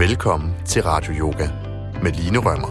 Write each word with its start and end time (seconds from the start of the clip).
Velkommen 0.00 0.54
til 0.66 0.82
Radio 0.82 1.12
Yoga 1.12 1.48
med 2.02 2.12
Line 2.12 2.38
Rømmer. 2.38 2.68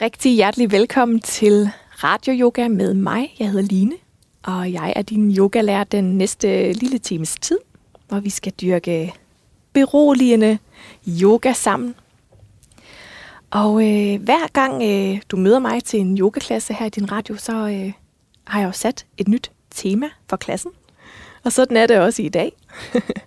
Rigtig 0.00 0.34
hjertelig 0.34 0.72
velkommen 0.72 1.20
til 1.20 1.68
Radio 1.90 2.32
Yoga 2.32 2.68
med 2.68 2.94
mig. 2.94 3.34
Jeg 3.38 3.50
hedder 3.50 3.62
Line, 3.62 3.92
og 4.42 4.72
jeg 4.72 4.92
er 4.96 5.02
din 5.02 5.36
yogalærer 5.36 5.84
den 5.84 6.18
næste 6.18 6.72
lille 6.72 6.98
times 6.98 7.36
tid, 7.40 7.58
hvor 8.08 8.20
vi 8.20 8.30
skal 8.30 8.52
dyrke 8.52 9.14
beroligende 9.72 10.58
yoga 11.22 11.52
sammen. 11.52 11.94
Og 13.50 13.72
øh, 13.82 14.22
hver 14.22 14.46
gang 14.52 14.82
øh, 14.82 15.22
du 15.30 15.36
møder 15.36 15.58
mig 15.58 15.84
til 15.84 16.00
en 16.00 16.18
yogaklasse 16.18 16.74
her 16.74 16.86
i 16.86 16.90
din 16.90 17.12
radio, 17.12 17.36
så 17.36 17.52
øh, 17.52 17.92
har 18.44 18.60
jeg 18.60 18.66
jo 18.66 18.72
sat 18.72 19.06
et 19.18 19.28
nyt 19.28 19.50
tema 19.70 20.06
for 20.28 20.36
klassen. 20.36 20.70
Og 21.46 21.52
sådan 21.52 21.76
er 21.76 21.86
det 21.86 21.98
også 21.98 22.22
i 22.22 22.28
dag. 22.28 22.52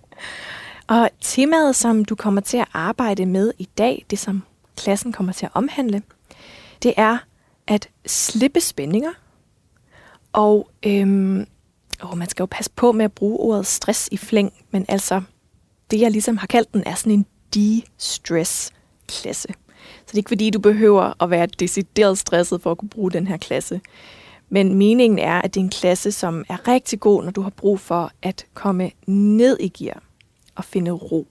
og 0.88 1.10
temaet, 1.20 1.76
som 1.76 2.04
du 2.04 2.14
kommer 2.14 2.40
til 2.40 2.56
at 2.56 2.68
arbejde 2.72 3.26
med 3.26 3.52
i 3.58 3.68
dag, 3.78 4.06
det 4.10 4.18
som 4.18 4.42
klassen 4.76 5.12
kommer 5.12 5.32
til 5.32 5.46
at 5.46 5.52
omhandle, 5.54 6.02
det 6.82 6.94
er 6.96 7.18
at 7.66 7.88
slippe 8.06 8.60
spændinger. 8.60 9.10
Og 10.32 10.70
øhm, 10.86 11.46
åh, 12.02 12.18
man 12.18 12.28
skal 12.28 12.42
jo 12.42 12.46
passe 12.50 12.70
på 12.76 12.92
med 12.92 13.04
at 13.04 13.12
bruge 13.12 13.38
ordet 13.38 13.66
stress 13.66 14.08
i 14.12 14.16
flæng, 14.16 14.52
men 14.70 14.84
altså, 14.88 15.22
det 15.90 16.00
jeg 16.00 16.10
ligesom 16.10 16.36
har 16.36 16.46
kaldt 16.46 16.72
den, 16.72 16.82
er 16.86 16.94
sådan 16.94 17.12
en 17.12 17.26
de-stress-klasse. 17.54 19.48
Så 19.78 20.04
det 20.06 20.12
er 20.12 20.18
ikke 20.18 20.30
fordi, 20.30 20.50
du 20.50 20.60
behøver 20.60 21.22
at 21.22 21.30
være 21.30 21.46
decideret 21.46 22.18
stresset 22.18 22.62
for 22.62 22.70
at 22.70 22.78
kunne 22.78 22.88
bruge 22.88 23.10
den 23.10 23.26
her 23.26 23.36
klasse. 23.36 23.80
Men 24.50 24.74
meningen 24.74 25.18
er, 25.18 25.42
at 25.42 25.54
det 25.54 25.60
er 25.60 25.64
en 25.64 25.70
klasse, 25.70 26.12
som 26.12 26.44
er 26.48 26.68
rigtig 26.68 27.00
god, 27.00 27.24
når 27.24 27.30
du 27.30 27.40
har 27.40 27.50
brug 27.50 27.80
for 27.80 28.10
at 28.22 28.46
komme 28.54 28.90
ned 29.06 29.56
i 29.60 29.68
gear 29.68 30.02
og 30.54 30.64
finde 30.64 30.90
ro. 30.90 31.26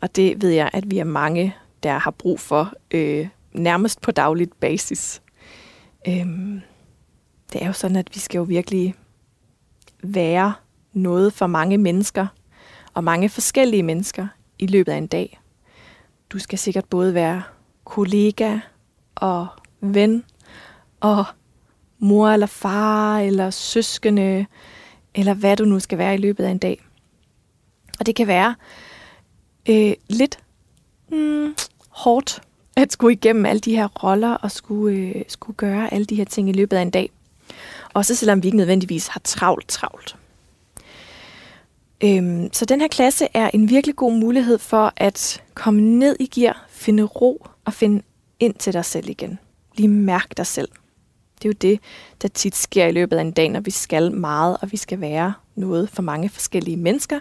Og 0.00 0.16
det 0.16 0.42
ved 0.42 0.50
jeg, 0.50 0.70
at 0.72 0.90
vi 0.90 0.98
er 0.98 1.04
mange, 1.04 1.54
der 1.82 1.98
har 1.98 2.10
brug 2.10 2.40
for 2.40 2.72
øh, 2.90 3.28
nærmest 3.52 4.00
på 4.00 4.10
dagligt 4.10 4.60
basis. 4.60 5.22
Øhm, 6.08 6.60
det 7.52 7.62
er 7.62 7.66
jo 7.66 7.72
sådan, 7.72 7.96
at 7.96 8.08
vi 8.14 8.18
skal 8.18 8.38
jo 8.38 8.44
virkelig 8.44 8.94
være 10.02 10.54
noget 10.92 11.32
for 11.32 11.46
mange 11.46 11.78
mennesker, 11.78 12.26
og 12.94 13.04
mange 13.04 13.28
forskellige 13.28 13.82
mennesker 13.82 14.26
i 14.58 14.66
løbet 14.66 14.92
af 14.92 14.96
en 14.96 15.06
dag. 15.06 15.40
Du 16.30 16.38
skal 16.38 16.58
sikkert 16.58 16.84
både 16.84 17.14
være 17.14 17.42
kollega 17.84 18.58
og 19.14 19.46
ven 19.80 20.24
og 21.00 21.24
mor 22.00 22.28
eller 22.28 22.46
far 22.46 23.18
eller 23.18 23.50
søskende, 23.50 24.46
eller 25.14 25.34
hvad 25.34 25.56
du 25.56 25.64
nu 25.64 25.80
skal 25.80 25.98
være 25.98 26.14
i 26.14 26.18
løbet 26.18 26.44
af 26.44 26.50
en 26.50 26.58
dag. 26.58 26.84
Og 28.00 28.06
det 28.06 28.16
kan 28.16 28.26
være 28.26 28.54
øh, 29.68 29.92
lidt 30.08 30.38
mm, 31.12 31.54
hårdt 31.88 32.42
at 32.76 32.92
skulle 32.92 33.12
igennem 33.12 33.46
alle 33.46 33.60
de 33.60 33.76
her 33.76 33.88
roller 33.88 34.34
og 34.34 34.50
skulle, 34.50 34.96
øh, 34.96 35.22
skulle 35.28 35.56
gøre 35.56 35.94
alle 35.94 36.04
de 36.04 36.14
her 36.14 36.24
ting 36.24 36.48
i 36.48 36.52
løbet 36.52 36.76
af 36.76 36.82
en 36.82 36.90
dag. 36.90 37.10
Også 37.94 38.14
selvom 38.14 38.42
vi 38.42 38.48
ikke 38.48 38.56
nødvendigvis 38.56 39.06
har 39.06 39.20
travlt 39.24 39.68
travlt. 39.68 40.16
Øhm, 42.04 42.52
så 42.52 42.64
den 42.64 42.80
her 42.80 42.88
klasse 42.88 43.28
er 43.34 43.50
en 43.54 43.70
virkelig 43.70 43.96
god 43.96 44.12
mulighed 44.12 44.58
for 44.58 44.92
at 44.96 45.42
komme 45.54 45.80
ned 45.80 46.16
i 46.20 46.26
gear, 46.26 46.66
finde 46.68 47.02
ro 47.02 47.46
og 47.64 47.72
finde 47.72 48.02
ind 48.40 48.54
til 48.54 48.72
dig 48.72 48.84
selv 48.84 49.08
igen. 49.08 49.38
Lige 49.74 49.88
mærk 49.88 50.36
dig 50.36 50.46
selv. 50.46 50.68
Det 51.42 51.48
er 51.48 51.48
jo 51.48 51.56
det, 51.72 51.80
der 52.22 52.28
tit 52.28 52.56
sker 52.56 52.86
i 52.86 52.92
løbet 52.92 53.16
af 53.16 53.20
en 53.20 53.32
dag, 53.32 53.48
når 53.48 53.60
vi 53.60 53.70
skal 53.70 54.12
meget, 54.12 54.56
og 54.62 54.72
vi 54.72 54.76
skal 54.76 55.00
være 55.00 55.34
noget 55.54 55.90
for 55.90 56.02
mange 56.02 56.28
forskellige 56.28 56.76
mennesker. 56.76 57.20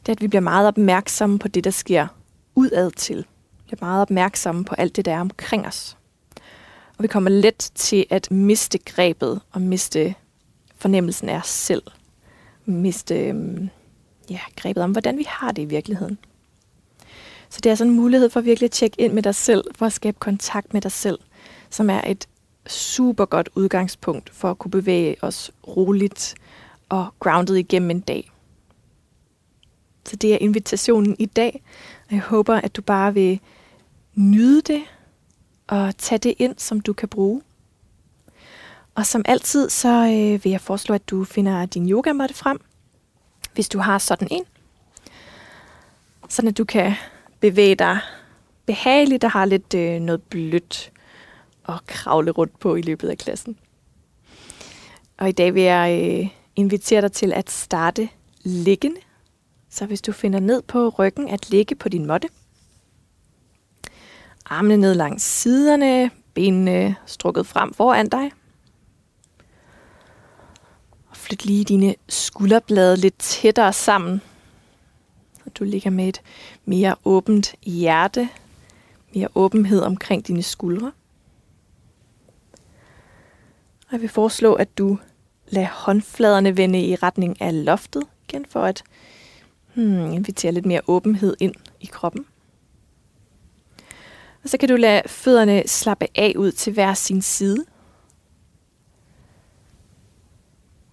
Det 0.00 0.08
er, 0.08 0.12
at 0.12 0.20
vi 0.20 0.28
bliver 0.28 0.40
meget 0.40 0.68
opmærksomme 0.68 1.38
på 1.38 1.48
det, 1.48 1.64
der 1.64 1.70
sker 1.70 2.06
udad 2.54 2.90
til. 2.90 3.16
Vi 3.16 3.62
bliver 3.66 3.78
meget 3.80 4.02
opmærksomme 4.02 4.64
på 4.64 4.74
alt 4.74 4.96
det, 4.96 5.04
der 5.04 5.12
er 5.12 5.20
omkring 5.20 5.66
os. 5.66 5.96
Og 6.98 7.02
vi 7.02 7.08
kommer 7.08 7.30
let 7.30 7.70
til 7.74 8.06
at 8.10 8.30
miste 8.30 8.78
grebet 8.78 9.40
og 9.52 9.62
miste 9.62 10.14
fornemmelsen 10.76 11.28
af 11.28 11.38
os 11.38 11.48
selv. 11.48 11.82
Miste 12.64 13.18
øhm, 13.20 13.68
ja, 14.30 14.40
grebet 14.56 14.82
om, 14.82 14.92
hvordan 14.92 15.18
vi 15.18 15.24
har 15.28 15.52
det 15.52 15.62
i 15.62 15.64
virkeligheden. 15.64 16.18
Så 17.50 17.60
det 17.60 17.72
er 17.72 17.74
sådan 17.74 17.90
en 17.90 17.96
mulighed 17.96 18.30
for 18.30 18.40
virkelig 18.40 18.66
at 18.66 18.70
tjekke 18.70 19.00
ind 19.00 19.12
med 19.12 19.22
dig 19.22 19.34
selv, 19.34 19.64
for 19.74 19.86
at 19.86 19.92
skabe 19.92 20.16
kontakt 20.20 20.74
med 20.74 20.80
dig 20.80 20.92
selv, 20.92 21.18
som 21.70 21.90
er 21.90 22.00
et 22.06 22.28
super 22.68 23.24
godt 23.24 23.48
udgangspunkt 23.54 24.30
for 24.30 24.50
at 24.50 24.58
kunne 24.58 24.70
bevæge 24.70 25.16
os 25.22 25.50
roligt 25.68 26.34
og 26.88 27.06
grounded 27.20 27.56
igennem 27.56 27.90
en 27.90 28.00
dag. 28.00 28.30
Så 30.04 30.16
det 30.16 30.34
er 30.34 30.38
invitationen 30.40 31.16
i 31.18 31.26
dag, 31.26 31.62
og 32.08 32.12
jeg 32.12 32.20
håber, 32.20 32.54
at 32.54 32.76
du 32.76 32.82
bare 32.82 33.14
vil 33.14 33.40
nyde 34.14 34.62
det 34.62 34.82
og 35.66 35.96
tage 35.98 36.18
det 36.18 36.34
ind, 36.38 36.54
som 36.58 36.80
du 36.80 36.92
kan 36.92 37.08
bruge. 37.08 37.42
Og 38.94 39.06
som 39.06 39.22
altid, 39.24 39.70
så 39.70 39.88
øh, 39.88 40.44
vil 40.44 40.50
jeg 40.50 40.60
foreslå, 40.60 40.94
at 40.94 41.10
du 41.10 41.24
finder 41.24 41.66
din 41.66 41.90
yogamatte 41.90 42.34
frem, 42.34 42.60
hvis 43.54 43.68
du 43.68 43.78
har 43.78 43.98
sådan 43.98 44.28
en. 44.30 44.44
Sådan 46.28 46.48
at 46.48 46.58
du 46.58 46.64
kan 46.64 46.94
bevæge 47.40 47.74
dig 47.74 47.98
behageligt 48.66 49.24
og 49.24 49.30
har 49.30 49.44
lidt 49.44 49.74
øh, 49.74 50.00
noget 50.00 50.22
blødt 50.22 50.92
at 51.68 51.86
kravle 51.86 52.30
rundt 52.30 52.60
på 52.60 52.74
i 52.74 52.82
løbet 52.82 53.08
af 53.08 53.18
klassen. 53.18 53.58
Og 55.18 55.28
i 55.28 55.32
dag 55.32 55.54
vil 55.54 55.62
jeg 55.62 56.18
øh, 56.20 56.28
invitere 56.56 57.00
dig 57.00 57.12
til 57.12 57.32
at 57.32 57.50
starte 57.50 58.08
liggende. 58.42 59.00
Så 59.70 59.86
hvis 59.86 60.02
du 60.02 60.12
finder 60.12 60.40
ned 60.40 60.62
på 60.62 60.88
ryggen, 60.88 61.28
at 61.28 61.50
ligge 61.50 61.74
på 61.74 61.88
din 61.88 62.06
måtte. 62.06 62.28
Armene 64.46 64.76
ned 64.76 64.94
langs 64.94 65.22
siderne, 65.22 66.10
benene 66.34 66.96
strukket 67.06 67.46
frem 67.46 67.74
foran 67.74 68.08
dig. 68.08 68.30
Og 71.10 71.16
flyt 71.16 71.44
lige 71.44 71.64
dine 71.64 71.94
skulderblade 72.08 72.96
lidt 72.96 73.18
tættere 73.18 73.72
sammen. 73.72 74.20
Så 75.44 75.50
du 75.58 75.64
ligger 75.64 75.90
med 75.90 76.08
et 76.08 76.20
mere 76.64 76.96
åbent 77.04 77.54
hjerte, 77.62 78.28
mere 79.14 79.28
åbenhed 79.34 79.80
omkring 79.80 80.26
dine 80.26 80.42
skuldre. 80.42 80.92
Jeg 83.92 84.00
vil 84.00 84.08
foreslå, 84.08 84.54
at 84.54 84.78
du 84.78 84.98
lader 85.48 85.68
håndfladerne 85.68 86.56
vende 86.56 86.80
i 86.80 86.94
retning 86.94 87.40
af 87.42 87.64
loftet, 87.64 88.02
igen 88.28 88.46
for 88.48 88.62
at 88.62 88.82
hmm, 89.74 90.12
invitere 90.12 90.52
lidt 90.52 90.66
mere 90.66 90.80
åbenhed 90.86 91.36
ind 91.40 91.54
i 91.80 91.86
kroppen. 91.86 92.26
Og 94.42 94.48
så 94.48 94.58
kan 94.58 94.68
du 94.68 94.76
lade 94.76 95.02
fødderne 95.06 95.62
slappe 95.66 96.06
af 96.14 96.34
ud 96.36 96.52
til 96.52 96.72
hver 96.72 96.94
sin 96.94 97.22
side. 97.22 97.64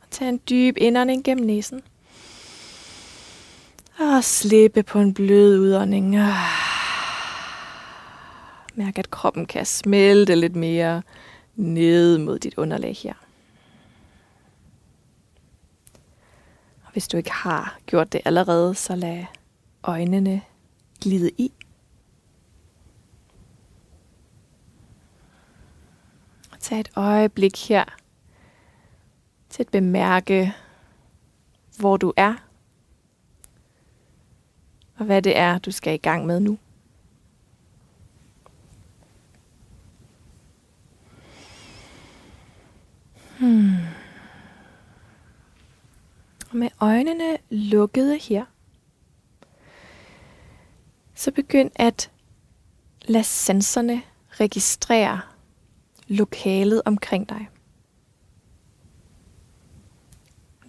Og 0.02 0.08
tag 0.12 0.30
en 0.30 0.42
dyb 0.50 0.78
indånding 0.78 1.24
gennem 1.24 1.46
næsen. 1.46 1.82
Og 4.00 4.24
slippe 4.24 4.84
på 4.84 5.00
en 5.00 5.14
blød 5.14 5.60
udånding. 5.60 6.18
Ah. 6.18 6.34
Mærk, 8.76 9.00
at 9.00 9.12
kroppen 9.12 9.46
kan 9.46 9.66
smelte 9.66 10.36
lidt 10.36 10.56
mere 10.56 11.02
ned 11.56 12.18
mod 12.18 12.40
dit 12.40 12.58
underlag 12.58 12.96
her. 12.96 13.14
Og 16.86 16.92
hvis 16.92 17.08
du 17.08 17.18
ikke 17.18 17.32
har 17.32 17.80
gjort 17.86 18.14
det 18.14 18.22
allerede, 18.26 18.76
så 18.76 18.96
lad 18.96 19.26
øjnene 19.84 20.42
glide 21.02 21.32
i. 21.38 21.52
Og 26.52 26.60
tag 26.60 26.80
et 26.80 26.92
øjeblik 26.96 27.70
her 27.70 27.86
til 29.50 29.64
at 29.64 29.70
bemærke, 29.70 30.54
hvor 31.80 31.98
du 31.98 32.14
er, 32.18 32.34
og 34.98 35.06
hvad 35.06 35.22
det 35.22 35.38
er, 35.38 35.58
du 35.58 35.72
skal 35.72 35.94
i 35.94 35.98
gang 35.98 36.26
med 36.26 36.40
nu. 36.40 36.58
Hmm. 43.46 43.78
Og 46.50 46.58
med 46.58 46.70
øjnene 46.80 47.38
lukkede 47.50 48.18
her, 48.18 48.46
så 51.16 51.32
begynd 51.32 51.72
at 51.76 52.12
lade 53.08 53.24
sanserne 53.24 54.02
registrere 54.32 55.22
lokalet 56.08 56.82
omkring 56.86 57.30
dig. 57.30 57.50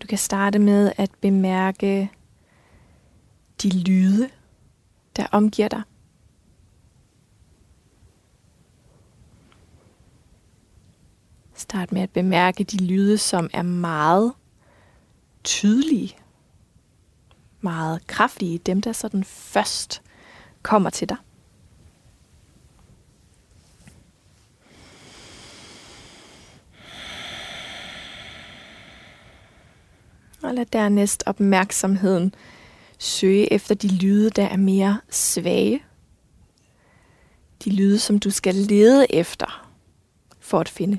Du 0.02 0.06
kan 0.06 0.19
starte 0.19 0.58
med 0.58 0.93
at 0.96 1.11
bemærke 1.20 2.11
de 3.62 3.78
lyde, 3.78 4.31
der 5.17 5.26
omgiver 5.32 5.69
dig. 5.69 5.82
Start 11.56 11.92
med 11.92 12.02
at 12.02 12.10
bemærke 12.10 12.64
de 12.64 12.84
lyde, 12.84 13.18
som 13.18 13.50
er 13.52 13.62
meget 13.62 14.32
tydelige 15.44 16.16
meget 17.66 18.06
kraftige, 18.06 18.58
dem 18.58 18.80
der 18.80 18.92
sådan 18.92 19.24
først 19.24 20.02
kommer 20.62 20.90
til 20.90 21.08
dig. 21.08 21.16
Og 30.42 30.54
lad 30.54 30.66
dernæst 30.66 31.22
opmærksomheden 31.26 32.34
søge 32.98 33.52
efter 33.52 33.74
de 33.74 33.88
lyde, 33.88 34.30
der 34.30 34.46
er 34.46 34.56
mere 34.56 35.00
svage. 35.10 35.82
De 37.64 37.70
lyde, 37.70 37.98
som 37.98 38.18
du 38.18 38.30
skal 38.30 38.54
lede 38.54 39.14
efter 39.14 39.68
for 40.40 40.60
at 40.60 40.68
finde. 40.68 40.98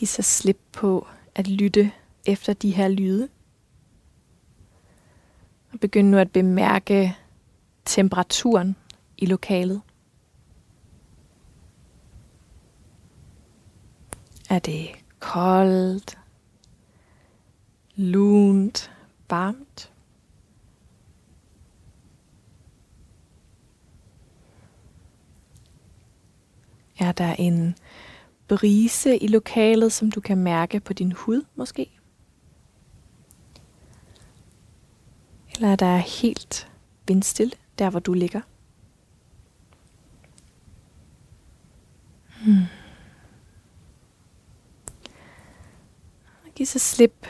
Give 0.00 0.08
sig 0.08 0.24
slip 0.24 0.58
på 0.72 1.06
at 1.34 1.48
lytte 1.48 1.92
efter 2.26 2.52
de 2.52 2.70
her 2.70 2.88
lyde. 2.88 3.28
Og 5.72 5.80
begynd 5.80 6.08
nu 6.08 6.18
at 6.18 6.32
bemærke 6.32 7.16
temperaturen 7.84 8.76
i 9.18 9.26
lokalet. 9.26 9.82
Er 14.50 14.58
det 14.58 14.88
koldt, 15.18 16.18
lunt, 17.94 18.92
varmt? 19.30 19.92
Er 26.98 27.12
der 27.12 27.34
en 27.34 27.74
brise 28.50 29.16
i 29.18 29.26
lokalet, 29.26 29.92
som 29.92 30.10
du 30.10 30.20
kan 30.20 30.38
mærke 30.38 30.80
på 30.80 30.92
din 30.92 31.12
hud 31.12 31.42
måske? 31.54 31.90
Eller 35.54 35.76
der 35.76 35.86
er 35.86 35.98
helt 35.98 36.72
vindstille, 37.08 37.52
der 37.78 37.90
hvor 37.90 38.00
du 38.00 38.12
ligger? 38.12 38.40
Hmm. 42.44 42.64
Giv 46.54 46.66
så 46.66 46.78
slip 46.78 47.26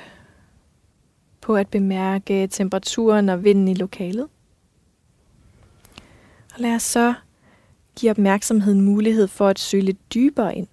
på 1.40 1.56
at 1.56 1.68
bemærke 1.68 2.46
temperaturen 2.46 3.28
og 3.28 3.44
vinden 3.44 3.68
i 3.68 3.74
lokalet. 3.74 4.28
Og 6.54 6.60
lad 6.60 6.74
os 6.74 6.82
så 6.82 7.14
give 7.96 8.10
opmærksomheden 8.10 8.80
mulighed 8.80 9.28
for 9.28 9.48
at 9.48 9.58
søge 9.58 9.82
lidt 9.82 10.14
dybere 10.14 10.56
ind. 10.56 10.68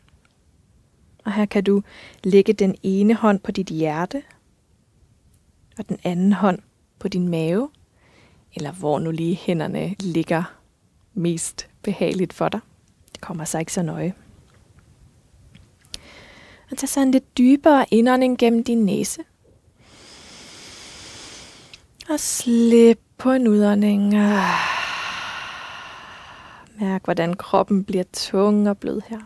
Og 1.28 1.34
her 1.34 1.46
kan 1.46 1.64
du 1.64 1.82
lægge 2.24 2.54
den 2.54 2.76
ene 2.84 3.14
hånd 3.14 3.40
på 3.40 3.52
dit 3.52 3.68
hjerte, 3.68 4.24
og 5.78 5.90
den 5.90 6.00
anden 6.04 6.34
hånd 6.34 6.60
på 7.00 7.08
din 7.08 7.28
mave, 7.28 7.70
eller 8.56 8.72
hvor 8.72 9.00
nu 9.00 9.12
lige 9.12 9.36
hænderne 9.36 9.96
ligger 10.00 10.44
mest 11.14 11.70
behageligt 11.82 12.34
for 12.34 12.50
dig. 12.50 12.60
Det 13.12 13.22
kommer 13.22 13.46
sig 13.46 13.60
ikke 13.60 13.74
så 13.74 13.82
nøje. 13.82 14.14
Og 16.72 16.78
tag 16.78 16.90
så 16.90 17.02
en 17.02 17.12
lidt 17.12 17.38
dybere 17.38 17.86
indånding 17.92 18.38
gennem 18.38 18.64
din 18.64 18.86
næse. 18.86 19.22
Og 22.10 22.20
slip 22.20 23.00
på 23.18 23.32
en 23.32 23.48
udånding. 23.48 24.16
Ah. 24.16 24.44
Mærk, 26.80 27.04
hvordan 27.04 27.34
kroppen 27.34 27.84
bliver 27.84 28.04
tung 28.14 28.70
og 28.70 28.78
blød 28.78 29.02
her. 29.08 29.20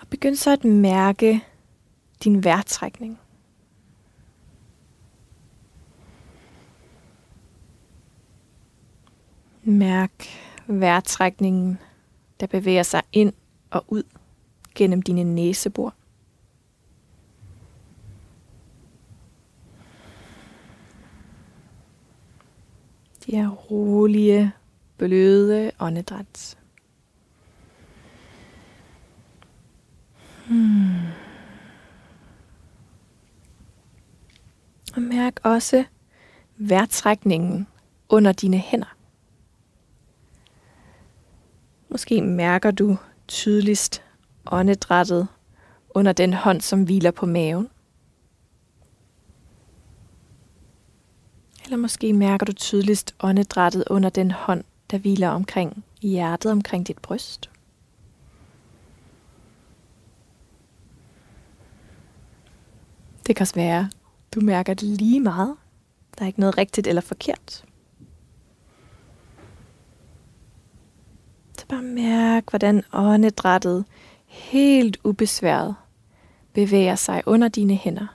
begynd 0.11 0.35
så 0.35 0.51
at 0.51 0.63
mærke 0.63 1.43
din 2.23 2.43
vejrtrækning. 2.43 3.19
Mærk 9.63 10.25
vejrtrækningen, 10.67 11.79
der 12.39 12.47
bevæger 12.47 12.83
sig 12.83 13.01
ind 13.13 13.33
og 13.69 13.85
ud 13.87 14.03
gennem 14.75 15.01
dine 15.01 15.23
næsebor. 15.23 15.93
De 23.25 23.35
er 23.35 23.49
rolige, 23.49 24.51
bløde 24.97 25.71
åndedræt. 25.79 26.57
Hmm. 30.51 30.91
Og 35.01 35.07
mærk 35.07 35.39
også 35.43 35.83
vejrtrækningen 36.57 37.67
under 38.09 38.31
dine 38.31 38.57
hænder. 38.57 38.95
Måske 41.89 42.21
mærker 42.21 42.71
du 42.71 42.97
tydeligst 43.27 44.03
åndedrættet 44.45 45.27
under 45.89 46.13
den 46.13 46.33
hånd, 46.33 46.61
som 46.61 46.83
hviler 46.83 47.11
på 47.11 47.25
maven. 47.25 47.69
Eller 51.63 51.77
måske 51.77 52.13
mærker 52.13 52.45
du 52.45 52.53
tydeligst 52.53 53.15
åndedrættet 53.19 53.83
under 53.89 54.09
den 54.09 54.31
hånd, 54.31 54.63
der 54.91 54.97
hviler 54.97 55.29
omkring 55.29 55.83
hjertet, 56.01 56.51
omkring 56.51 56.87
dit 56.87 56.99
bryst. 56.99 57.49
Det 63.27 63.35
kan 63.35 63.43
også 63.43 63.55
være, 63.55 63.89
du 64.35 64.41
mærker 64.41 64.73
det 64.73 64.83
lige 64.87 65.19
meget. 65.19 65.55
Der 66.17 66.23
er 66.23 66.27
ikke 66.27 66.39
noget 66.39 66.57
rigtigt 66.57 66.87
eller 66.87 67.01
forkert. 67.01 67.65
Så 71.57 71.65
bare 71.67 71.81
mærk, 71.81 72.49
hvordan 72.49 72.83
åndedrættet 72.93 73.85
helt 74.25 74.97
ubesværet 75.03 75.75
bevæger 76.53 76.95
sig 76.95 77.23
under 77.25 77.47
dine 77.47 77.75
hænder. 77.75 78.07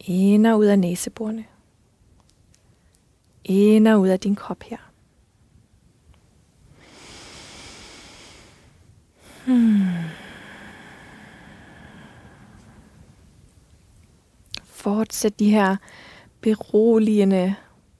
Ind 0.00 0.46
og 0.46 0.58
ud 0.58 0.64
af 0.64 0.78
næseborene. 0.78 1.44
Ind 3.44 3.88
og 3.88 4.00
ud 4.00 4.08
af 4.08 4.20
din 4.20 4.36
krop 4.36 4.62
her. 4.62 4.78
Hmm. 9.46 10.21
Fortsæt 14.82 15.38
de 15.38 15.50
her 15.50 15.76
beroligende, 16.40 17.54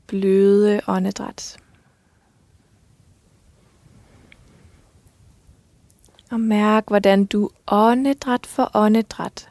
bløde 0.06 0.80
åndedræt. 0.86 1.56
Og 6.30 6.40
mærk, 6.40 6.84
hvordan 6.88 7.24
du 7.24 7.50
åndedræt 7.66 8.46
for 8.46 8.70
åndedræt 8.74 9.50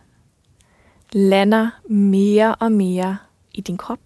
lander 1.12 1.70
mere 1.90 2.56
og 2.56 2.72
mere 2.72 3.18
i 3.54 3.62
din 3.62 3.78
krop. 3.78 4.00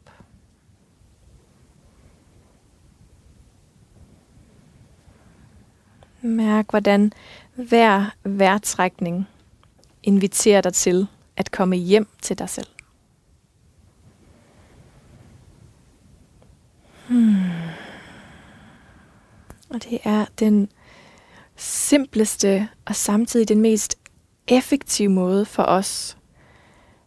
Mærk, 6.21 6.69
hvordan 6.69 7.11
hver 7.55 8.15
vejrtrækning 8.23 9.27
inviterer 10.03 10.61
dig 10.61 10.73
til 10.73 11.07
at 11.37 11.51
komme 11.51 11.75
hjem 11.75 12.07
til 12.21 12.39
dig 12.39 12.49
selv. 12.49 12.74
Hmm. 17.09 17.35
Og 19.69 19.83
det 19.83 19.99
er 20.03 20.25
den 20.39 20.69
simpleste 21.55 22.69
og 22.85 22.95
samtidig 22.95 23.47
den 23.47 23.61
mest 23.61 23.95
effektive 24.47 25.09
måde 25.09 25.45
for 25.45 25.63
os 25.63 26.17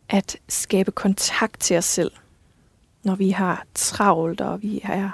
at 0.09 0.37
skabe 0.49 0.91
kontakt 0.91 1.61
til 1.61 1.77
os 1.77 1.85
selv, 1.85 2.13
når 3.05 3.15
vi 3.15 3.31
har 3.31 3.65
travlt, 3.75 4.41
og 4.41 4.63
vi 4.63 4.81
er 4.85 5.11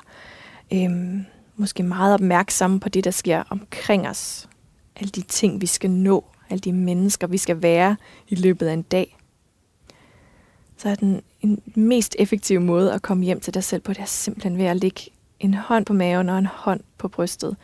øhm, 0.72 1.24
måske 1.56 1.82
meget 1.82 2.14
opmærksomme 2.14 2.80
på 2.80 2.88
det, 2.88 3.04
der 3.04 3.10
sker 3.10 3.42
omkring 3.50 4.08
os. 4.08 4.48
Alle 4.96 5.10
de 5.10 5.20
ting, 5.20 5.60
vi 5.60 5.66
skal 5.66 5.90
nå, 5.90 6.24
alle 6.50 6.60
de 6.60 6.72
mennesker, 6.72 7.26
vi 7.26 7.38
skal 7.38 7.62
være 7.62 7.96
i 8.28 8.34
løbet 8.34 8.66
af 8.66 8.72
en 8.72 8.82
dag. 8.82 9.16
Så 10.76 10.88
er 10.88 10.94
den 10.94 11.22
en 11.44 11.62
mest 11.74 12.16
effektive 12.18 12.60
måde 12.60 12.92
at 12.92 13.02
komme 13.02 13.24
hjem 13.24 13.40
til 13.40 13.54
dig 13.54 13.64
selv 13.64 13.82
på, 13.82 13.92
det 13.92 14.00
er 14.00 14.04
simpelthen 14.04 14.58
ved 14.58 14.64
at 14.64 14.76
lægge 14.76 15.00
en 15.40 15.54
hånd 15.54 15.86
på 15.86 15.92
maven 15.92 16.28
og 16.28 16.38
en 16.38 16.46
hånd 16.46 16.80
på 16.98 17.08
brystet. 17.08 17.56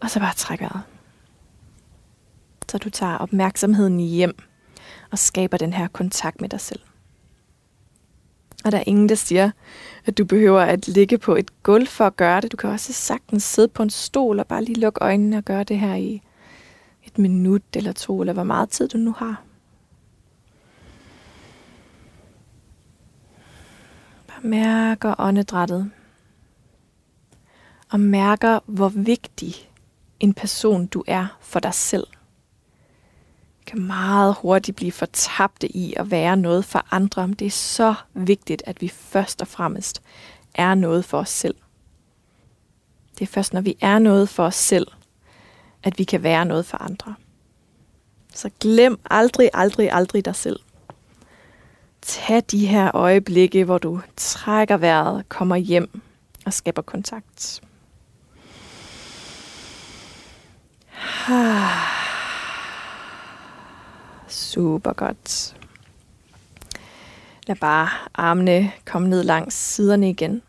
Og 0.00 0.10
så 0.10 0.20
bare 0.20 0.34
trække 0.36 0.62
vejret. 0.62 0.82
Så 2.68 2.78
du 2.78 2.90
tager 2.90 3.16
opmærksomheden 3.16 4.00
hjem 4.00 4.36
og 5.10 5.18
skaber 5.18 5.56
den 5.56 5.72
her 5.72 5.88
kontakt 5.88 6.40
med 6.40 6.48
dig 6.48 6.60
selv. 6.60 6.80
Og 8.64 8.72
der 8.72 8.78
er 8.78 8.84
ingen, 8.86 9.08
der 9.08 9.14
siger, 9.14 9.50
at 10.06 10.18
du 10.18 10.24
behøver 10.24 10.60
at 10.60 10.88
ligge 10.88 11.18
på 11.18 11.36
et 11.36 11.62
gulv 11.62 11.86
for 11.86 12.06
at 12.06 12.16
gøre 12.16 12.40
det. 12.40 12.52
Du 12.52 12.56
kan 12.56 12.70
også 12.70 12.92
sagtens 12.92 13.42
sidde 13.42 13.68
på 13.68 13.82
en 13.82 13.90
stol 13.90 14.40
og 14.40 14.46
bare 14.46 14.64
lige 14.64 14.80
lukke 14.80 14.98
øjnene 15.02 15.36
og 15.36 15.44
gøre 15.44 15.64
det 15.64 15.78
her 15.78 15.94
i 15.94 16.22
et 17.04 17.18
minut 17.18 17.62
eller 17.74 17.92
to, 17.92 18.20
eller 18.20 18.32
hvor 18.32 18.44
meget 18.44 18.68
tid 18.68 18.88
du 18.88 18.98
nu 18.98 19.12
har. 19.12 19.42
Mærker 24.42 25.14
åndedrættet. 25.18 25.90
Og 27.90 28.00
mærker, 28.00 28.58
hvor 28.66 28.88
vigtig 28.88 29.70
en 30.20 30.34
person 30.34 30.86
du 30.86 31.04
er 31.06 31.38
for 31.40 31.60
dig 31.60 31.74
selv 31.74 32.06
kan 33.68 33.82
meget 33.82 34.34
hurtigt 34.34 34.76
blive 34.76 34.92
fortabte 34.92 35.76
i 35.76 35.94
at 35.96 36.10
være 36.10 36.36
noget 36.36 36.64
for 36.64 36.86
andre. 36.90 37.28
Men 37.28 37.34
det 37.34 37.46
er 37.46 37.50
så 37.50 37.94
vigtigt, 38.14 38.62
at 38.66 38.80
vi 38.80 38.88
først 38.88 39.40
og 39.40 39.48
fremmest 39.48 40.02
er 40.54 40.74
noget 40.74 41.04
for 41.04 41.18
os 41.18 41.28
selv. 41.28 41.54
Det 43.18 43.22
er 43.22 43.32
først, 43.32 43.52
når 43.52 43.60
vi 43.60 43.76
er 43.80 43.98
noget 43.98 44.28
for 44.28 44.44
os 44.44 44.54
selv, 44.54 44.86
at 45.82 45.98
vi 45.98 46.04
kan 46.04 46.22
være 46.22 46.44
noget 46.44 46.66
for 46.66 46.78
andre. 46.78 47.14
Så 48.34 48.50
glem 48.60 49.00
aldrig, 49.10 49.50
aldrig, 49.54 49.92
aldrig 49.92 50.24
dig 50.24 50.36
selv. 50.36 50.60
Tag 52.02 52.42
de 52.50 52.66
her 52.66 52.96
øjeblikke, 52.96 53.64
hvor 53.64 53.78
du 53.78 54.00
trækker 54.16 54.76
vejret, 54.76 55.28
kommer 55.28 55.56
hjem 55.56 56.00
og 56.46 56.52
skaber 56.52 56.82
kontakt. 56.82 57.62
Super 64.28 64.92
godt. 64.92 65.56
Lad 67.46 67.56
bare 67.56 67.88
armene 68.14 68.72
komme 68.84 69.08
ned 69.08 69.22
langs 69.22 69.54
siderne 69.54 70.10
igen. 70.10 70.42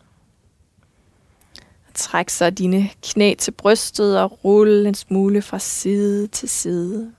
Træk 1.93 2.29
så 2.29 2.49
dine 2.49 2.89
knæ 3.03 3.33
til 3.37 3.51
brystet 3.51 4.19
og 4.19 4.43
rulle 4.45 4.87
en 4.87 4.95
smule 4.95 5.41
fra 5.41 5.59
side 5.59 6.27
til 6.27 6.49
side. 6.49 7.13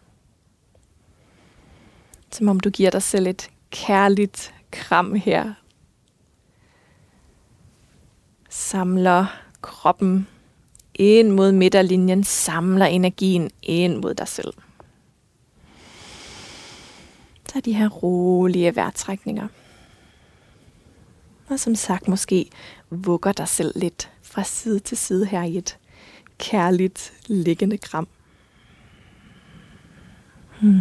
Som 2.33 2.49
om 2.49 2.61
du 2.61 2.71
giver 2.71 2.91
dig 2.91 3.03
selv 3.03 3.27
et 3.27 3.51
kærligt 3.71 4.55
kram 4.71 5.15
her. 5.15 5.55
Samler 8.49 9.27
kroppen 9.63 10.29
ind 10.95 11.31
mod 11.31 11.53
midterlinjen, 11.53 12.25
samler 12.25 12.87
energien 12.87 13.51
ind 13.63 13.97
mod 13.97 14.15
dig 14.15 14.29
selv. 14.29 14.53
Så 17.49 17.61
de 17.61 17.73
her 17.73 17.89
rolige 17.89 18.77
vejrtrækninger. 18.77 19.49
Og 21.49 21.61
som 21.61 21.75
sagt, 21.75 22.09
måske 22.09 22.51
vugger 22.91 23.33
dig 23.33 23.49
selv 23.49 23.73
lidt 23.77 24.11
fra 24.23 24.43
side 24.45 24.79
til 24.79 24.97
side 24.97 25.27
her 25.27 25.43
i 25.43 25.57
et 25.57 25.79
kærligt 26.39 27.13
liggende 27.27 27.79
kram. 27.79 28.09
Hmm. 30.61 30.81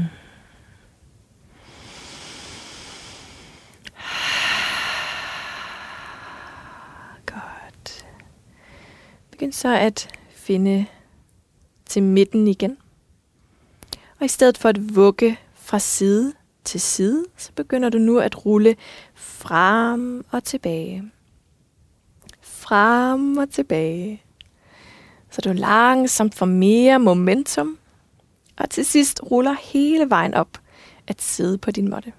Godt. 7.25 8.05
Begynd 9.39 9.53
så 9.53 9.75
at 9.75 10.07
finde 10.31 10.85
til 11.85 12.03
midten 12.03 12.47
igen. 12.47 12.77
Og 14.19 14.25
i 14.25 14.27
stedet 14.27 14.57
for 14.57 14.69
at 14.69 14.95
vugge 14.95 15.39
fra 15.53 15.79
side 15.79 16.33
til 16.63 16.81
side, 16.81 17.25
så 17.37 17.51
begynder 17.55 17.89
du 17.89 17.97
nu 17.97 18.17
at 18.17 18.45
rulle 18.45 18.75
frem 19.15 20.25
og 20.31 20.43
tilbage. 20.43 21.11
Frem 22.41 23.37
og 23.37 23.49
tilbage. 23.49 24.23
Så 25.29 25.41
du 25.41 25.51
langsomt 25.51 26.35
får 26.35 26.45
mere 26.45 26.99
momentum, 26.99 27.77
og 28.57 28.69
til 28.69 28.85
sidst 28.85 29.21
ruller 29.31 29.55
hele 29.73 30.09
vejen 30.09 30.33
op 30.33 30.57
at 31.07 31.21
sidde 31.21 31.57
på 31.57 31.71
din 31.71 31.89
måtte. 31.89 32.13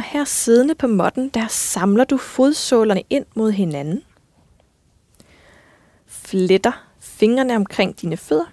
Og 0.00 0.04
her 0.04 0.24
siddende 0.24 0.74
på 0.74 0.86
måtten, 0.86 1.28
der 1.28 1.46
samler 1.48 2.04
du 2.04 2.16
fodsålerne 2.16 3.02
ind 3.10 3.26
mod 3.34 3.52
hinanden. 3.52 4.02
Fletter 6.06 6.88
fingrene 7.00 7.56
omkring 7.56 8.00
dine 8.00 8.16
fødder. 8.16 8.52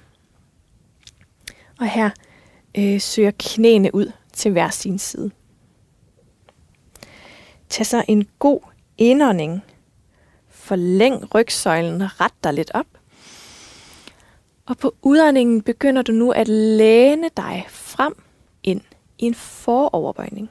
Og 1.80 1.90
her 1.90 2.10
øh, 2.78 3.02
søger 3.02 3.32
knæene 3.40 3.96
ud 3.96 4.12
til 4.34 4.52
hver 4.52 4.70
sin 4.70 5.00
side. 5.00 5.32
Tag 7.70 7.86
så 7.86 8.06
en 8.08 8.28
god 8.40 8.60
indånding. 8.98 9.64
Forlæng 10.50 11.36
rygsøjlen, 11.36 12.22
ret 12.22 12.44
dig 12.44 12.54
lidt 12.54 12.72
op. 12.74 12.88
Og 14.66 14.78
på 14.78 14.96
udåndingen 15.02 15.62
begynder 15.62 16.02
du 16.02 16.12
nu 16.12 16.32
at 16.32 16.48
læne 16.48 17.30
dig 17.38 17.66
frem 17.70 18.24
ind 18.64 18.82
i 19.18 19.26
en 19.26 19.36
foroverbøjning. 19.36 20.50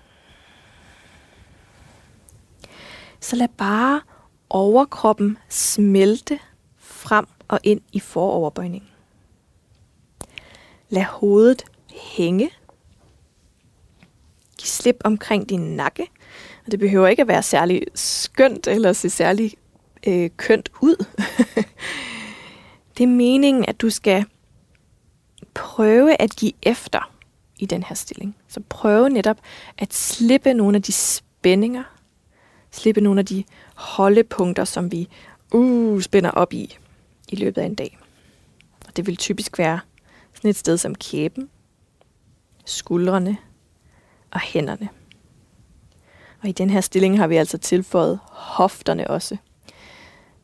Så 3.20 3.36
lad 3.36 3.48
bare 3.48 4.00
overkroppen 4.50 5.38
smelte 5.48 6.38
frem 6.76 7.26
og 7.48 7.60
ind 7.62 7.80
i 7.92 8.00
foroverbøjningen. 8.00 8.90
Lad 10.88 11.04
hovedet 11.04 11.62
hænge. 12.16 12.50
Giv 14.58 14.66
slip 14.66 14.96
omkring 15.04 15.48
din 15.48 15.76
nakke. 15.76 16.06
Og 16.66 16.72
det 16.72 16.80
behøver 16.80 17.08
ikke 17.08 17.22
at 17.22 17.28
være 17.28 17.42
særlig 17.42 17.82
skønt 17.94 18.66
eller 18.66 18.92
se 18.92 19.10
særlig 19.10 19.54
øh, 20.06 20.30
kønt 20.36 20.70
ud. 20.80 21.04
det 22.98 23.04
er 23.04 23.08
meningen, 23.08 23.64
at 23.68 23.80
du 23.80 23.90
skal 23.90 24.24
prøve 25.54 26.22
at 26.22 26.36
give 26.36 26.52
efter 26.62 27.12
i 27.58 27.66
den 27.66 27.82
her 27.82 27.94
stilling. 27.94 28.36
Så 28.48 28.60
prøve 28.68 29.10
netop 29.10 29.36
at 29.78 29.94
slippe 29.94 30.54
nogle 30.54 30.76
af 30.76 30.82
de 30.82 30.92
spændinger, 30.92 31.82
slippe 32.70 33.00
nogle 33.00 33.20
af 33.20 33.26
de 33.26 33.44
holdepunkter, 33.74 34.64
som 34.64 34.92
vi 34.92 35.08
uh, 35.52 36.00
spænder 36.00 36.30
op 36.30 36.52
i 36.52 36.78
i 37.28 37.36
løbet 37.36 37.60
af 37.60 37.66
en 37.66 37.74
dag. 37.74 37.98
Og 38.86 38.96
det 38.96 39.06
vil 39.06 39.16
typisk 39.16 39.58
være 39.58 39.80
sådan 40.34 40.50
et 40.50 40.56
sted 40.56 40.78
som 40.78 40.94
kæben, 40.94 41.50
skuldrene 42.64 43.36
og 44.30 44.40
hænderne. 44.40 44.88
Og 46.42 46.48
i 46.48 46.52
den 46.52 46.70
her 46.70 46.80
stilling 46.80 47.18
har 47.18 47.26
vi 47.26 47.36
altså 47.36 47.58
tilføjet 47.58 48.18
hofterne 48.30 49.10
også. 49.10 49.36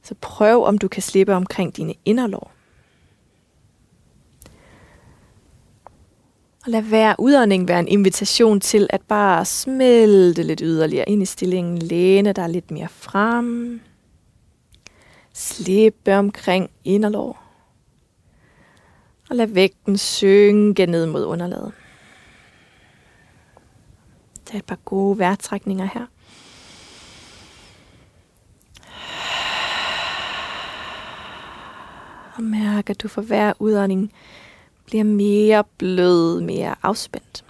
Så 0.03 0.15
prøv, 0.21 0.65
om 0.65 0.79
du 0.79 0.89
kan 0.89 1.03
slippe 1.03 1.35
omkring 1.35 1.77
dine 1.77 1.95
inderlår. 2.05 2.53
Og 6.65 6.71
lad 6.71 6.83
hver 6.83 7.15
udånding 7.19 7.69
være 7.69 7.81
en 7.81 7.89
invitation 7.89 8.61
til 8.61 8.87
at 8.91 9.01
bare 9.01 9.45
smelte 9.45 10.43
lidt 10.43 10.61
yderligere 10.65 11.09
ind 11.09 11.23
i 11.23 11.27
stillingen. 11.27 11.79
Læne 11.79 12.33
dig 12.33 12.49
lidt 12.49 12.71
mere 12.71 12.89
frem. 12.89 13.81
Slip 15.33 16.09
omkring 16.09 16.71
inderlår. 16.85 17.43
Og 19.31 19.37
lad 19.37 19.47
vægten 19.47 19.99
synke 19.99 20.87
ned 20.87 21.07
mod 21.07 21.25
underlaget. 21.25 21.73
Tag 24.45 24.59
et 24.59 24.65
par 24.65 24.79
gode 24.85 25.19
vejrtrækninger 25.19 25.89
her. 25.95 26.07
Og 32.37 32.43
mærk, 32.43 32.91
at 32.91 33.03
du 33.03 33.09
for 33.09 33.23
hver 33.23 33.53
udånding 33.59 34.13
bliver 34.93 35.05
mere 35.05 35.65
blød, 35.79 36.41
mere 36.41 36.75
afspændt. 36.83 37.45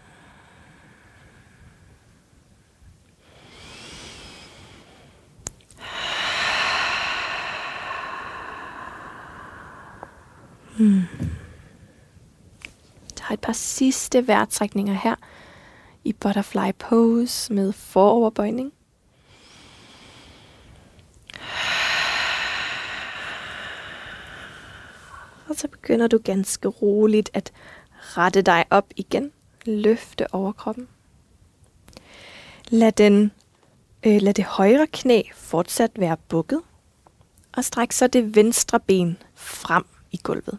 Hmm. 10.77 11.03
Der 13.19 13.25
er 13.29 13.33
et 13.33 13.41
par 13.41 13.53
sidste 13.53 14.27
vejrtrækninger 14.27 14.95
her 14.95 15.15
i 16.05 16.13
butterfly 16.13 16.71
pose 16.79 17.53
med 17.53 17.73
foroverbøjning. 17.73 18.73
Og 25.49 25.57
så 25.57 25.69
begynder 25.69 26.07
du 26.07 26.19
ganske 26.25 26.69
roligt 26.69 27.31
at 27.33 27.53
rette 27.99 28.43
dig 28.43 28.65
op 28.71 28.87
igen. 28.97 29.33
Løfte 29.67 30.35
overkroppen. 30.35 30.89
Lad, 32.69 32.93
den, 32.93 33.33
øh, 34.07 34.23
lad 34.23 34.35
det 34.35 34.45
højre 34.45 34.87
knæ 34.87 35.23
fortsat 35.35 35.91
være 35.97 36.17
bukket. 36.29 36.61
Og 37.57 37.65
stræk 37.65 37.93
så 37.93 38.07
det 38.07 38.37
venstre 38.37 38.81
ben 38.81 39.19
frem 39.35 39.85
i 40.13 40.21
gulvet. 40.23 40.59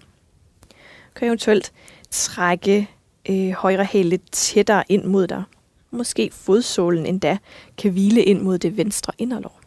Du 1.07 1.15
kan 1.15 1.27
eventuelt 1.27 1.73
trække 2.11 2.89
øh, 3.29 3.49
højre 3.51 3.85
hæl 3.85 4.05
lidt 4.05 4.31
tættere 4.31 4.83
ind 4.89 5.03
mod 5.03 5.27
dig. 5.27 5.43
Måske 5.91 6.29
fodsålen 6.31 7.05
endda 7.05 7.37
kan 7.77 7.91
hvile 7.91 8.23
ind 8.23 8.41
mod 8.41 8.57
det 8.57 8.77
venstre 8.77 9.13
inderlår. 9.17 9.59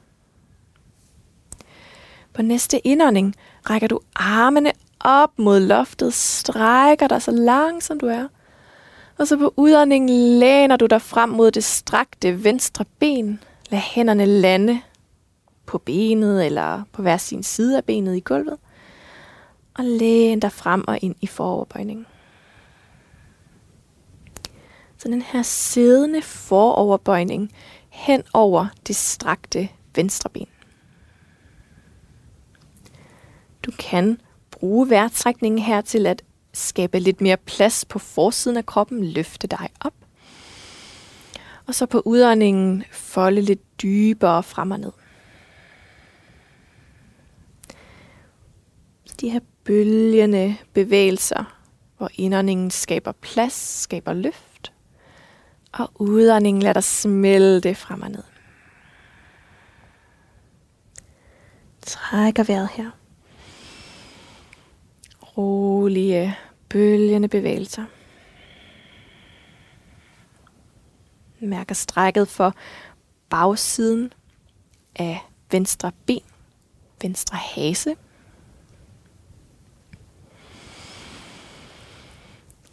På 2.33 2.43
næste 2.43 2.87
indånding 2.87 3.35
rækker 3.71 3.89
du 3.89 4.01
armene 4.15 4.73
op 5.07 5.39
mod 5.39 5.61
loftet, 5.61 6.15
strækker 6.15 7.09
dig 7.09 7.23
så 7.23 7.31
langt 7.31 7.85
som 7.85 8.01
du 8.01 8.07
er. 8.07 8.29
Og 9.19 9.27
så 9.27 9.37
på 9.37 9.55
udåndingen 9.57 10.39
læner 10.39 10.77
du 10.77 10.87
dig 10.87 11.03
frem 11.03 11.29
mod 11.29 11.51
det 11.51 11.65
strakte 11.65 12.45
venstre 12.45 12.85
ben. 12.99 13.43
Lad 13.71 13.79
hænderne 13.79 14.27
lande 14.27 14.81
på 15.67 15.79
benet 15.79 16.47
eller 16.47 16.83
på 16.93 17.03
hver 17.03 17.17
sin 17.17 17.43
side 17.43 17.77
af 17.77 17.85
benet 17.85 18.17
i 18.17 18.21
gulvet. 18.21 18.59
Og 19.75 19.85
læn 19.85 20.41
dig 20.41 20.53
frem 20.53 20.85
og 20.89 20.99
ind 21.03 21.15
i 21.21 21.27
foroverbøjningen. 21.27 22.07
Så 24.99 25.09
den 25.09 25.23
her 25.23 25.43
siddende 25.43 26.23
foroverbøjning 26.23 27.53
hen 27.89 28.23
over 28.35 28.67
det 28.87 28.97
strakte 28.97 29.69
venstre 29.95 30.31
ben. 30.31 30.49
Du 33.63 33.71
kan 33.79 34.21
bruge 34.61 34.91
vejrtrækningen 34.91 35.59
her 35.59 35.81
til 35.81 36.07
at 36.07 36.23
skabe 36.55 36.99
lidt 36.99 37.21
mere 37.21 37.37
plads 37.37 37.85
på 37.85 37.99
forsiden 37.99 38.57
af 38.57 38.67
kroppen, 38.67 39.05
løfte 39.05 39.47
dig 39.47 39.69
op. 39.81 39.95
Og 41.67 41.75
så 41.75 41.87
på 41.87 42.03
udåndingen 42.05 42.85
folde 42.93 43.41
lidt 43.41 43.83
dybere 43.83 44.43
frem 44.43 44.71
og 44.71 44.81
ned. 44.81 44.93
De 49.21 49.31
her 49.31 49.41
bølgende 49.65 50.57
bevægelser, 50.73 51.59
hvor 51.99 52.11
indåndingen 52.15 52.71
skaber 52.71 53.13
plads, 53.13 53.53
skaber 53.53 54.13
løft, 54.13 54.73
og 55.73 55.91
udåndingen 55.95 56.63
lader 56.63 56.73
dig 56.73 56.85
smelte 56.85 57.75
frem 57.75 58.03
og 58.03 58.11
ned. 58.11 58.23
Trækker 61.83 62.45
vejret 62.45 62.69
her 62.69 62.91
rolige, 65.37 66.37
bølgende 66.69 67.29
bevægelser. 67.29 67.85
Mærker 71.41 71.75
strækket 71.75 72.29
for 72.29 72.55
bagsiden 73.31 74.13
af 74.97 75.19
venstre 75.51 75.93
ben, 76.07 76.23
venstre 77.03 77.37
hase. 77.37 77.97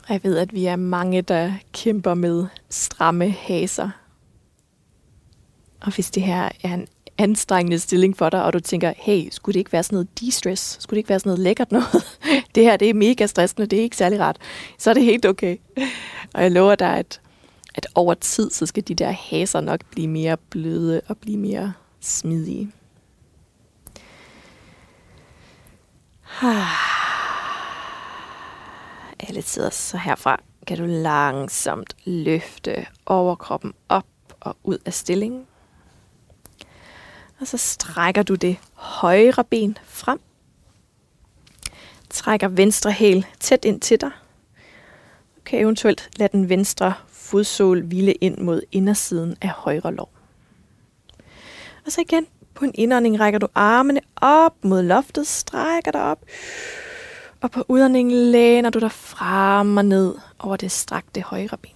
Jeg 0.09 0.23
ved, 0.23 0.37
at 0.37 0.53
vi 0.53 0.65
er 0.65 0.75
mange, 0.75 1.21
der 1.21 1.53
kæmper 1.73 2.13
med 2.13 2.45
stramme 2.69 3.31
haser. 3.31 3.89
Og 5.81 5.95
hvis 5.95 6.11
det 6.11 6.23
her 6.23 6.49
er 6.63 6.73
en 6.73 6.87
anstrengende 7.17 7.79
stilling 7.79 8.17
for 8.17 8.29
dig, 8.29 8.43
og 8.43 8.53
du 8.53 8.59
tænker, 8.59 8.93
hey, 8.97 9.29
skulle 9.31 9.53
det 9.53 9.59
ikke 9.59 9.71
være 9.71 9.83
sådan 9.83 9.95
noget 9.95 10.19
de-stress? 10.19 10.77
Skulle 10.81 10.95
det 10.95 10.99
ikke 10.99 11.09
være 11.09 11.19
sådan 11.19 11.29
noget 11.29 11.39
lækkert 11.39 11.71
noget? 11.71 12.19
det 12.55 12.63
her, 12.63 12.77
det 12.77 12.89
er 12.89 12.93
mega 12.93 13.25
stressende, 13.25 13.67
det 13.67 13.79
er 13.79 13.83
ikke 13.83 13.97
særlig 13.97 14.19
rart. 14.19 14.37
Så 14.77 14.89
er 14.89 14.93
det 14.93 15.03
helt 15.03 15.25
okay. 15.25 15.57
Og 16.33 16.43
jeg 16.43 16.51
lover 16.51 16.75
dig, 16.75 16.97
at, 16.97 17.21
at 17.75 17.87
over 17.95 18.13
tid, 18.13 18.49
så 18.51 18.65
skal 18.65 18.87
de 18.87 18.95
der 18.95 19.11
haser 19.11 19.61
nok 19.61 19.79
blive 19.91 20.07
mere 20.07 20.37
bløde 20.37 21.01
og 21.07 21.17
blive 21.17 21.37
mere 21.37 21.73
smidige. 22.01 22.71
Alle 29.27 29.41
tider 29.41 29.69
så 29.69 29.97
herfra 29.97 30.41
kan 30.67 30.77
du 30.77 30.85
langsomt 30.85 31.95
løfte 32.05 32.85
overkroppen 33.05 33.73
op 33.89 34.05
og 34.39 34.57
ud 34.63 34.77
af 34.85 34.93
stillingen. 34.93 35.45
Og 37.39 37.47
så 37.47 37.57
strækker 37.57 38.23
du 38.23 38.35
det 38.35 38.57
højre 38.73 39.43
ben 39.43 39.77
frem. 39.83 40.19
Trækker 42.09 42.47
venstre 42.47 42.91
hæl 42.91 43.25
tæt 43.39 43.65
ind 43.65 43.81
til 43.81 44.01
dig. 44.01 44.11
Du 45.35 45.41
kan 45.45 45.59
eventuelt 45.59 46.09
lade 46.17 46.29
den 46.31 46.49
venstre 46.49 46.93
fodsål 47.07 47.81
hvile 47.81 48.13
ind 48.13 48.37
mod 48.37 48.61
indersiden 48.71 49.37
af 49.41 49.49
højre 49.49 49.93
lår. 49.93 50.11
Og 51.85 51.91
så 51.91 52.01
igen 52.01 52.27
på 52.53 52.65
en 52.65 52.71
indånding 52.75 53.19
rækker 53.19 53.39
du 53.39 53.47
armene 53.55 54.01
op 54.15 54.55
mod 54.63 54.81
loftet, 54.81 55.27
strækker 55.27 55.91
dig 55.91 56.01
op. 56.01 56.25
Og 57.41 57.51
på 57.51 57.65
udåndingen 57.67 58.31
læner 58.31 58.69
du 58.69 58.79
dig 58.79 58.91
frem 58.91 59.77
og 59.77 59.85
ned 59.85 60.15
over 60.39 60.55
det 60.55 60.71
strakte 60.71 61.21
højre 61.21 61.57
ben. 61.61 61.71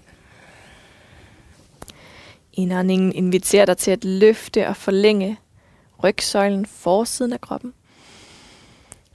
Indåndingen 2.53 3.11
inviterer 3.11 3.65
dig 3.65 3.77
til 3.77 3.91
at 3.91 4.05
løfte 4.05 4.67
og 4.67 4.75
forlænge 4.75 5.39
rygsøjlen, 6.03 6.65
forsiden 6.65 7.33
af 7.33 7.41
kroppen. 7.41 7.73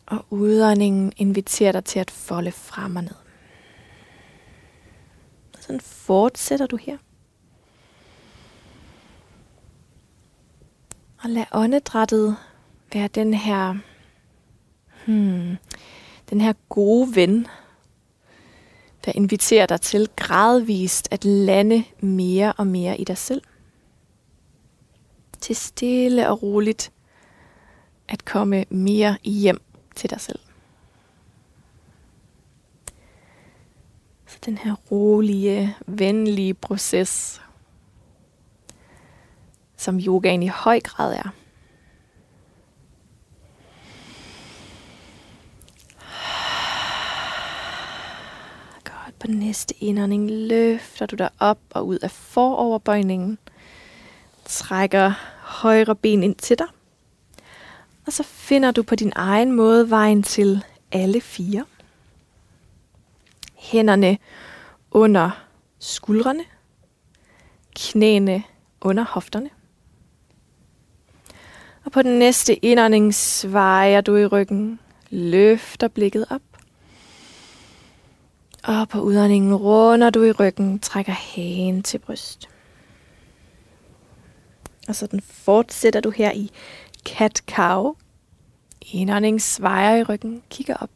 Og 0.06 0.24
udåndingen 0.30 1.12
inviterer 1.16 1.72
dig 1.72 1.84
til 1.84 1.98
at 1.98 2.10
folde 2.10 2.52
frem 2.52 2.96
og 2.96 3.02
ned. 3.02 3.14
Og 5.54 5.62
sådan 5.62 5.80
fortsætter 5.80 6.66
du 6.66 6.76
her. 6.76 6.98
Og 11.22 11.30
lad 11.30 11.44
åndedrættet 11.52 12.36
være 12.92 13.08
den 13.08 13.34
her, 13.34 13.74
hmm, 15.06 15.56
den 16.30 16.40
her 16.40 16.52
gode 16.68 17.16
ven, 17.16 17.46
der 19.04 19.12
inviterer 19.14 19.66
dig 19.66 19.80
til 19.80 20.08
gradvist 20.16 21.08
at 21.10 21.24
lande 21.24 21.84
mere 22.00 22.52
og 22.52 22.66
mere 22.66 22.98
i 22.98 23.04
dig 23.04 23.18
selv 23.18 23.42
til 25.42 25.56
stille 25.56 26.28
og 26.28 26.42
roligt 26.42 26.92
at 28.08 28.24
komme 28.24 28.64
mere 28.70 29.16
hjem 29.24 29.60
til 29.94 30.10
dig 30.10 30.20
selv. 30.20 30.38
Så 34.26 34.38
den 34.44 34.58
her 34.58 34.74
rolige, 34.90 35.76
venlige 35.86 36.54
proces, 36.54 37.42
som 39.76 40.00
yogaen 40.00 40.42
i 40.42 40.46
høj 40.48 40.80
grad 40.80 41.14
er. 41.14 41.34
Godt, 48.84 49.18
på 49.18 49.26
næste 49.26 49.74
indånding 49.80 50.30
løfter 50.30 51.06
du 51.06 51.16
dig 51.16 51.30
op 51.38 51.58
og 51.70 51.86
ud 51.86 51.98
af 51.98 52.10
foroverbøjningen. 52.10 53.38
Trækker 54.44 55.31
højre 55.52 55.94
ben 55.94 56.22
ind 56.22 56.34
til 56.34 56.58
dig. 56.58 56.66
Og 58.06 58.12
så 58.12 58.22
finder 58.22 58.70
du 58.70 58.82
på 58.82 58.94
din 58.94 59.12
egen 59.14 59.52
måde 59.52 59.90
vejen 59.90 60.22
til 60.22 60.64
alle 60.92 61.20
fire. 61.20 61.64
Hænderne 63.54 64.18
under 64.90 65.30
skuldrene. 65.78 66.44
Knæene 67.76 68.42
under 68.80 69.04
hofterne. 69.04 69.50
Og 71.84 71.92
på 71.92 72.02
den 72.02 72.18
næste 72.18 72.64
indånding 72.64 73.14
svejer 73.14 74.00
du 74.00 74.16
i 74.16 74.26
ryggen. 74.26 74.78
Løfter 75.10 75.88
blikket 75.88 76.26
op. 76.30 76.42
Og 78.64 78.88
på 78.88 79.00
udåndingen 79.00 79.54
runder 79.54 80.10
du 80.10 80.22
i 80.22 80.32
ryggen, 80.32 80.78
trækker 80.78 81.12
hagen 81.12 81.82
til 81.82 81.98
bryst. 81.98 82.48
Og 84.88 84.96
så 84.96 85.06
den 85.06 85.20
fortsætter 85.20 86.00
du 86.00 86.10
her 86.10 86.32
i 86.32 86.50
cat-cow. 87.08 87.94
Indånding 88.92 89.42
svejer 89.42 89.96
i 89.96 90.02
ryggen, 90.02 90.42
kigger 90.50 90.74
op. 90.74 90.90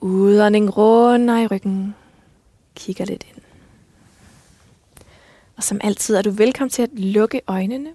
Udånding 0.00 0.76
runder 0.76 1.38
i 1.38 1.46
ryggen, 1.46 1.94
kigger 2.74 3.04
lidt 3.04 3.26
ind. 3.34 3.42
Og 5.56 5.62
som 5.62 5.80
altid 5.84 6.14
er 6.14 6.22
du 6.22 6.30
velkommen 6.30 6.70
til 6.70 6.82
at 6.82 6.90
lukke 6.92 7.40
øjnene. 7.46 7.90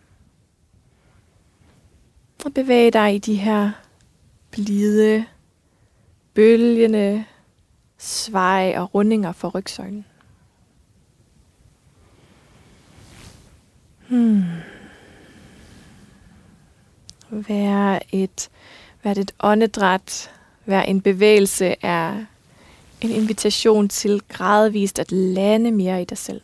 Og 2.46 2.54
bevæge 2.54 2.92
dig 2.92 3.16
i 3.16 3.18
de 3.18 3.36
her 3.36 3.72
blide, 4.52 5.26
bølgende 6.34 7.26
svej 7.98 8.74
og 8.78 8.96
rundinger 8.96 9.32
for 9.32 9.50
rygsøjlen. 9.50 10.06
Hmm. 14.10 14.43
Hver 17.30 18.00
et, 18.12 18.50
hvert 19.02 19.17
et 19.17 19.32
åndedræt, 19.39 20.32
hver 20.65 20.82
en 20.82 21.02
bevægelse 21.02 21.76
er 21.82 22.26
en 23.02 23.12
invitation 23.12 23.89
til 23.89 24.22
gradvist 24.30 25.00
at 25.00 25.12
lande 25.12 25.72
mere 25.72 26.02
i 26.02 26.06
dig 26.06 26.17
selv. 26.17 26.41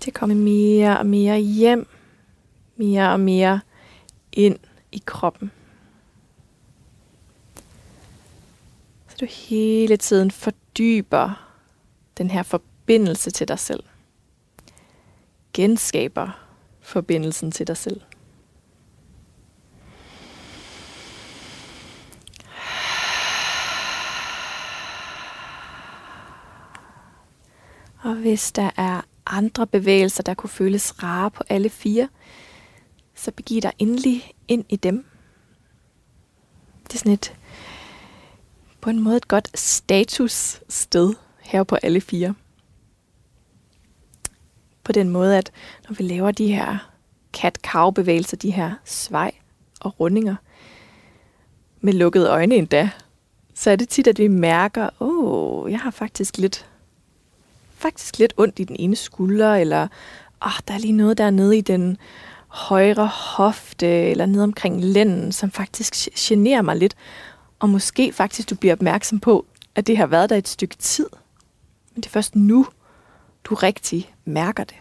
Til 0.00 0.10
at 0.10 0.14
komme 0.14 0.34
mere 0.34 0.98
og 0.98 1.06
mere 1.06 1.38
hjem, 1.38 1.88
mere 2.76 3.12
og 3.12 3.20
mere 3.20 3.60
ind 4.32 4.58
i 4.92 5.02
kroppen. 5.06 5.50
Så 9.08 9.16
du 9.20 9.26
hele 9.30 9.96
tiden 9.96 10.30
fordyber 10.30 11.52
den 12.18 12.30
her 12.30 12.42
forbindelse 12.42 12.75
forbindelse 12.86 13.30
til 13.30 13.48
dig 13.48 13.58
selv. 13.58 13.82
Genskaber 15.52 16.46
forbindelsen 16.80 17.50
til 17.50 17.66
dig 17.66 17.76
selv. 17.76 18.00
Og 28.02 28.14
hvis 28.14 28.52
der 28.52 28.70
er 28.76 29.00
andre 29.26 29.66
bevægelser, 29.66 30.22
der 30.22 30.34
kunne 30.34 30.50
føles 30.50 31.02
rare 31.02 31.30
på 31.30 31.42
alle 31.48 31.68
fire, 31.68 32.08
så 33.14 33.32
begiv 33.32 33.60
dig 33.60 33.72
endelig 33.78 34.32
ind 34.48 34.64
i 34.68 34.76
dem. 34.76 35.06
Det 36.84 36.94
er 36.94 36.98
sådan 36.98 37.12
et, 37.12 37.34
på 38.80 38.90
en 38.90 39.00
måde 39.00 39.16
et 39.16 39.28
godt 39.28 39.58
statussted 39.58 41.14
her 41.40 41.64
på 41.64 41.76
alle 41.82 42.00
fire. 42.00 42.34
På 44.86 44.92
den 44.92 45.08
måde, 45.08 45.38
at 45.38 45.50
når 45.88 45.94
vi 45.94 46.04
laver 46.04 46.30
de 46.30 46.52
her 46.52 46.90
kat-kav-bevægelser, 47.32 48.36
de 48.36 48.50
her 48.50 48.72
svej 48.84 49.32
og 49.80 50.00
rundinger, 50.00 50.36
med 51.80 51.92
lukkede 51.92 52.28
øjne 52.28 52.54
endda, 52.54 52.90
så 53.54 53.70
er 53.70 53.76
det 53.76 53.88
tit, 53.88 54.06
at 54.06 54.18
vi 54.18 54.28
mærker, 54.28 54.88
åh, 55.00 55.64
oh, 55.64 55.70
jeg 55.70 55.80
har 55.80 55.90
faktisk 55.90 56.38
lidt 56.38 56.66
faktisk 57.74 58.18
lidt 58.18 58.34
ondt 58.36 58.58
i 58.58 58.64
den 58.64 58.76
ene 58.78 58.96
skulder, 58.96 59.54
eller 59.54 59.88
oh, 60.40 60.52
der 60.68 60.74
er 60.74 60.78
lige 60.78 60.92
noget 60.92 61.18
dernede 61.18 61.58
i 61.58 61.60
den 61.60 61.96
højre 62.48 63.06
hofte, 63.06 63.86
eller 63.86 64.26
nede 64.26 64.44
omkring 64.44 64.84
lænden, 64.84 65.32
som 65.32 65.50
faktisk 65.50 65.94
generer 66.16 66.62
mig 66.62 66.76
lidt. 66.76 66.94
Og 67.58 67.68
måske 67.68 68.12
faktisk 68.12 68.50
du 68.50 68.54
bliver 68.54 68.74
opmærksom 68.74 69.20
på, 69.20 69.46
at 69.74 69.86
det 69.86 69.96
har 69.96 70.06
været 70.06 70.30
der 70.30 70.36
et 70.36 70.48
stykke 70.48 70.76
tid. 70.76 71.08
Men 71.94 72.02
det 72.02 72.06
er 72.06 72.10
først 72.10 72.36
nu, 72.36 72.66
du 73.46 73.54
rigtig 73.54 74.14
mærker 74.24 74.64
det. 74.64 74.76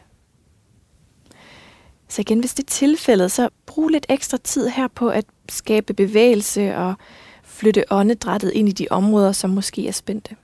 Så 2.08 2.22
igen, 2.22 2.40
hvis 2.40 2.54
det 2.54 2.64
er 2.64 2.70
tilfældet, 2.70 3.32
så 3.32 3.50
brug 3.66 3.90
lidt 3.90 4.06
ekstra 4.10 4.38
tid 4.38 4.68
her 4.68 4.88
på 4.88 5.10
at 5.10 5.26
skabe 5.50 5.94
bevægelse 5.94 6.76
og 6.76 6.96
flytte 7.44 7.84
åndedrættet 7.92 8.52
ind 8.52 8.70
i 8.70 8.72
de 8.72 8.88
områder, 8.90 9.32
som 9.32 9.50
måske 9.50 9.88
er 9.88 9.92
spændte. 9.92 10.36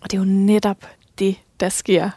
Og 0.00 0.10
det 0.10 0.16
er 0.16 0.20
jo 0.20 0.28
netop 0.28 0.86
det, 1.18 1.36
der 1.60 1.68
sker, 1.68 2.10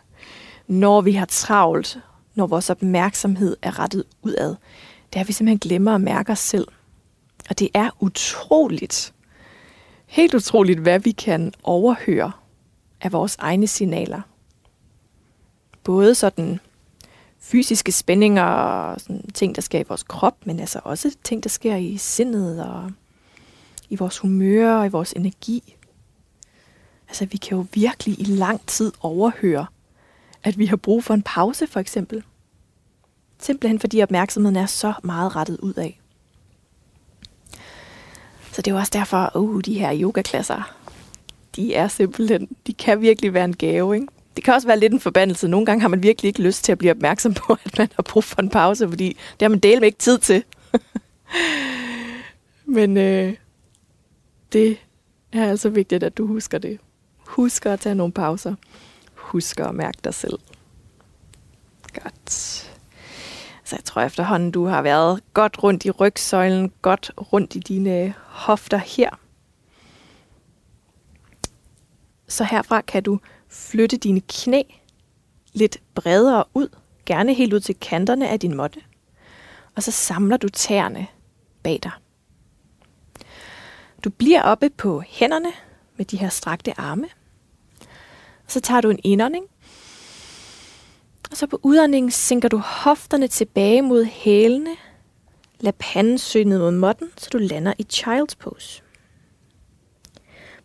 når 0.68 1.02
vi 1.02 1.12
har 1.12 1.26
travlt, 1.26 2.00
når 2.36 2.48
vores 2.48 2.70
opmærksomhed 2.70 3.58
er 3.62 3.80
rettet 3.80 4.04
udad. 4.22 4.56
Det 5.14 5.16
er, 5.16 5.22
at 5.22 5.28
vi 5.28 5.34
simpelthen 5.34 5.60
glemmer 5.60 5.96
at 5.96 6.02
mærke 6.02 6.32
os 6.32 6.40
selv. 6.40 6.68
Og 7.50 7.60
det 7.60 7.70
er 7.74 7.90
utroligt, 8.00 9.14
helt 10.06 10.34
utroligt, 10.34 10.80
hvad 10.80 11.00
vi 11.00 11.12
kan 11.12 11.54
overhøre 11.64 12.32
af 13.02 13.12
vores 13.12 13.36
egne 13.40 13.68
signaler. 13.68 14.22
Både 15.84 16.16
sådan 16.16 16.60
fysiske 17.40 17.92
spændinger 17.92 18.44
og 18.44 19.02
sådan 19.02 19.30
ting, 19.34 19.56
der 19.56 19.62
sker 19.62 19.80
i 19.80 19.86
vores 19.88 20.04
krop, 20.04 20.36
men 20.46 20.60
altså 20.60 20.80
også 20.84 21.16
ting, 21.24 21.44
der 21.44 21.50
sker 21.50 21.76
i 21.76 21.98
sindet 21.98 22.66
og 22.66 22.92
i 23.90 23.96
vores 23.96 24.18
humør 24.18 24.76
og 24.76 24.86
i 24.86 24.90
vores 24.90 25.14
energi. 25.14 25.76
Altså, 27.08 27.26
vi 27.26 27.38
kan 27.38 27.58
jo 27.58 27.66
virkelig 27.74 28.20
i 28.20 28.24
lang 28.24 28.62
tid 28.68 28.92
overhøre, 29.02 29.66
at 30.44 30.58
vi 30.58 30.66
har 30.66 30.76
brug 30.76 31.04
for 31.04 31.14
en 31.14 31.22
pause, 31.22 31.68
for 31.68 31.80
eksempel. 31.80 32.24
Simpelthen 33.40 33.80
fordi 33.80 34.02
opmærksomheden 34.02 34.56
er 34.56 34.66
så 34.66 34.94
meget 35.04 35.36
rettet 35.36 35.60
ud 35.60 35.74
af. 35.74 36.00
Så 38.52 38.62
det 38.62 38.68
er 38.68 38.76
jo 38.76 38.78
også 38.80 38.92
derfor, 38.94 39.32
uh, 39.36 39.62
de 39.62 39.80
her 39.80 40.00
yogaklasser, 40.02 40.74
de 41.56 41.76
er 41.76 41.88
simpelthen, 41.88 42.50
de 42.68 42.74
kan 42.74 43.02
virkelig 43.02 43.34
være 43.34 43.46
en 43.46 43.56
gave, 43.56 43.96
ikke? 43.96 44.08
Det 44.36 44.44
kan 44.44 44.54
også 44.54 44.68
være 44.68 44.80
lidt 44.80 44.94
en 44.94 45.00
forbandelse. 45.00 45.48
Nogle 45.48 45.66
gange 45.66 45.82
har 45.82 45.88
man 45.88 46.04
virkelig 46.04 46.28
ikke 46.28 46.42
lyst 46.42 46.64
til 46.64 46.72
at 46.72 46.78
blive 46.78 46.92
opmærksom 46.92 47.34
på, 47.34 47.54
at 47.66 47.78
man 47.78 47.90
har 47.96 48.04
brug 48.04 48.24
for 48.24 48.42
en 48.42 48.50
pause, 48.50 48.90
fordi 48.90 49.08
det 49.08 49.42
har 49.42 49.50
man 49.50 49.60
delt 49.60 49.84
ikke 49.84 49.98
tid 49.98 50.18
til. 50.18 50.44
Men 52.66 52.98
øh, 52.98 53.34
det 54.54 54.78
er 55.32 55.50
altså 55.50 55.70
vigtigt, 55.70 56.04
at 56.04 56.18
du 56.18 56.28
husker 56.28 56.58
det. 56.58 56.80
Husk 57.18 57.66
at 57.66 57.80
tage 57.80 57.96
nogle 57.96 58.14
pauser. 58.14 58.56
Husk 59.16 59.60
at 59.60 59.76
mærke 59.76 59.98
dig 60.04 60.14
selv. 60.14 60.40
Godt. 62.04 62.32
Så 63.64 63.76
jeg 63.76 63.84
tror 63.84 64.02
efterhånden, 64.02 64.52
du 64.52 64.66
har 64.66 64.82
været 64.82 65.22
godt 65.34 65.64
rundt 65.64 65.86
i 65.86 65.92
rygsøjlen, 65.92 66.72
godt 66.82 67.12
rundt 67.34 67.56
i 67.56 67.60
dine 67.60 68.14
hofter 68.18 68.78
her. 68.78 69.10
Så 72.28 72.44
herfra 72.44 72.82
kan 72.82 73.04
du 73.04 73.20
flytte 73.52 73.98
dine 73.98 74.22
knæ 74.22 74.64
lidt 75.54 75.78
bredere 75.96 76.44
ud, 76.54 76.68
gerne 77.06 77.34
helt 77.34 77.54
ud 77.54 77.60
til 77.60 77.76
kanterne 77.76 78.30
af 78.30 78.40
din 78.40 78.58
måtte. 78.58 78.82
Og 79.76 79.84
så 79.84 79.92
samler 79.92 80.38
du 80.38 80.50
tæerne 80.50 81.08
bag 81.64 81.80
dig. 81.84 81.92
Du 84.04 84.10
bliver 84.10 84.42
oppe 84.42 84.70
på 84.70 85.04
hænderne 85.08 85.52
med 85.98 86.06
de 86.06 86.18
her 86.18 86.30
strakte 86.30 86.80
arme, 86.80 87.08
så 88.48 88.60
tager 88.60 88.82
du 88.82 88.90
en 88.90 89.00
indånding. 89.04 89.46
Og 91.32 91.38
så 91.38 91.48
på 91.48 91.60
udåndingen 91.64 92.12
sænker 92.12 92.50
du 92.50 92.58
hofterne 92.58 93.28
tilbage 93.28 93.82
mod 93.82 94.06
hælene. 94.06 94.76
Lad 95.60 95.74
panden 95.80 96.18
søge 96.18 96.46
ned 96.46 96.60
mod 96.60 96.72
måtten, 96.72 97.10
så 97.18 97.30
du 97.34 97.38
lander 97.38 97.74
i 97.78 97.86
child's 97.94 98.36
pose. 98.40 98.84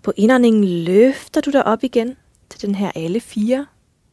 På 0.02 0.12
indåndingen 0.16 0.64
løfter 0.84 1.40
du 1.40 1.50
dig 1.50 1.66
op 1.66 1.84
igen 1.84 2.16
til 2.50 2.62
den 2.62 2.74
her 2.74 2.90
alle 2.94 3.20
fire 3.20 3.66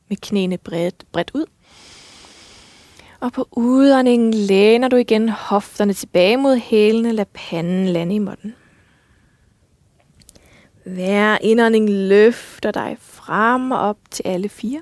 med 0.09 0.17
knæene 0.17 0.57
bredt, 0.57 1.05
bredt 1.11 1.31
ud. 1.33 1.45
Og 3.19 3.31
på 3.31 3.47
udåndingen 3.51 4.33
læner 4.33 4.87
du 4.87 4.95
igen 4.95 5.29
hofterne 5.29 5.93
tilbage 5.93 6.37
mod 6.37 6.57
hælene. 6.57 7.11
Lad 7.11 7.25
panden 7.33 7.87
lande 7.87 8.15
i 8.15 8.19
måtten. 8.19 8.55
Hver 10.85 11.37
indånding 11.41 11.89
løfter 11.89 12.71
dig 12.71 12.97
frem 12.99 13.71
og 13.71 13.79
op 13.79 13.97
til 14.11 14.23
alle 14.27 14.49
fire. 14.49 14.81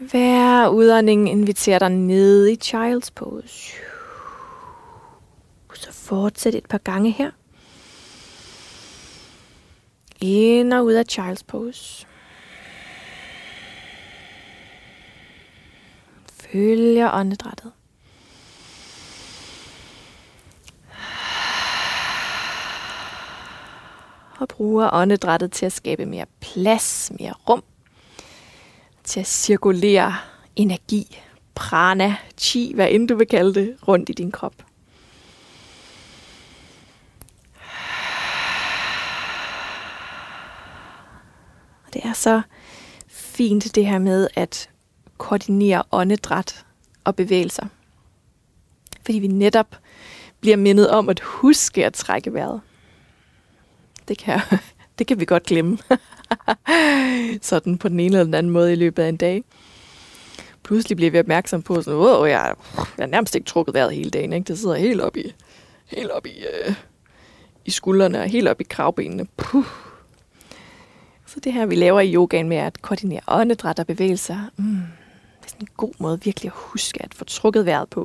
Hver 0.00 0.68
udånding 0.68 1.30
inviterer 1.30 1.78
dig 1.78 1.90
ned 1.90 2.48
i 2.48 2.58
child's 2.64 3.10
pose. 3.14 3.72
Så 5.74 5.92
fortsæt 5.92 6.54
et 6.54 6.66
par 6.66 6.78
gange 6.78 7.10
her. 7.10 7.30
Ind 10.20 10.72
og 10.72 10.84
ud 10.84 10.92
af 10.92 11.04
child's 11.12 11.42
pose. 11.46 12.06
Følger 16.32 17.10
åndedrættet. 17.12 17.72
og 24.40 24.48
bruger 24.48 24.90
åndedrættet 24.92 25.52
til 25.52 25.66
at 25.66 25.72
skabe 25.72 26.06
mere 26.06 26.26
plads, 26.40 27.12
mere 27.20 27.34
rum, 27.48 27.62
til 29.04 29.20
at 29.20 29.26
cirkulere 29.26 30.14
energi, 30.56 31.18
prana, 31.54 32.16
chi, 32.38 32.72
hvad 32.74 32.88
end 32.90 33.08
du 33.08 33.16
vil 33.16 33.26
kalde 33.26 33.54
det, 33.54 33.76
rundt 33.88 34.08
i 34.08 34.12
din 34.12 34.32
krop. 34.32 34.54
Og 41.90 41.94
det 41.94 42.04
er 42.04 42.12
så 42.12 42.42
fint 43.08 43.74
det 43.74 43.86
her 43.86 43.98
med 43.98 44.28
at 44.34 44.70
koordinere 45.18 45.82
åndedræt 45.92 46.64
og 47.04 47.16
bevægelser. 47.16 47.66
Fordi 49.04 49.18
vi 49.18 49.26
netop 49.26 49.76
bliver 50.40 50.56
mindet 50.56 50.90
om 50.90 51.08
at 51.08 51.20
huske 51.20 51.86
at 51.86 51.94
trække 51.94 52.34
vejret 52.34 52.60
det 54.08 54.18
kan, 54.18 54.40
det 54.98 55.06
kan 55.06 55.20
vi 55.20 55.24
godt 55.24 55.42
glemme. 55.42 55.78
sådan 57.42 57.78
på 57.78 57.88
den 57.88 58.00
ene 58.00 58.06
eller 58.06 58.24
den 58.24 58.34
anden 58.34 58.52
måde 58.52 58.72
i 58.72 58.76
løbet 58.76 59.02
af 59.02 59.08
en 59.08 59.16
dag. 59.16 59.44
Pludselig 60.62 60.96
bliver 60.96 61.10
vi 61.10 61.18
opmærksom 61.18 61.62
på, 61.62 61.82
sådan, 61.82 62.00
wow, 62.00 62.24
jeg, 62.24 62.54
jeg 62.98 63.02
er 63.02 63.06
nærmest 63.06 63.34
ikke 63.34 63.46
trukket 63.46 63.74
vejret 63.74 63.94
hele 63.94 64.10
dagen. 64.10 64.32
Ikke? 64.32 64.44
Det 64.44 64.58
sidder 64.58 64.74
helt 64.74 65.00
op 65.00 65.16
i, 65.16 65.32
helt 65.86 66.10
op 66.10 66.26
i, 66.26 66.44
øh, 66.64 66.74
i 67.64 67.70
skuldrene 67.70 68.20
og 68.20 68.28
helt 68.28 68.48
op 68.48 68.60
i 68.60 68.64
kravbenene. 68.64 69.26
Puh. 69.36 69.89
Så 71.34 71.40
det 71.40 71.52
her, 71.52 71.66
vi 71.66 71.74
laver 71.74 72.00
i 72.00 72.14
yogaen 72.14 72.48
med 72.48 72.56
at 72.56 72.82
koordinere 72.82 73.20
åndedræt 73.28 73.78
og 73.78 73.86
bevægelser, 73.86 74.38
mm, 74.56 74.64
det 75.40 75.46
er 75.46 75.48
sådan 75.48 75.62
en 75.62 75.68
god 75.76 75.92
måde 75.98 76.20
virkelig 76.22 76.48
at 76.48 76.52
huske 76.56 77.02
at 77.02 77.14
få 77.14 77.24
trukket 77.24 77.66
vejret 77.66 77.88
på. 77.88 78.00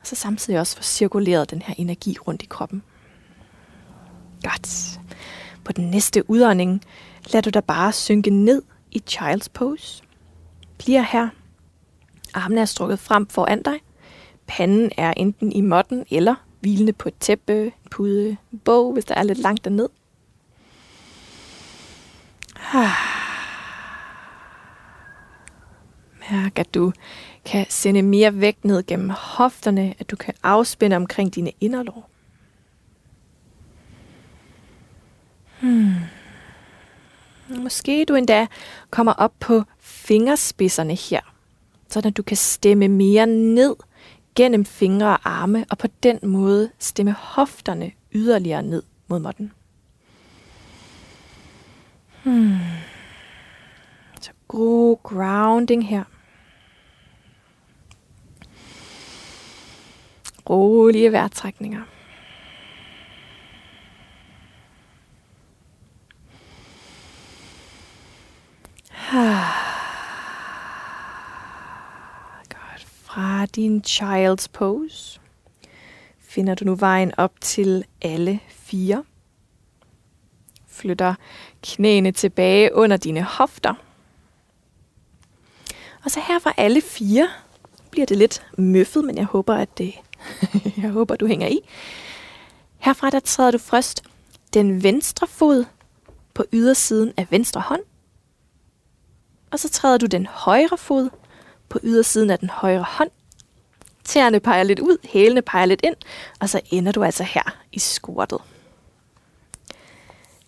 Og 0.00 0.06
så 0.06 0.16
samtidig 0.16 0.60
også 0.60 0.76
få 0.76 0.82
cirkuleret 0.82 1.50
den 1.50 1.62
her 1.62 1.74
energi 1.78 2.16
rundt 2.26 2.42
i 2.42 2.46
kroppen. 2.46 2.82
Godt. 4.42 5.00
På 5.64 5.72
den 5.72 5.90
næste 5.90 6.30
udånding 6.30 6.82
lader 7.32 7.40
du 7.40 7.50
dig 7.50 7.64
bare 7.64 7.92
synke 7.92 8.30
ned 8.30 8.62
i 8.90 9.02
child's 9.10 9.46
pose. 9.54 10.02
Bliver 10.78 11.02
her. 11.02 11.28
Armene 12.34 12.60
er 12.60 12.64
strukket 12.64 12.98
frem 12.98 13.26
foran 13.26 13.62
dig. 13.62 13.80
Panden 14.46 14.90
er 14.96 15.12
enten 15.16 15.52
i 15.52 15.60
måtten 15.60 16.04
eller 16.10 16.34
hvilende 16.60 16.92
på 16.92 17.08
et 17.08 17.14
tæppe, 17.20 17.64
en 17.64 17.72
pude, 17.90 18.36
en 18.52 18.58
bog, 18.58 18.92
hvis 18.92 19.04
der 19.04 19.14
er 19.14 19.22
lidt 19.22 19.38
langt 19.38 19.64
derned. 19.64 19.88
Mærk, 26.30 26.58
at 26.58 26.74
du 26.74 26.92
kan 27.44 27.66
sende 27.68 28.02
mere 28.02 28.40
vægt 28.40 28.64
ned 28.64 28.86
gennem 28.86 29.10
hofterne, 29.10 29.94
at 29.98 30.10
du 30.10 30.16
kan 30.16 30.34
afspænde 30.42 30.96
omkring 30.96 31.34
dine 31.34 31.52
inderlår. 31.60 32.10
Hmm. 35.60 35.94
Måske 37.48 38.04
du 38.04 38.14
endda 38.14 38.46
kommer 38.90 39.12
op 39.12 39.32
på 39.40 39.62
fingerspidserne 39.80 40.94
her, 40.94 41.20
så 41.88 42.02
at 42.04 42.16
du 42.16 42.22
kan 42.22 42.36
stemme 42.36 42.88
mere 42.88 43.26
ned 43.26 43.76
gennem 44.34 44.64
fingre 44.64 45.06
og 45.06 45.18
arme, 45.24 45.64
og 45.70 45.78
på 45.78 45.86
den 46.02 46.18
måde 46.22 46.70
stemme 46.78 47.12
hofterne 47.12 47.92
yderligere 48.12 48.62
ned 48.62 48.82
mod 49.08 49.18
måtten. 49.18 49.52
Hmm. 52.24 52.58
Så 54.20 54.30
god 54.48 54.96
grounding 55.02 55.88
her. 55.88 56.04
Rolige 60.50 61.12
vejrtrækninger. 61.12 61.82
Godt. 72.48 72.86
Fra 72.86 73.46
din 73.46 73.82
child's 73.86 74.46
pose 74.52 75.20
finder 76.18 76.54
du 76.54 76.64
nu 76.64 76.74
vejen 76.74 77.12
op 77.16 77.32
til 77.40 77.84
alle 78.02 78.40
fire. 78.48 79.04
Flytter 80.82 81.14
knæene 81.62 82.12
tilbage 82.12 82.74
under 82.74 82.96
dine 82.96 83.22
hofter. 83.22 83.74
Og 86.04 86.10
så 86.10 86.20
her 86.28 86.38
fra 86.38 86.52
alle 86.56 86.80
fire 86.80 87.28
bliver 87.90 88.06
det 88.06 88.16
lidt 88.16 88.46
møffet, 88.58 89.04
men 89.04 89.16
jeg 89.16 89.24
håber, 89.24 89.54
at 89.54 89.78
det, 89.78 89.94
jeg 90.82 90.90
håber, 90.90 91.16
du 91.16 91.26
hænger 91.26 91.48
i. 91.48 91.60
Herfra 92.78 93.10
der 93.10 93.20
træder 93.20 93.50
du 93.50 93.58
først 93.58 94.02
den 94.54 94.82
venstre 94.82 95.26
fod 95.26 95.64
på 96.34 96.44
ydersiden 96.52 97.12
af 97.16 97.26
venstre 97.30 97.60
hånd. 97.60 97.82
Og 99.50 99.58
så 99.58 99.68
træder 99.68 99.98
du 99.98 100.06
den 100.06 100.26
højre 100.26 100.78
fod 100.78 101.10
på 101.68 101.78
ydersiden 101.82 102.30
af 102.30 102.38
den 102.38 102.50
højre 102.50 102.84
hånd. 102.88 103.10
Tæerne 104.04 104.40
peger 104.40 104.62
lidt 104.62 104.80
ud, 104.80 104.96
hælene 105.04 105.42
peger 105.42 105.66
lidt 105.66 105.80
ind, 105.84 105.96
og 106.40 106.48
så 106.48 106.60
ender 106.70 106.92
du 106.92 107.04
altså 107.04 107.24
her 107.24 107.56
i 107.72 107.78
skurtet. 107.78 108.38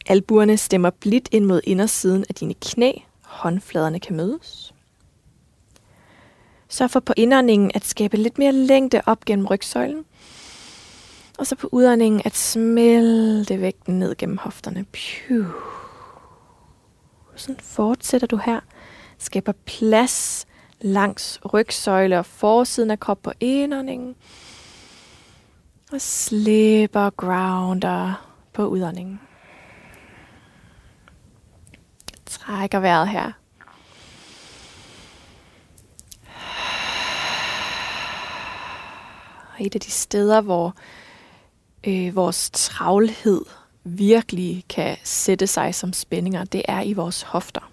Albuerne 0.06 0.56
stemmer 0.56 0.90
blidt 0.90 1.28
ind 1.32 1.44
mod 1.44 1.60
indersiden 1.64 2.24
af 2.28 2.34
dine 2.34 2.54
knæ. 2.54 2.92
Håndfladerne 3.22 4.00
kan 4.00 4.16
mødes. 4.16 4.74
Så 6.68 6.88
for 6.88 7.00
på 7.00 7.12
indåndingen 7.16 7.70
at 7.74 7.84
skabe 7.84 8.16
lidt 8.16 8.38
mere 8.38 8.52
længde 8.52 9.02
op 9.06 9.24
gennem 9.24 9.46
rygsøjlen. 9.46 10.04
Og 11.38 11.46
så 11.46 11.56
på 11.56 11.68
udåndingen 11.72 12.22
at 12.24 12.36
smelte 12.36 13.60
vægten 13.60 13.98
ned 13.98 14.14
gennem 14.16 14.38
hofterne. 14.38 14.84
Piu. 14.92 15.44
Sådan 17.36 17.60
fortsætter 17.60 18.26
du 18.26 18.36
her. 18.36 18.60
Skaber 19.18 19.52
plads 19.66 20.46
langs 20.80 21.40
rygsøjle 21.54 22.18
og 22.18 22.26
forsiden 22.26 22.90
af 22.90 23.00
krop 23.00 23.22
på 23.22 23.32
indåndingen. 23.40 24.16
Og 25.92 26.00
slipper 26.00 27.10
grounder 27.10 28.28
på 28.52 28.66
udåndingen. 28.66 29.20
Trækker 32.46 32.78
vejret 32.78 33.08
her. 33.08 33.32
Og 39.54 39.66
et 39.66 39.74
af 39.74 39.80
de 39.80 39.90
steder, 39.90 40.40
hvor 40.40 40.76
øh, 41.86 42.16
vores 42.16 42.50
travlhed 42.52 43.40
virkelig 43.84 44.64
kan 44.68 44.96
sætte 45.04 45.46
sig 45.46 45.74
som 45.74 45.92
spændinger, 45.92 46.44
det 46.44 46.62
er 46.68 46.82
i 46.82 46.92
vores 46.92 47.22
hofter. 47.22 47.72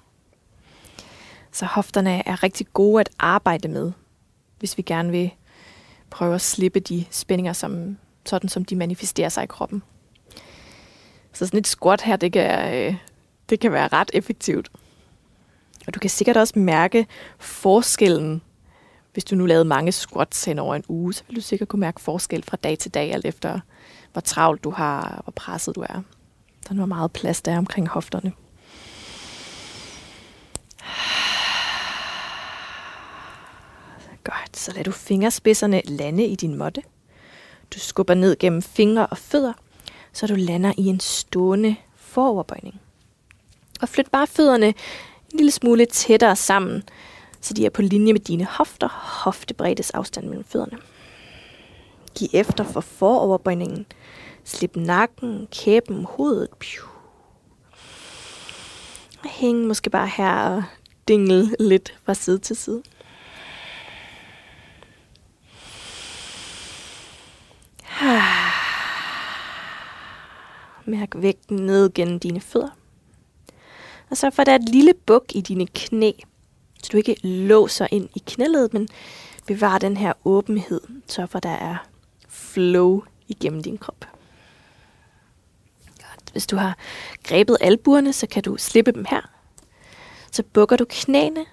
Så 1.52 1.66
hofterne 1.66 2.28
er 2.28 2.44
rigtig 2.44 2.68
gode 2.74 3.00
at 3.00 3.10
arbejde 3.20 3.68
med, 3.68 3.92
hvis 4.60 4.78
vi 4.78 4.84
gerne 4.84 5.12
vil 5.12 5.32
prøve 6.10 6.36
at 6.36 6.42
slippe 6.42 6.80
de 6.80 7.06
spændinger, 7.12 7.54
som, 7.54 7.98
sådan 8.26 8.50
som 8.50 8.66
de 8.66 8.76
manifesterer 8.76 9.30
sig 9.30 9.44
i 9.44 9.48
kroppen. 9.48 9.84
Så 11.34 11.46
sådan 11.46 11.60
et 11.60 11.68
squat 11.68 12.02
her, 12.02 12.16
det 12.16 12.34
kan, 12.34 12.74
øh, 12.76 12.96
det 13.52 13.60
kan 13.60 13.72
være 13.72 13.88
ret 13.88 14.12
effektivt. 14.14 14.72
Og 15.88 15.94
du 15.94 16.00
kan 16.00 16.10
sikkert 16.10 16.38
også 16.38 16.60
mærke 16.60 17.08
forskellen 17.40 18.42
hvis 19.14 19.24
du 19.24 19.36
nu 19.36 19.46
lavede 19.46 19.66
mange 19.66 19.92
squats 19.92 20.46
hen 20.46 20.60
over 20.60 20.76
en 20.76 20.84
uge, 20.88 21.14
så 21.14 21.24
vil 21.28 21.36
du 21.36 21.42
sikkert 21.42 21.68
kunne 21.68 21.80
mærke 21.80 22.02
forskel 22.02 22.44
fra 22.44 22.58
dag 22.58 22.78
til 22.78 22.94
dag, 22.94 23.14
alt 23.14 23.26
efter 23.26 23.60
hvor 24.12 24.22
travlt 24.22 24.64
du 24.64 24.70
har, 24.70 25.22
hvor 25.24 25.32
presset 25.36 25.76
du 25.76 25.82
er. 25.82 26.02
Der 26.64 26.70
er 26.70 26.74
nu 26.74 26.86
meget 26.86 27.12
plads 27.12 27.42
der 27.42 27.58
omkring 27.58 27.88
hofterne. 27.88 28.32
Godt, 34.24 34.58
så 34.58 34.72
lad 34.76 34.84
du 34.84 34.92
fingerspidserne 34.92 35.82
lande 35.86 36.26
i 36.26 36.36
din 36.36 36.56
måtte. 36.56 36.82
Du 37.74 37.80
skubber 37.80 38.14
ned 38.14 38.38
gennem 38.40 38.62
fingre 38.62 39.08
og 39.08 39.18
fødder, 39.18 39.54
så 40.14 40.28
du 40.28 40.36
lander 40.36 40.74
i 40.78 40.86
en 40.86 41.00
stående 41.00 41.76
foroverbøjning. 41.96 42.82
Og 43.82 43.90
flyt 43.90 44.12
bare 44.12 44.28
fødderne 44.28 44.68
en 44.68 45.38
lille 45.38 45.52
smule 45.52 45.86
tættere 45.86 46.36
sammen, 46.36 46.84
så 47.42 47.54
de 47.54 47.66
er 47.66 47.70
på 47.70 47.82
linje 47.82 48.14
med 48.14 48.22
dine 48.22 48.46
hofter, 48.46 48.88
hoftebreddes 49.24 49.92
afstand 49.92 50.28
mellem 50.28 50.44
fødderne. 50.44 50.78
Giv 52.16 52.28
efter 52.34 52.64
for 52.64 52.82
foroverbøjningen. 52.82 53.86
Slip 54.44 54.76
nakken, 54.76 55.48
kæben, 55.52 56.06
hovedet. 56.10 56.50
Piu. 56.60 56.84
Hæng 59.26 59.68
måske 59.68 59.90
bare 59.90 60.08
her 60.08 60.34
og 60.34 60.64
dingle 61.08 61.56
lidt 61.60 62.00
fra 62.06 62.14
side 62.14 62.38
til 62.38 62.56
side. 62.56 62.84
Mærk 70.86 71.10
vægten 71.16 71.58
ned 71.58 71.94
gennem 71.94 72.20
dine 72.20 72.42
fødder. 72.42 72.81
Og 74.12 74.18
så 74.18 74.30
får 74.30 74.44
der 74.44 74.56
et 74.56 74.70
lille 74.70 74.94
buk 74.94 75.26
i 75.36 75.42
dine 75.42 75.68
knæ, 75.68 76.12
så 76.84 76.90
du 76.92 76.98
ikke 76.98 77.16
låser 77.24 77.88
ind 77.92 78.10
i 78.16 78.24
knæledet, 78.26 78.74
men 78.74 78.88
bevar 79.48 79.78
den 79.78 79.98
her 79.98 80.14
åbenhed, 80.26 80.82
så 81.08 81.26
for 81.26 81.40
der 81.40 81.50
er 81.50 81.88
flow 82.30 83.04
igennem 83.28 83.64
din 83.64 83.78
krop. 83.78 84.06
Godt. 85.86 86.32
Hvis 86.32 86.48
du 86.48 86.56
har 86.56 86.78
grebet 87.24 87.58
albuerne, 87.62 88.14
så 88.14 88.28
kan 88.28 88.44
du 88.44 88.58
slippe 88.58 88.92
dem 88.92 89.06
her. 89.10 89.30
Så 90.32 90.44
bukker 90.44 90.76
du 90.76 90.86
knæene, 90.90 91.46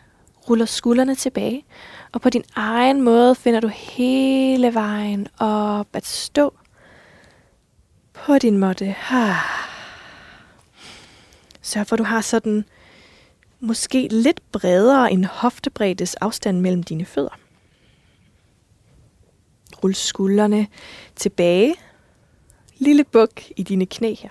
ruller 0.48 0.66
skuldrene 0.66 1.14
tilbage, 1.14 1.64
og 2.12 2.20
på 2.20 2.30
din 2.30 2.44
egen 2.54 3.02
måde 3.02 3.34
finder 3.34 3.60
du 3.60 3.68
hele 3.68 4.74
vejen 4.74 5.28
op 5.38 5.86
at 5.92 6.06
stå 6.06 6.54
på 8.12 8.38
din 8.38 8.58
måtte. 8.58 8.96
Ah. 9.10 9.77
Så 11.68 11.84
for 11.84 11.96
du 11.96 12.04
har 12.04 12.20
sådan 12.20 12.64
måske 13.60 14.08
lidt 14.10 14.52
bredere 14.52 15.12
end 15.12 15.24
hoftebreddes 15.24 16.14
afstand 16.14 16.60
mellem 16.60 16.82
dine 16.82 17.04
fødder. 17.04 17.38
Rul 19.84 19.94
skuldrene 19.94 20.66
tilbage. 21.16 21.74
Lille 22.78 23.04
buk 23.04 23.42
i 23.56 23.62
dine 23.62 23.86
knæ 23.86 24.14
her. 24.14 24.30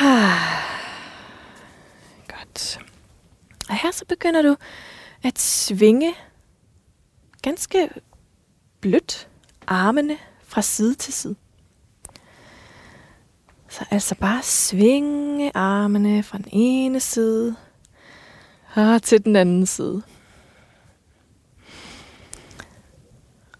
Godt. 2.38 2.80
Og 3.68 3.82
her 3.82 3.90
så 3.90 4.04
begynder 4.04 4.42
du 4.42 4.56
at 5.22 5.38
svinge 5.38 6.14
ganske 7.42 7.88
blødt 8.80 9.28
armene 9.66 10.18
fra 10.42 10.62
side 10.62 10.94
til 10.94 11.12
side. 11.12 11.36
Så 13.70 13.84
altså 13.90 14.14
bare 14.14 14.42
svinge 14.42 15.50
armene 15.54 16.22
fra 16.22 16.38
den 16.38 16.48
ene 16.52 17.00
side 17.00 17.56
og 18.74 19.02
til 19.02 19.24
den 19.24 19.36
anden 19.36 19.66
side. 19.66 20.02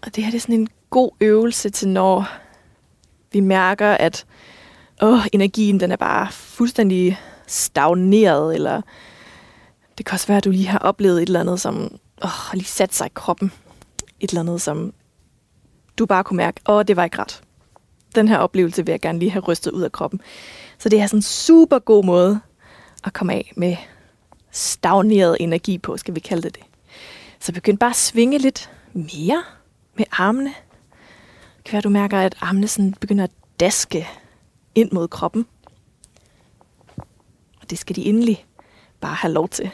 Og 0.01 0.15
det 0.15 0.23
her 0.23 0.31
det 0.31 0.37
er 0.37 0.41
sådan 0.41 0.55
en 0.55 0.69
god 0.89 1.11
øvelse 1.21 1.69
til, 1.69 1.87
når 1.87 2.29
vi 3.31 3.39
mærker, 3.39 3.91
at 3.91 4.25
åh, 5.01 5.19
energien 5.33 5.79
den 5.79 5.91
er 5.91 5.95
bare 5.95 6.31
fuldstændig 6.31 7.19
stagneret, 7.47 8.55
eller 8.55 8.81
det 9.97 10.05
kan 10.05 10.13
også 10.13 10.27
være, 10.27 10.37
at 10.37 10.43
du 10.43 10.51
lige 10.51 10.67
har 10.67 10.79
oplevet 10.79 11.21
et 11.21 11.27
eller 11.27 11.39
andet, 11.39 11.61
som 11.61 11.99
åh, 12.23 12.53
lige 12.53 12.65
sat 12.65 12.93
sig 12.93 13.05
i 13.05 13.11
kroppen. 13.13 13.51
Et 14.19 14.29
eller 14.29 14.41
andet, 14.41 14.61
som 14.61 14.93
du 15.97 16.05
bare 16.05 16.23
kunne 16.23 16.37
mærke, 16.37 16.61
åh, 16.67 16.83
det 16.87 16.95
var 16.95 17.03
ikke 17.03 17.19
ret 17.19 17.43
den 18.15 18.27
her 18.27 18.37
oplevelse 18.37 18.85
vil 18.85 18.91
jeg 18.91 19.01
gerne 19.01 19.19
lige 19.19 19.31
have 19.31 19.43
rystet 19.43 19.71
ud 19.71 19.81
af 19.81 19.91
kroppen. 19.91 20.21
Så 20.77 20.89
det 20.89 20.99
er 20.99 21.07
sådan 21.07 21.17
en 21.17 21.21
super 21.21 21.79
god 21.79 22.03
måde 22.03 22.39
at 23.03 23.13
komme 23.13 23.33
af 23.33 23.53
med 23.55 23.75
stagneret 24.51 25.37
energi 25.39 25.77
på, 25.77 25.97
skal 25.97 26.15
vi 26.15 26.19
kalde 26.19 26.41
det 26.41 26.55
det. 26.55 26.63
Så 27.39 27.53
begynd 27.53 27.77
bare 27.77 27.89
at 27.89 27.95
svinge 27.95 28.37
lidt 28.37 28.71
mere 28.93 29.43
med 29.97 30.05
armene. 30.11 30.53
Kan 31.65 31.73
være, 31.73 31.81
du 31.81 31.89
mærker, 31.89 32.19
at 32.19 32.35
armene 32.41 32.67
sådan 32.67 32.93
begynder 32.93 33.23
at 33.23 33.31
daske 33.59 34.07
ind 34.75 34.91
mod 34.91 35.07
kroppen. 35.07 35.45
Og 37.61 37.69
det 37.69 37.79
skal 37.79 37.95
de 37.95 38.05
endelig 38.05 38.45
bare 39.01 39.15
have 39.15 39.33
lov 39.33 39.49
til. 39.49 39.69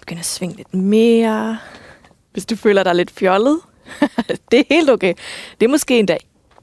Begynd 0.00 0.18
at 0.18 0.26
svinge 0.26 0.56
lidt 0.56 0.74
mere. 0.74 1.58
Hvis 2.32 2.46
du 2.46 2.56
føler 2.56 2.82
dig 2.82 2.94
lidt 2.94 3.10
fjollet, 3.10 3.60
det 4.50 4.60
er 4.60 4.64
helt 4.68 4.90
okay. 4.90 5.14
Det 5.60 5.66
er 5.66 5.70
måske 5.70 5.98
endda 5.98 6.18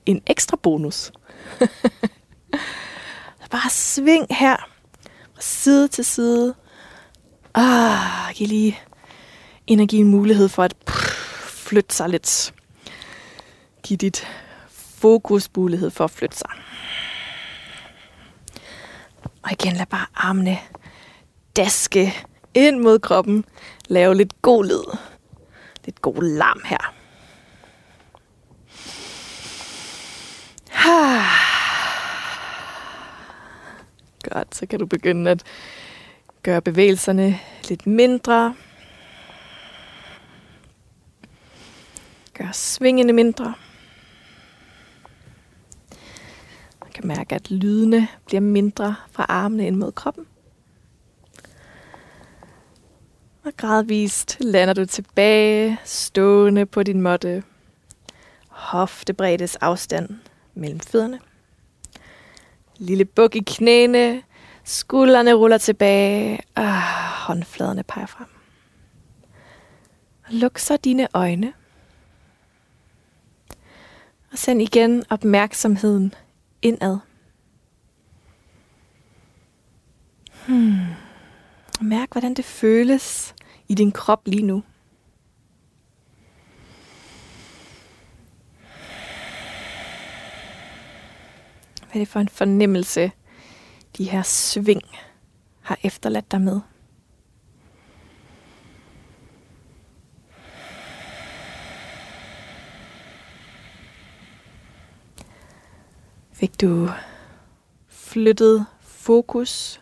en 0.05 0.21
ekstra 0.27 0.57
bonus. 0.57 1.11
bare 3.53 3.69
sving 3.69 4.27
her. 4.29 4.57
Fra 5.33 5.41
side 5.41 5.87
til 5.87 6.05
side. 6.05 6.55
Ah, 7.53 8.33
giv 8.33 8.47
lige 8.47 8.79
energien 9.67 10.07
mulighed 10.07 10.49
for 10.49 10.63
at 10.63 10.75
flytte 11.47 11.95
sig 11.95 12.09
lidt. 12.09 12.53
Giv 13.83 13.97
dit 13.97 14.27
fokus 14.69 15.49
mulighed 15.57 15.91
for 15.91 16.03
at 16.03 16.11
flytte 16.11 16.37
sig. 16.37 16.49
Og 19.43 19.51
igen, 19.51 19.75
lad 19.75 19.85
bare 19.85 20.05
armene 20.15 20.57
daske 21.55 22.13
ind 22.53 22.79
mod 22.79 22.99
kroppen. 22.99 23.45
Lav 23.87 24.13
lidt 24.13 24.41
god 24.41 24.65
lyd. 24.65 24.97
Lidt 25.85 26.01
god 26.01 26.21
larm 26.21 26.61
her. 26.65 26.92
Godt, 34.29 34.55
så 34.55 34.65
kan 34.65 34.79
du 34.79 34.85
begynde 34.85 35.31
at 35.31 35.43
gøre 36.43 36.61
bevægelserne 36.61 37.39
lidt 37.69 37.87
mindre. 37.87 38.55
Gør 42.33 42.51
svingene 42.51 43.13
mindre. 43.13 43.53
Man 46.81 46.91
kan 46.93 47.07
mærke, 47.07 47.35
at 47.35 47.51
lydene 47.51 48.07
bliver 48.25 48.41
mindre 48.41 48.95
fra 49.11 49.25
armene 49.29 49.67
ind 49.67 49.75
mod 49.75 49.91
kroppen. 49.91 50.25
Og 53.43 53.51
gradvist 53.57 54.37
lander 54.39 54.73
du 54.73 54.85
tilbage, 54.85 55.79
stående 55.83 56.65
på 56.65 56.83
din 56.83 57.01
måtte. 57.01 57.43
Hoftebreddes 58.47 59.55
afstand 59.55 60.09
mellem 60.53 60.79
fødderne. 60.79 61.19
Lille 62.77 63.05
buk 63.05 63.35
i 63.35 63.43
knæene. 63.47 64.23
Skuldrene 64.63 65.33
ruller 65.33 65.57
tilbage. 65.57 66.39
Ah, 66.55 66.81
håndfladerne 67.27 67.83
peger 67.83 68.05
frem. 68.05 68.27
Og 70.25 70.33
luk 70.33 70.57
så 70.57 70.77
dine 70.77 71.07
øjne. 71.13 71.53
Og 74.31 74.37
send 74.37 74.61
igen 74.61 75.03
opmærksomheden 75.09 76.13
indad. 76.61 76.97
Hmm. 80.47 80.77
Mærk, 81.81 82.11
hvordan 82.11 82.33
det 82.33 82.45
føles 82.45 83.35
i 83.67 83.73
din 83.73 83.91
krop 83.91 84.21
lige 84.25 84.45
nu. 84.45 84.63
Hvad 91.93 92.01
er 92.01 92.05
det 92.05 92.11
for 92.11 92.19
en 92.19 92.29
fornemmelse, 92.29 93.11
de 93.97 94.09
her 94.09 94.21
sving 94.21 94.81
har 95.61 95.79
efterladt 95.83 96.31
dig 96.31 96.41
med? 96.41 96.61
Fik 106.31 106.61
du 106.61 106.89
flyttet 107.87 108.65
fokus? 108.81 109.81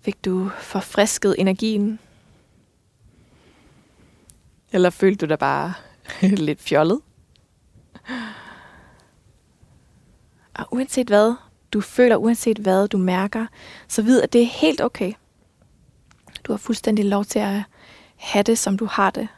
Fik 0.00 0.24
du 0.24 0.50
forfrisket 0.60 1.34
energien? 1.38 1.98
Eller 4.72 4.90
følte 4.90 5.26
du 5.26 5.28
dig 5.28 5.38
bare 5.38 5.74
lidt 6.46 6.60
fjollet? 6.60 7.00
Og 10.58 10.66
uanset 10.70 11.06
hvad 11.06 11.34
du 11.72 11.80
føler, 11.80 12.16
uanset 12.16 12.58
hvad 12.58 12.88
du 12.88 12.98
mærker, 12.98 13.46
så 13.88 14.02
vid, 14.02 14.22
at 14.22 14.32
det 14.32 14.42
er 14.42 14.46
helt 14.46 14.80
okay. 14.80 15.12
Du 16.44 16.52
har 16.52 16.56
fuldstændig 16.56 17.04
lov 17.04 17.24
til 17.24 17.38
at 17.38 17.62
have 18.16 18.42
det, 18.42 18.58
som 18.58 18.78
du 18.78 18.84
har 18.84 19.10
det. 19.10 19.28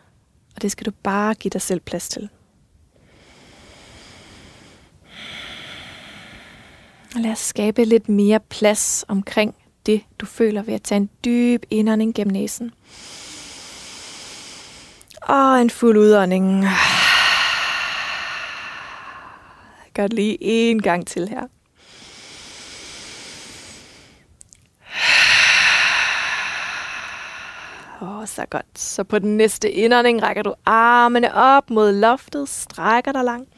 Og 0.56 0.62
det 0.62 0.72
skal 0.72 0.86
du 0.86 0.90
bare 1.02 1.34
give 1.34 1.50
dig 1.50 1.62
selv 1.62 1.80
plads 1.80 2.08
til. 2.08 2.28
Og 7.14 7.20
lad 7.20 7.30
os 7.30 7.38
skabe 7.38 7.84
lidt 7.84 8.08
mere 8.08 8.40
plads 8.40 9.04
omkring 9.08 9.54
det, 9.86 10.02
du 10.18 10.26
føler 10.26 10.62
ved 10.62 10.74
at 10.74 10.82
tage 10.82 10.96
en 10.96 11.10
dyb 11.24 11.62
indånding 11.70 12.14
gennem 12.14 12.32
næsen. 12.32 12.70
Og 15.22 15.60
en 15.60 15.70
fuld 15.70 15.96
udånding. 15.96 16.64
Gør 19.98 20.06
det 20.06 20.12
lige 20.12 20.38
en 20.40 20.82
gang 20.82 21.06
til 21.06 21.28
her. 21.28 21.42
Åh, 28.02 28.18
oh, 28.18 28.26
så 28.26 28.46
godt. 28.50 28.66
Så 28.74 29.04
på 29.04 29.18
den 29.18 29.36
næste 29.36 29.70
indånding 29.70 30.22
rækker 30.22 30.42
du 30.42 30.54
armene 30.66 31.34
op 31.34 31.70
mod 31.70 31.92
loftet, 31.92 32.48
strækker 32.48 33.12
dig 33.12 33.24
langt. 33.24 33.48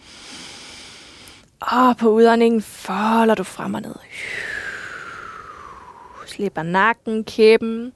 Og 1.61 1.96
på 1.96 2.09
udåndingen 2.09 2.62
folder 2.62 3.35
du 3.35 3.44
frem 3.44 3.74
og 3.74 3.83
ned. 3.83 3.94
Slipper 6.26 6.62
nakken, 6.62 7.24
kæben. 7.24 7.92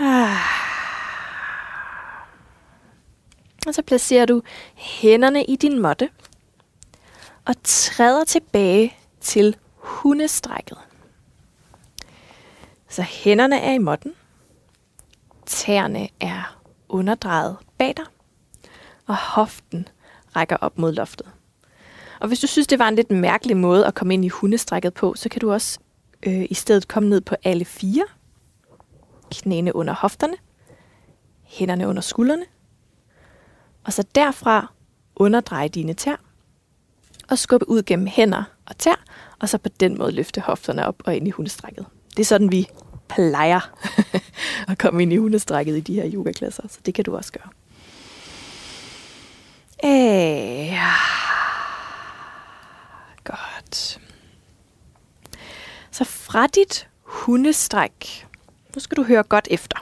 Ah. 0.00 0.65
Og 3.66 3.74
så 3.74 3.82
placerer 3.82 4.26
du 4.26 4.42
hænderne 4.74 5.44
i 5.44 5.56
din 5.56 5.78
måtte 5.78 6.08
og 7.44 7.54
træder 7.64 8.24
tilbage 8.24 8.94
til 9.20 9.56
hundestrækket. 9.74 10.78
Så 12.88 13.02
hænderne 13.02 13.60
er 13.60 13.72
i 13.72 13.78
måtten, 13.78 14.12
tæerne 15.46 16.08
er 16.20 16.58
underdrejet 16.88 17.56
bag 17.78 17.94
dig, 17.96 18.04
og 19.06 19.16
hoften 19.16 19.88
rækker 20.36 20.56
op 20.56 20.78
mod 20.78 20.92
loftet. 20.92 21.26
Og 22.20 22.28
hvis 22.28 22.40
du 22.40 22.46
synes, 22.46 22.66
det 22.66 22.78
var 22.78 22.88
en 22.88 22.96
lidt 22.96 23.10
mærkelig 23.10 23.56
måde 23.56 23.86
at 23.86 23.94
komme 23.94 24.14
ind 24.14 24.24
i 24.24 24.28
hundestrækket 24.28 24.94
på, 24.94 25.14
så 25.14 25.28
kan 25.28 25.40
du 25.40 25.52
også 25.52 25.78
øh, 26.22 26.46
i 26.50 26.54
stedet 26.54 26.88
komme 26.88 27.08
ned 27.08 27.20
på 27.20 27.36
alle 27.44 27.64
fire. 27.64 28.04
Knæene 29.30 29.76
under 29.76 29.94
hofterne, 29.94 30.36
hænderne 31.42 31.88
under 31.88 32.02
skuldrene, 32.02 32.44
og 33.86 33.92
så 33.92 34.04
derfra 34.14 34.72
underdreje 35.16 35.68
dine 35.68 35.94
tær, 35.94 36.16
og 37.28 37.38
skubbe 37.38 37.68
ud 37.68 37.82
gennem 37.82 38.06
hænder 38.06 38.44
og 38.66 38.78
tær, 38.78 39.04
og 39.38 39.48
så 39.48 39.58
på 39.58 39.68
den 39.68 39.98
måde 39.98 40.12
løfte 40.12 40.40
hofterne 40.40 40.86
op 40.86 41.02
og 41.04 41.16
ind 41.16 41.28
i 41.28 41.30
hundestrækket. 41.30 41.86
Det 42.10 42.18
er 42.18 42.24
sådan, 42.24 42.52
vi 42.52 42.68
plejer 43.08 43.60
at 44.70 44.78
komme 44.78 45.02
ind 45.02 45.12
i 45.12 45.16
hundestrækket 45.16 45.76
i 45.76 45.80
de 45.80 45.94
her 45.94 46.10
yogaklasser, 46.14 46.62
så 46.68 46.78
det 46.86 46.94
kan 46.94 47.04
du 47.04 47.16
også 47.16 47.32
gøre. 47.32 47.48
Æh, 49.84 50.72
godt. 53.24 54.00
Så 55.90 56.04
fra 56.04 56.46
dit 56.46 56.88
hundestræk, 57.02 58.26
nu 58.74 58.80
skal 58.80 58.96
du 58.96 59.02
høre 59.02 59.22
godt 59.22 59.48
efter. 59.50 59.76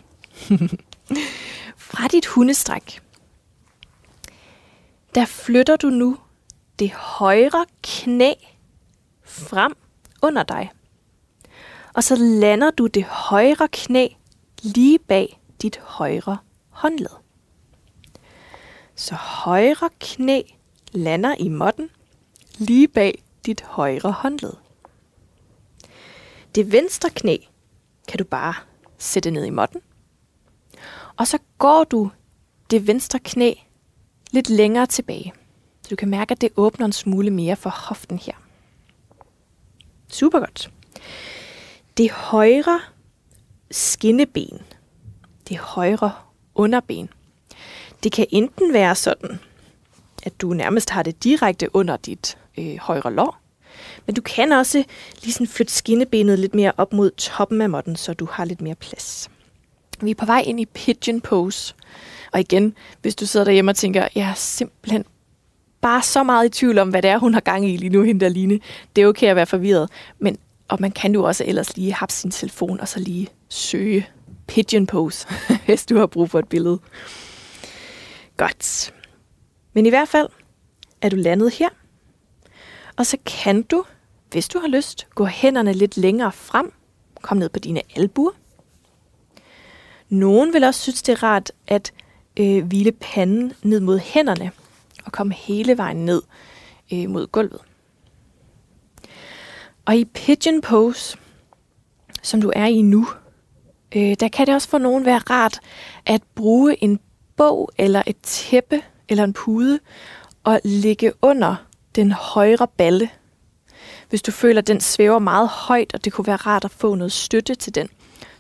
fra 1.91 2.09
dit 2.09 2.27
hundestræk, 2.27 3.01
der 5.15 5.25
flytter 5.25 5.77
du 5.77 5.87
nu 5.91 6.19
det 6.79 6.93
højre 6.93 7.67
knæ 7.83 8.33
frem 9.23 9.77
under 10.23 10.43
dig. 10.43 10.71
Og 11.95 12.05
så 12.05 12.17
lander 12.17 12.71
du 12.71 12.87
det 12.87 13.05
højre 13.05 13.69
knæ 13.73 14.09
lige 14.63 14.99
bag 14.99 15.41
dit 15.63 15.79
højre 15.79 16.39
håndled. 16.71 17.11
Så 18.95 19.15
højre 19.15 19.91
knæ 20.01 20.43
lander 20.93 21.35
i 21.39 21.49
måtten 21.49 21.91
lige 22.59 22.89
bag 22.89 23.23
dit 23.47 23.63
højre 23.63 24.13
håndled. 24.13 24.53
Det 26.55 26.73
venstre 26.73 27.11
knæ 27.11 27.37
kan 28.09 28.19
du 28.19 28.25
bare 28.25 28.55
sætte 28.99 29.31
ned 29.31 29.45
i 29.45 29.51
måtten. 29.51 29.81
Og 31.17 31.27
så 31.27 31.39
går 31.59 31.85
du 31.85 32.11
det 32.71 32.87
venstre 32.87 33.19
knæ 33.19 33.55
lidt 34.35 34.51
længere 34.51 34.87
tilbage. 34.87 35.33
Så 35.83 35.89
du 35.91 35.97
kan 35.97 36.09
mærke, 36.09 36.33
at 36.33 36.41
det 36.41 36.51
åbner 36.57 36.87
en 36.87 36.93
smule 36.93 37.31
mere 37.31 37.57
for 37.57 37.71
hoften 37.71 38.19
her. 38.19 38.33
Super 40.09 40.39
godt. 40.39 40.71
Det 41.97 42.11
højre 42.11 42.81
skinneben, 43.71 44.63
det 45.49 45.57
højre 45.59 46.13
underben, 46.55 47.09
det 48.03 48.13
kan 48.13 48.27
enten 48.31 48.73
være 48.73 48.95
sådan, 48.95 49.39
at 50.23 50.41
du 50.41 50.53
nærmest 50.53 50.91
har 50.91 51.03
det 51.03 51.25
direkte 51.25 51.77
under 51.77 51.97
dit 51.97 52.39
øh, 52.59 52.77
højre 52.79 53.13
lår, 53.13 53.41
men 54.07 54.15
du 54.15 54.23
kan 54.23 54.53
også 54.53 54.85
lige 55.23 55.33
sådan 55.33 55.47
flytte 55.47 55.73
skinnebenet 55.73 56.39
lidt 56.39 56.55
mere 56.55 56.73
op 56.77 56.93
mod 56.93 57.11
toppen 57.11 57.61
af 57.61 57.71
måtten, 57.71 57.97
så 57.97 58.15
du 58.15 58.29
har 58.31 58.45
lidt 58.45 58.61
mere 58.61 58.75
plads. 58.75 59.31
Vi 60.01 60.11
er 60.11 60.15
på 60.15 60.27
vej 60.27 60.43
ind 60.47 60.61
i 60.61 60.65
pigeon 60.65 61.21
pose. 61.21 61.75
Og 62.33 62.41
igen, 62.41 62.75
hvis 63.03 63.15
du 63.15 63.27
sidder 63.27 63.45
derhjemme 63.45 63.71
og 63.71 63.77
tænker, 63.77 64.09
jeg 64.15 64.29
er 64.29 64.35
simpelthen 64.35 65.05
bare 65.81 66.03
så 66.03 66.23
meget 66.23 66.47
i 66.47 66.49
tvivl 66.49 66.79
om, 66.79 66.89
hvad 66.89 67.03
det 67.03 67.11
er, 67.11 67.19
hun 67.19 67.35
har 67.35 67.41
gang 67.41 67.71
i 67.71 67.77
lige 67.77 67.91
nu, 67.91 68.03
hende 68.03 68.21
der 68.21 68.29
Line. 68.29 68.61
Det 68.97 69.03
er 69.03 69.07
okay 69.07 69.27
at 69.27 69.37
være 69.37 69.47
forvirret, 69.47 69.91
men 70.19 70.39
og 70.69 70.79
man 70.81 70.91
kan 70.91 71.15
jo 71.15 71.25
også 71.25 71.45
ellers 71.47 71.77
lige 71.77 71.93
have 71.93 72.09
sin 72.11 72.31
telefon 72.31 72.81
og 72.81 72.89
så 72.89 73.01
lige 73.01 73.29
søge 73.49 74.09
pigeon 74.47 74.87
pose, 74.87 75.29
hvis 75.67 75.87
du 75.87 75.99
har 75.99 76.07
brug 76.07 76.31
for 76.31 76.39
et 76.39 76.49
billede. 76.49 76.79
Godt. 78.37 78.95
Men 79.73 79.87
i 79.87 79.89
hvert 79.89 80.09
fald 80.09 80.29
er 81.03 81.09
du 81.09 81.17
landet 81.17 81.53
her. 81.53 81.69
Og 82.97 83.07
så 83.07 83.17
kan 83.27 83.63
du, 83.63 83.85
hvis 84.31 84.49
du 84.49 84.59
har 84.59 84.69
lyst, 84.69 85.07
gå 85.15 85.25
hænderne 85.25 85.73
lidt 85.73 85.97
længere 85.97 86.33
frem. 86.33 86.73
Kom 87.23 87.37
ned 87.37 87.49
på 87.49 87.59
dine 87.59 87.83
albuer. 87.97 88.33
Nogen 90.09 90.53
vil 90.53 90.65
også 90.65 90.81
synes, 90.81 91.03
det 91.03 91.13
er 91.13 91.23
rart 91.23 91.53
at 91.67 91.93
øh, 92.41 92.65
hvile 92.65 92.93
panden 92.93 93.53
ned 93.63 93.81
mod 93.81 93.99
hænderne 93.99 94.51
og 95.05 95.13
komme 95.13 95.35
hele 95.35 95.79
vejen 95.79 96.05
ned 96.05 96.23
øh, 96.93 97.11
mod 97.11 97.27
gulvet. 97.27 97.61
Og 99.85 99.97
i 99.97 100.05
pigeon 100.05 100.61
pose, 100.61 101.19
som 102.23 102.41
du 102.41 102.53
er 102.57 102.67
i 102.67 102.83
nu, 102.83 103.07
øh, 103.97 104.17
der 104.21 104.29
kan 104.29 104.47
det 104.47 104.55
også 104.55 104.69
for 104.69 104.79
nogen 104.79 105.05
være 105.05 105.19
rart 105.19 105.61
at 106.07 106.23
bruge 106.35 106.85
en 106.85 107.01
bog 107.37 107.71
eller 107.79 108.03
et 108.07 108.17
tæppe 108.23 108.83
eller 109.09 109.25
en 109.25 109.33
pude 109.33 109.81
og 110.45 110.61
ligge 110.65 111.13
under 111.23 111.57
den 111.95 112.13
højre 112.13 112.69
balle. 112.77 113.11
Hvis 114.09 114.23
du 114.23 114.31
føler, 114.31 114.61
at 114.61 114.67
den 114.67 114.81
svæver 114.81 115.19
meget 115.19 115.49
højt, 115.49 115.95
og 115.95 116.05
det 116.05 116.13
kunne 116.13 116.27
være 116.27 116.37
rart 116.37 116.65
at 116.65 116.71
få 116.71 116.95
noget 116.95 117.13
støtte 117.13 117.55
til 117.55 117.75
den, 117.75 117.89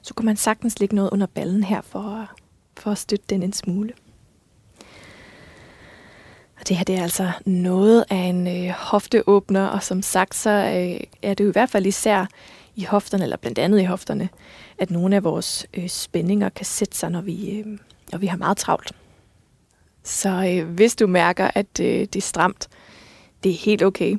så 0.04 0.14
kunne 0.14 0.26
man 0.26 0.36
sagtens 0.36 0.80
lægge 0.80 0.94
noget 0.94 1.10
under 1.10 1.26
ballen 1.26 1.62
her 1.62 1.80
for, 1.80 2.30
for 2.76 2.90
at 2.90 2.98
støtte 2.98 3.24
den 3.30 3.42
en 3.42 3.52
smule. 3.52 3.92
Og 6.60 6.68
det 6.68 6.76
her 6.76 6.84
det 6.84 6.94
er 6.94 7.02
altså 7.02 7.30
noget 7.46 8.04
af 8.10 8.16
en 8.16 8.46
øh, 8.46 8.70
hofteåbner, 8.70 9.66
og 9.66 9.82
som 9.82 10.02
sagt, 10.02 10.34
så 10.34 10.50
øh, 10.50 11.00
er 11.22 11.34
det 11.34 11.44
jo 11.44 11.48
i 11.48 11.52
hvert 11.52 11.70
fald 11.70 11.86
især 11.86 12.26
i 12.76 12.84
hofterne, 12.84 13.24
eller 13.24 13.36
blandt 13.36 13.58
andet 13.58 13.80
i 13.80 13.84
hofterne, 13.84 14.28
at 14.78 14.90
nogle 14.90 15.16
af 15.16 15.24
vores 15.24 15.66
øh, 15.74 15.88
spændinger 15.88 16.48
kan 16.48 16.66
sætte 16.66 16.96
sig, 16.96 17.10
når 17.10 17.20
vi, 17.20 17.50
øh, 17.50 17.66
når 18.12 18.18
vi 18.18 18.26
har 18.26 18.36
meget 18.36 18.56
travlt. 18.56 18.92
Så 20.02 20.28
øh, 20.28 20.68
hvis 20.68 20.96
du 20.96 21.06
mærker, 21.06 21.50
at 21.54 21.80
øh, 21.80 22.00
det 22.00 22.16
er 22.16 22.20
stramt, 22.20 22.68
det 23.44 23.52
er 23.52 23.56
helt 23.56 23.82
okay. 23.82 24.16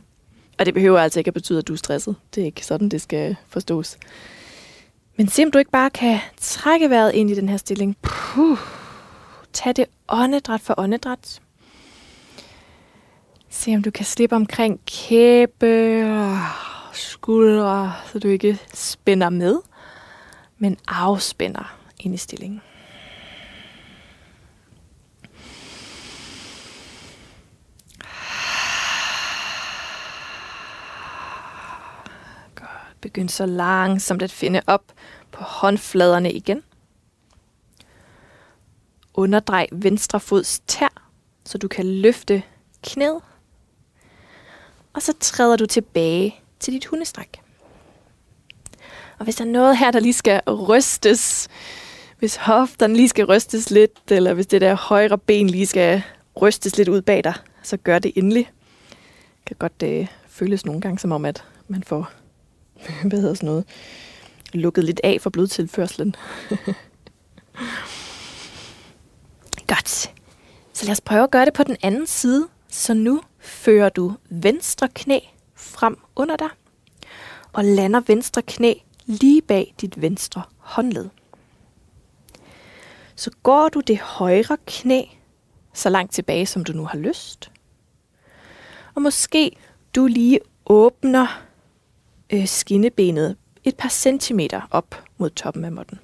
Og 0.60 0.66
det 0.66 0.74
behøver 0.74 1.00
altså 1.00 1.20
ikke 1.20 1.30
at 1.30 1.34
betyde, 1.34 1.60
at 1.60 1.68
du 1.68 1.74
er 1.74 1.78
stresset. 1.78 2.16
Det 2.36 2.42
er 2.42 2.46
ikke 2.46 2.66
sådan, 2.66 2.90
det 2.90 3.02
skal 3.02 3.36
forstås. 3.48 3.98
Men 5.18 5.28
se 5.28 5.43
om 5.43 5.51
du 5.51 5.57
ikke 5.57 5.72
bare 5.72 5.89
kan 5.89 6.20
trække 6.38 6.89
vejret 6.89 7.11
ind 7.13 7.30
i 7.30 7.36
den 7.36 7.49
her 7.49 7.57
stilling. 7.57 7.97
Puh. 8.01 8.57
Tag 9.53 9.76
det 9.76 9.86
åndedræt 10.07 10.61
for 10.61 10.74
åndedræt. 10.78 11.41
Se 13.49 13.76
om 13.76 13.84
du 13.84 13.91
kan 13.91 14.05
slippe 14.05 14.36
omkring 14.36 14.80
kæbe 14.86 16.03
og 16.11 16.39
skuldre, 16.93 17.93
så 18.11 18.20
du 18.20 18.28
ikke 18.28 18.59
spænder 18.74 19.30
med, 19.30 19.59
men 20.57 20.78
afspænder 20.88 21.78
ind 21.99 22.13
i 22.13 22.18
stillingen. 22.18 22.61
Godt. 32.55 32.95
Begynd 33.06 33.30
så 33.30 33.45
langsomt 33.45 34.22
at 34.22 34.32
finde 34.32 34.62
op 34.68 34.84
på 35.32 35.43
håndfladerne 35.43 36.32
igen. 36.32 36.64
Underdrej 39.14 39.68
venstre 39.72 40.20
fods 40.20 40.60
tær, 40.68 41.10
så 41.43 41.58
du 41.58 41.68
kan 41.68 41.86
løfte 41.86 42.43
knæet 42.84 43.22
og 44.93 45.01
så 45.01 45.14
træder 45.20 45.56
du 45.56 45.66
tilbage 45.66 46.36
til 46.60 46.74
dit 46.74 46.86
hundestræk. 46.86 47.41
Og 49.20 49.24
hvis 49.24 49.36
der 49.36 49.45
er 49.45 49.49
noget 49.49 49.78
her, 49.78 49.91
der 49.91 49.99
lige 49.99 50.14
skal 50.14 50.41
rystes, 50.49 51.47
hvis 52.20 52.36
hofterne 52.36 52.95
lige 52.95 53.10
skal 53.10 53.26
rystes 53.26 53.72
lidt, 53.72 54.12
eller 54.12 54.34
hvis 54.34 54.47
det 54.47 54.62
der 54.62 54.76
højre 54.76 55.18
ben 55.18 55.49
lige 55.49 55.66
skal 55.66 56.01
rystes 56.41 56.78
lidt 56.78 56.89
ud 56.89 57.01
bag 57.01 57.24
dig, 57.24 57.34
så 57.64 57.78
gør 57.78 57.99
det 57.99 58.12
endelig. 58.16 58.51
Det 59.39 59.45
kan 59.45 59.56
godt 59.60 59.84
øh, 59.84 60.08
føles 60.28 60.66
nogle 60.66 60.82
gange 60.82 60.99
som 60.99 61.12
om, 61.12 61.26
at 61.26 61.43
man 61.68 61.84
får 61.84 62.12
hvad 63.10 63.22
hedder 63.22 63.34
sådan 63.34 63.48
noget, 63.48 63.66
lukket 64.54 64.84
lidt 64.84 65.02
af 65.04 65.18
for 65.22 65.30
blodtilførslen. 65.30 66.16
Godt. 69.68 70.12
Så 70.74 70.86
lad 70.86 70.92
os 70.92 71.02
prøve 71.02 71.24
at 71.24 71.32
gøre 71.32 71.46
det 71.46 71.54
på 71.54 71.64
den 71.64 71.78
anden 71.82 72.08
side. 72.08 72.48
Så 72.70 72.94
nu 72.94 73.22
fører 73.40 73.90
du 73.90 74.14
venstre 74.30 74.88
knæ 74.88 75.20
frem 75.56 75.98
under 76.16 76.36
dig, 76.36 76.50
og 77.54 77.66
lander 77.66 78.02
venstre 78.08 78.42
knæ 78.42 78.74
lige 79.06 79.42
bag 79.42 79.74
dit 79.82 80.02
venstre 80.02 80.44
håndled. 80.58 81.10
Så 83.16 83.32
går 83.44 83.70
du 83.70 83.80
det 83.80 84.00
højre 84.00 84.58
knæ 84.66 85.02
så 85.74 85.90
langt 85.90 86.14
tilbage, 86.14 86.46
som 86.46 86.64
du 86.64 86.74
nu 86.74 86.86
har 86.86 86.98
lyst. 86.98 87.52
Og 88.96 89.02
måske 89.02 89.58
du 89.96 90.06
lige 90.06 90.40
åbner 90.66 91.42
øh, 92.34 92.48
skinnebenet 92.48 93.36
et 93.64 93.76
par 93.76 93.90
centimeter 93.90 94.62
op 94.72 95.04
mod 95.18 95.30
toppen 95.30 95.66
af 95.66 95.72
måtten. 95.72 96.00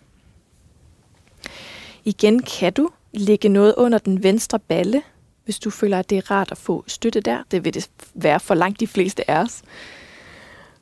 Igen 2.06 2.42
kan 2.42 2.74
du 2.74 2.90
lægge 3.14 3.50
noget 3.50 3.74
under 3.78 3.98
den 3.98 4.24
venstre 4.24 4.60
balle, 4.60 5.02
hvis 5.46 5.60
du 5.60 5.70
føler, 5.70 6.00
at 6.00 6.10
det 6.10 6.18
er 6.18 6.32
rart 6.32 6.52
at 6.52 6.58
få 6.58 6.84
støtte 6.88 7.22
der. 7.22 7.44
Det 7.52 7.66
vil 7.66 7.74
det 7.74 7.90
være 8.14 8.40
for 8.40 8.56
langt 8.56 8.80
de 8.80 8.88
fleste 8.88 9.32
af 9.32 9.44
os. 9.44 9.62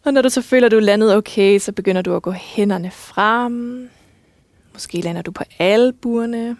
Og 0.06 0.14
når 0.14 0.22
du 0.22 0.30
så 0.30 0.42
føler, 0.42 0.66
at 0.66 0.72
du 0.72 0.78
er 0.78 0.82
landet 0.82 1.16
okay, 1.16 1.60
så 1.60 1.72
begynder 1.72 2.02
du 2.02 2.16
at 2.16 2.22
gå 2.22 2.32
hænderne 2.32 2.92
frem. 2.92 3.90
Måske 4.74 5.02
lander 5.02 5.22
du 5.22 5.32
på 5.32 5.44
albuerne. 5.60 6.58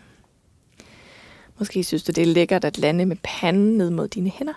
Måske 1.60 1.84
synes 1.84 2.04
du, 2.04 2.12
det 2.12 2.22
er 2.22 2.26
lækkert 2.26 2.66
at 2.66 2.78
lande 2.78 3.06
med 3.06 3.16
panden 3.24 3.78
ned 3.78 3.90
mod 3.90 4.08
dine 4.08 4.30
hænder. 4.30 4.54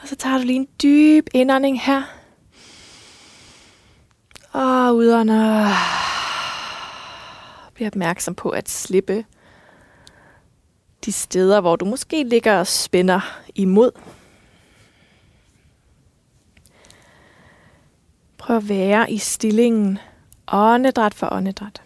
Og 0.00 0.08
så 0.08 0.16
tager 0.16 0.38
du 0.38 0.44
lige 0.44 0.56
en 0.56 0.68
dyb 0.82 1.28
indånding 1.34 1.80
her. 1.80 2.02
Og 4.52 4.96
udånder. 4.96 5.74
Bliv 7.74 7.86
opmærksom 7.86 8.34
på 8.34 8.50
at 8.50 8.68
slippe 8.68 9.24
de 11.04 11.12
steder, 11.12 11.60
hvor 11.60 11.76
du 11.76 11.84
måske 11.84 12.24
ligger 12.24 12.58
og 12.58 12.66
spænder 12.66 13.20
imod. 13.54 13.90
Prøv 18.38 18.56
at 18.56 18.68
være 18.68 19.12
i 19.12 19.18
stillingen 19.18 19.98
åndedræt 20.46 21.14
for 21.14 21.32
åndedræt. 21.32 21.82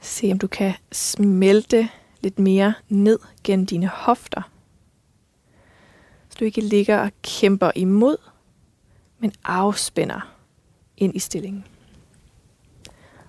Se 0.00 0.28
om 0.32 0.38
du 0.38 0.46
kan 0.46 0.74
smelte 0.92 1.88
lidt 2.20 2.38
mere 2.38 2.74
ned 2.88 3.18
gennem 3.44 3.66
dine 3.66 3.86
hofter. 3.86 4.42
Så 6.28 6.36
du 6.40 6.44
ikke 6.44 6.60
ligger 6.60 6.98
og 6.98 7.10
kæmper 7.22 7.70
imod, 7.74 8.16
men 9.18 9.32
afspænder 9.44 10.36
ind 10.96 11.16
i 11.16 11.18
stillingen. 11.18 11.64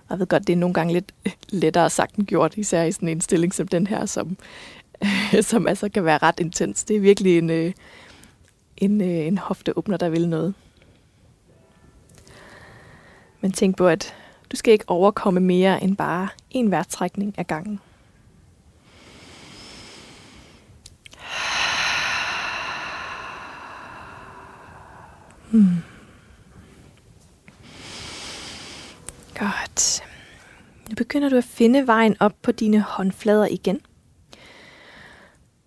Og 0.08 0.10
jeg 0.10 0.18
ved 0.18 0.26
godt, 0.26 0.46
det 0.46 0.52
er 0.52 0.56
nogle 0.56 0.74
gange 0.74 0.92
lidt 0.92 1.12
øh, 1.26 1.32
lettere 1.48 1.90
sagt 1.90 2.14
end 2.14 2.26
gjort, 2.26 2.56
især 2.56 2.82
i 2.82 2.92
sådan 2.92 3.08
en 3.08 3.20
stilling 3.20 3.54
som 3.54 3.68
den 3.68 3.86
her, 3.86 4.06
som, 4.06 4.36
som 5.42 5.66
altså 5.66 5.88
kan 5.88 6.04
være 6.04 6.18
ret 6.18 6.40
intens. 6.40 6.84
Det 6.84 6.96
er 6.96 7.00
virkelig 7.00 7.38
en, 7.38 7.50
øh, 7.50 7.72
en, 8.76 9.00
øh, 9.00 9.26
en 9.26 9.38
hofteåbner, 9.38 9.96
der 9.96 10.08
vil 10.08 10.28
noget. 10.28 10.54
Men 13.40 13.52
tænk 13.52 13.76
på, 13.76 13.88
at 13.88 14.14
du 14.52 14.56
skal 14.56 14.72
ikke 14.72 14.88
overkomme 14.88 15.40
mere 15.40 15.82
end 15.82 15.96
bare 15.96 16.28
en 16.50 16.70
vejrtrækning 16.70 17.34
ad 17.38 17.44
gangen. 17.44 17.80
Hmm. 25.50 25.82
Godt. 29.34 30.02
Nu 30.88 30.94
begynder 30.94 31.28
du 31.28 31.36
at 31.36 31.44
finde 31.44 31.86
vejen 31.86 32.16
op 32.20 32.32
på 32.42 32.52
dine 32.52 32.80
håndflader 32.80 33.46
igen. 33.46 33.80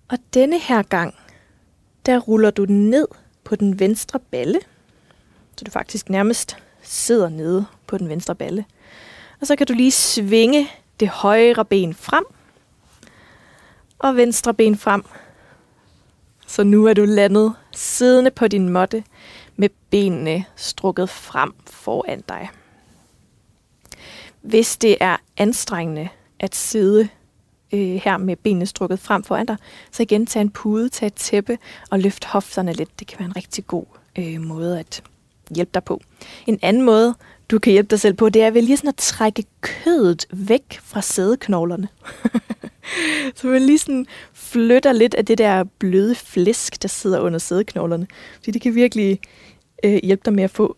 Og 0.09 0.17
denne 0.33 0.59
her 0.59 0.83
gang, 0.83 1.15
der 2.05 2.19
ruller 2.19 2.51
du 2.51 2.65
den 2.65 2.89
ned 2.89 3.07
på 3.43 3.55
den 3.55 3.79
venstre 3.79 4.19
balle, 4.19 4.59
så 5.57 5.65
du 5.65 5.71
faktisk 5.71 6.09
nærmest 6.09 6.57
sidder 6.81 7.29
nede 7.29 7.65
på 7.87 7.97
den 7.97 8.09
venstre 8.09 8.35
balle. 8.35 8.65
Og 9.41 9.47
så 9.47 9.55
kan 9.55 9.67
du 9.67 9.73
lige 9.73 9.91
svinge 9.91 10.67
det 10.99 11.09
højre 11.09 11.65
ben 11.65 11.93
frem, 11.93 12.25
og 13.99 14.15
venstre 14.15 14.53
ben 14.53 14.77
frem. 14.77 15.03
Så 16.47 16.63
nu 16.63 16.85
er 16.85 16.93
du 16.93 17.05
landet 17.05 17.53
siddende 17.71 18.31
på 18.31 18.47
din 18.47 18.69
måtte 18.69 19.03
benene 19.91 20.45
strukket 20.55 21.09
frem 21.09 21.53
foran 21.67 22.23
dig. 22.29 22.49
Hvis 24.41 24.77
det 24.77 24.97
er 24.99 25.17
anstrengende 25.37 26.09
at 26.39 26.55
sidde 26.55 27.09
øh, 27.73 27.79
her 28.03 28.17
med 28.17 28.35
benene 28.35 28.65
strukket 28.65 28.99
frem 28.99 29.23
foran 29.23 29.45
dig, 29.45 29.57
så 29.91 30.03
igen 30.03 30.25
tag 30.25 30.41
en 30.41 30.49
pude, 30.49 30.89
tag 30.89 31.07
et 31.07 31.13
tæppe 31.13 31.57
og 31.91 31.99
løft 31.99 32.25
hofterne 32.25 32.73
lidt. 32.73 32.99
Det 32.99 33.07
kan 33.07 33.19
være 33.19 33.25
en 33.25 33.35
rigtig 33.35 33.67
god 33.67 33.85
øh, 34.17 34.41
måde 34.41 34.79
at 34.79 35.03
hjælpe 35.55 35.71
dig 35.73 35.83
på. 35.83 36.01
En 36.47 36.59
anden 36.61 36.83
måde, 36.83 37.15
du 37.51 37.59
kan 37.59 37.73
hjælpe 37.73 37.89
dig 37.89 37.99
selv 37.99 38.13
på, 38.13 38.29
det 38.29 38.41
er 38.41 38.51
vel 38.51 38.63
lige 38.63 38.77
sådan 38.77 38.87
at 38.87 38.95
trække 38.95 39.43
kødet 39.61 40.25
væk 40.33 40.79
fra 40.83 41.01
sædeknoglerne. 41.01 41.87
så 43.35 43.47
man 43.47 43.61
lige 43.61 43.77
sådan 43.77 44.05
flytter 44.33 44.91
lidt 44.91 45.13
af 45.13 45.25
det 45.25 45.37
der 45.37 45.63
bløde 45.63 46.15
flæsk, 46.15 46.81
der 46.81 46.87
sidder 46.87 47.19
under 47.19 47.39
sædeknoglerne. 47.39 48.07
Fordi 48.35 48.51
det 48.51 48.61
kan 48.61 48.75
virkelig 48.75 49.19
øh, 49.83 49.99
hjælpe 50.03 50.21
dig 50.25 50.33
med 50.33 50.43
at 50.43 50.51
få 50.51 50.77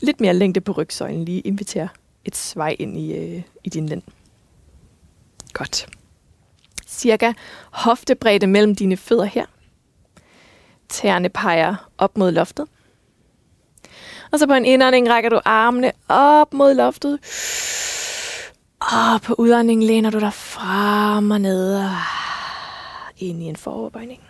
lidt 0.00 0.20
mere 0.20 0.34
længde 0.34 0.60
på 0.60 0.72
rygsøjlen. 0.72 1.24
Lige 1.24 1.40
invitere 1.40 1.88
et 2.24 2.36
svej 2.36 2.76
ind 2.78 2.98
i, 2.98 3.14
øh, 3.14 3.42
i 3.64 3.68
din 3.68 3.86
lænd. 3.86 4.02
Godt. 5.52 5.88
Cirka 6.86 7.32
hoftebredde 7.70 8.46
mellem 8.46 8.74
dine 8.74 8.96
fødder 8.96 9.24
her. 9.24 9.46
Tæerne 10.88 11.28
peger 11.28 11.90
op 11.98 12.16
mod 12.18 12.32
loftet. 12.32 12.66
Og 14.32 14.38
så 14.38 14.46
på 14.46 14.54
en 14.54 14.64
indånding 14.64 15.08
rækker 15.08 15.30
du 15.30 15.40
armene 15.44 15.92
op 16.08 16.54
mod 16.54 16.74
loftet. 16.74 17.18
Og 18.80 19.20
på 19.22 19.34
udåndingen 19.38 19.86
læner 19.86 20.10
du 20.10 20.20
dig 20.20 20.32
frem 20.32 21.30
og 21.30 21.40
ned 21.40 21.76
og 21.76 21.90
ind 23.18 23.42
i 23.42 23.46
en 23.46 23.56
foroverbøjning. 23.56 24.20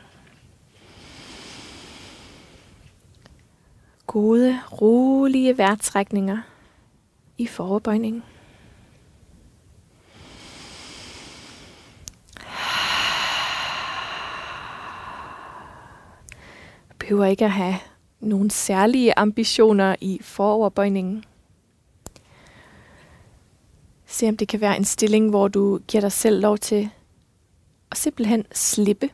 Gode, 4.10 4.60
rolige 4.72 5.58
vejrtrækninger 5.58 6.38
i 7.38 7.46
forbøjningen. 7.46 8.22
Behøver 16.98 17.24
ikke 17.24 17.44
at 17.44 17.50
have 17.50 17.74
nogle 18.20 18.50
særlige 18.50 19.18
ambitioner 19.18 19.96
i 20.00 20.18
foroverbøjningen. 20.22 21.24
Se 24.06 24.28
om 24.28 24.36
det 24.36 24.48
kan 24.48 24.60
være 24.60 24.76
en 24.76 24.84
stilling, 24.84 25.30
hvor 25.30 25.48
du 25.48 25.80
giver 25.88 26.00
dig 26.00 26.12
selv 26.12 26.40
lov 26.40 26.58
til 26.58 26.90
at 27.90 27.96
simpelthen 27.96 28.44
slippe 28.52 29.10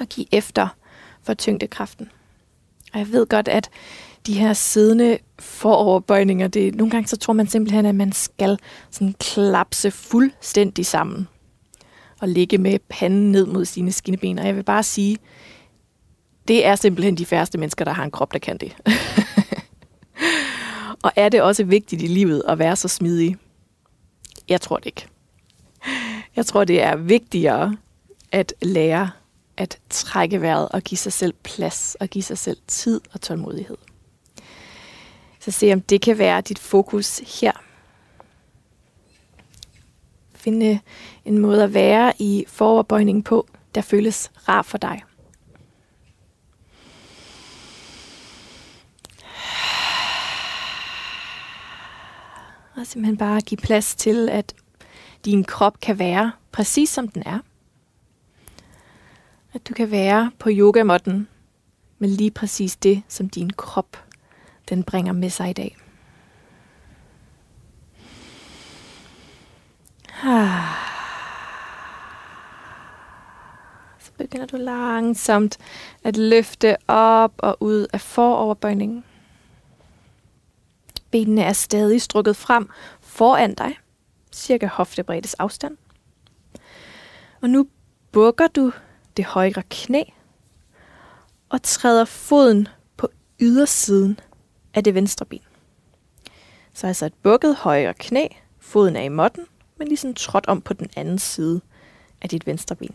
og 0.00 0.06
give 0.06 0.26
efter 0.32 0.68
for 1.22 1.34
tyngdekraften. 1.34 2.10
Og 2.92 2.98
jeg 2.98 3.12
ved 3.12 3.26
godt, 3.26 3.48
at 3.48 3.70
de 4.26 4.38
her 4.38 4.52
siddende 4.52 5.18
foroverbøjninger, 5.38 6.48
det, 6.48 6.74
nogle 6.74 6.90
gange 6.90 7.08
så 7.08 7.16
tror 7.16 7.32
man 7.32 7.46
simpelthen, 7.46 7.86
at 7.86 7.94
man 7.94 8.12
skal 8.12 8.58
sådan 8.90 9.14
klapse 9.20 9.90
fuldstændig 9.90 10.86
sammen 10.86 11.28
og 12.20 12.28
ligge 12.28 12.58
med 12.58 12.78
panden 12.88 13.32
ned 13.32 13.46
mod 13.46 13.64
sine 13.64 13.92
skinneben. 13.92 14.38
Og 14.38 14.46
jeg 14.46 14.56
vil 14.56 14.62
bare 14.62 14.82
sige, 14.82 15.16
det 16.48 16.66
er 16.66 16.76
simpelthen 16.76 17.16
de 17.16 17.26
færreste 17.26 17.58
mennesker, 17.58 17.84
der 17.84 17.92
har 17.92 18.04
en 18.04 18.10
krop, 18.10 18.32
der 18.32 18.38
kan 18.38 18.58
det. 18.58 18.76
og 21.04 21.12
er 21.16 21.28
det 21.28 21.42
også 21.42 21.64
vigtigt 21.64 22.02
i 22.02 22.06
livet 22.06 22.42
at 22.48 22.58
være 22.58 22.76
så 22.76 22.88
smidig? 22.88 23.36
Jeg 24.48 24.60
tror 24.60 24.76
det 24.76 24.86
ikke. 24.86 25.06
Jeg 26.36 26.46
tror, 26.46 26.64
det 26.64 26.82
er 26.82 26.96
vigtigere 26.96 27.76
at 28.32 28.54
lære 28.62 29.10
at 29.58 29.78
trække 29.90 30.40
vejret 30.40 30.68
og 30.68 30.82
give 30.82 30.98
sig 30.98 31.12
selv 31.12 31.34
plads 31.42 31.96
og 32.00 32.08
give 32.08 32.22
sig 32.22 32.38
selv 32.38 32.56
tid 32.66 33.00
og 33.12 33.20
tålmodighed. 33.20 33.76
Så 35.40 35.50
se 35.50 35.72
om 35.72 35.80
det 35.80 36.00
kan 36.00 36.18
være 36.18 36.40
dit 36.40 36.58
fokus 36.58 37.40
her. 37.40 37.52
Finde 40.34 40.66
øh, 40.66 40.78
en 41.24 41.38
måde 41.38 41.64
at 41.64 41.74
være 41.74 42.12
i 42.18 42.44
foroverbøjningen 42.48 43.22
på, 43.22 43.46
der 43.74 43.80
føles 43.80 44.30
rar 44.48 44.62
for 44.62 44.78
dig. 44.78 45.04
Og 52.76 52.86
simpelthen 52.86 53.16
bare 53.16 53.40
give 53.40 53.58
plads 53.58 53.94
til, 53.94 54.28
at 54.28 54.54
din 55.24 55.44
krop 55.44 55.80
kan 55.80 55.98
være 55.98 56.32
præcis 56.52 56.90
som 56.90 57.08
den 57.08 57.22
er. 57.26 57.38
At 59.52 59.68
du 59.68 59.74
kan 59.74 59.90
være 59.90 60.30
på 60.38 60.48
yogamotten 60.52 61.28
med 61.98 62.08
lige 62.08 62.30
præcis 62.30 62.76
det, 62.76 63.02
som 63.08 63.28
din 63.28 63.50
krop 63.50 64.04
den 64.68 64.82
bringer 64.82 65.12
med 65.12 65.30
sig 65.30 65.50
i 65.50 65.52
dag. 65.52 65.76
Ah. 70.24 70.88
Så 73.98 74.10
begynder 74.18 74.46
du 74.46 74.56
langsomt 74.56 75.58
at 76.04 76.16
løfte 76.16 76.76
op 76.88 77.32
og 77.38 77.56
ud 77.60 77.86
af 77.92 78.00
foroverbøjningen. 78.00 79.04
Benene 81.10 81.42
er 81.42 81.52
stadig 81.52 82.02
strukket 82.02 82.36
frem 82.36 82.70
foran 83.00 83.54
dig, 83.54 83.78
cirka 84.32 84.66
hoftebreddes 84.66 85.34
afstand. 85.34 85.76
Og 87.40 87.50
nu 87.50 87.66
bukker 88.12 88.46
du 88.46 88.72
det 89.18 89.26
højre 89.26 89.62
knæ 89.70 90.02
og 91.48 91.62
træder 91.62 92.04
foden 92.04 92.68
på 92.96 93.08
ydersiden 93.40 94.20
af 94.74 94.84
det 94.84 94.94
venstre 94.94 95.26
ben. 95.26 95.42
Så 96.74 96.86
altså 96.86 97.06
et 97.06 97.14
bukket 97.14 97.56
højre 97.56 97.94
knæ, 97.94 98.26
foden 98.58 98.96
er 98.96 99.02
i 99.02 99.08
måtten, 99.08 99.46
men 99.78 99.88
ligesom 99.88 100.14
trådt 100.14 100.46
om 100.46 100.60
på 100.60 100.74
den 100.74 100.90
anden 100.96 101.18
side 101.18 101.60
af 102.22 102.28
dit 102.28 102.46
venstre 102.46 102.76
ben. 102.76 102.94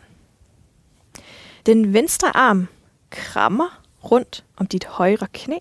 Den 1.66 1.94
venstre 1.94 2.38
arm 2.38 2.68
krammer 3.10 3.84
rundt 4.12 4.46
om 4.58 4.68
dit 4.68 4.86
højre 4.86 5.28
knæ, 5.34 5.58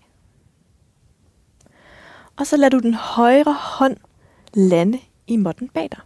og 2.35 2.47
så 2.47 2.57
lader 2.57 2.69
du 2.69 2.79
den 2.79 2.93
højre 2.93 3.53
hånd 3.53 3.97
lande 4.53 4.99
i 5.27 5.37
måtten 5.37 5.69
bag 5.69 5.89
dig. 5.91 5.99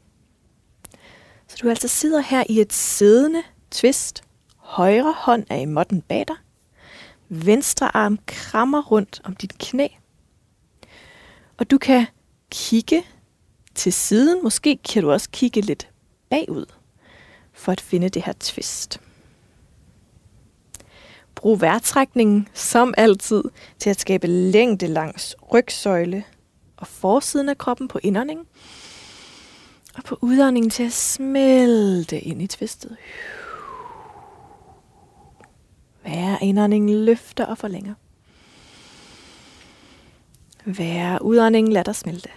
Så 1.47 1.57
du 1.61 1.69
altså 1.69 1.87
sidder 1.87 2.19
her 2.19 2.43
i 2.49 2.61
et 2.61 2.73
siddende 2.73 3.43
twist. 3.71 4.26
Højre 4.67 5.15
hånd 5.17 5.45
er 5.49 5.55
i 5.55 5.65
måtten 5.65 6.01
bag 6.01 6.25
dig. 6.27 6.35
Venstre 7.29 7.95
arm 7.95 8.19
krammer 8.25 8.81
rundt 8.81 9.21
om 9.23 9.35
dit 9.35 9.57
knæ. 9.57 9.87
Og 11.57 11.71
du 11.71 11.77
kan 11.77 12.05
kigge 12.51 13.03
til 13.75 13.93
siden. 13.93 14.43
Måske 14.43 14.77
kan 14.77 15.03
du 15.03 15.11
også 15.11 15.29
kigge 15.31 15.61
lidt 15.61 15.89
bagud 16.29 16.65
for 17.53 17.71
at 17.71 17.81
finde 17.81 18.09
det 18.09 18.23
her 18.23 18.33
twist. 18.39 19.01
Brug 21.35 21.61
vejrtrækningen 21.61 22.47
som 22.53 22.93
altid 22.97 23.43
til 23.79 23.89
at 23.89 23.99
skabe 23.99 24.27
længde 24.27 24.87
langs 24.87 25.35
rygsøjle 25.53 26.23
og 26.77 26.87
forsiden 26.87 27.49
af 27.49 27.57
kroppen 27.57 27.87
på 27.87 27.99
indåndingen. 28.03 28.45
Og 29.95 30.03
på 30.03 30.17
udåndingen 30.21 30.69
til 30.69 30.83
at 30.83 30.93
smelte 30.93 32.19
ind 32.19 32.41
i 32.41 32.47
tvistet. 32.47 32.97
Hver 36.07 36.37
indånding 36.41 36.91
løfter 36.91 37.45
og 37.45 37.57
forlænger. 37.57 37.93
Hver 40.65 41.19
udånding 41.19 41.73
lader 41.73 41.83
dig 41.83 41.95
smelte. 41.95 42.29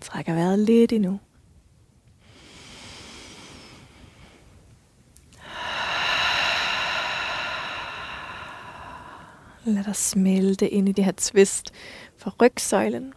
Trækker 0.00 0.34
vejret 0.34 0.58
lidt 0.58 0.92
endnu. 0.92 1.20
Lad 9.64 9.84
dig 9.84 9.96
smelte 9.96 10.68
ind 10.68 10.88
i 10.88 10.92
det 10.92 11.04
her 11.04 11.12
twist 11.16 11.72
for 12.16 12.36
rygsøjlen. 12.42 13.12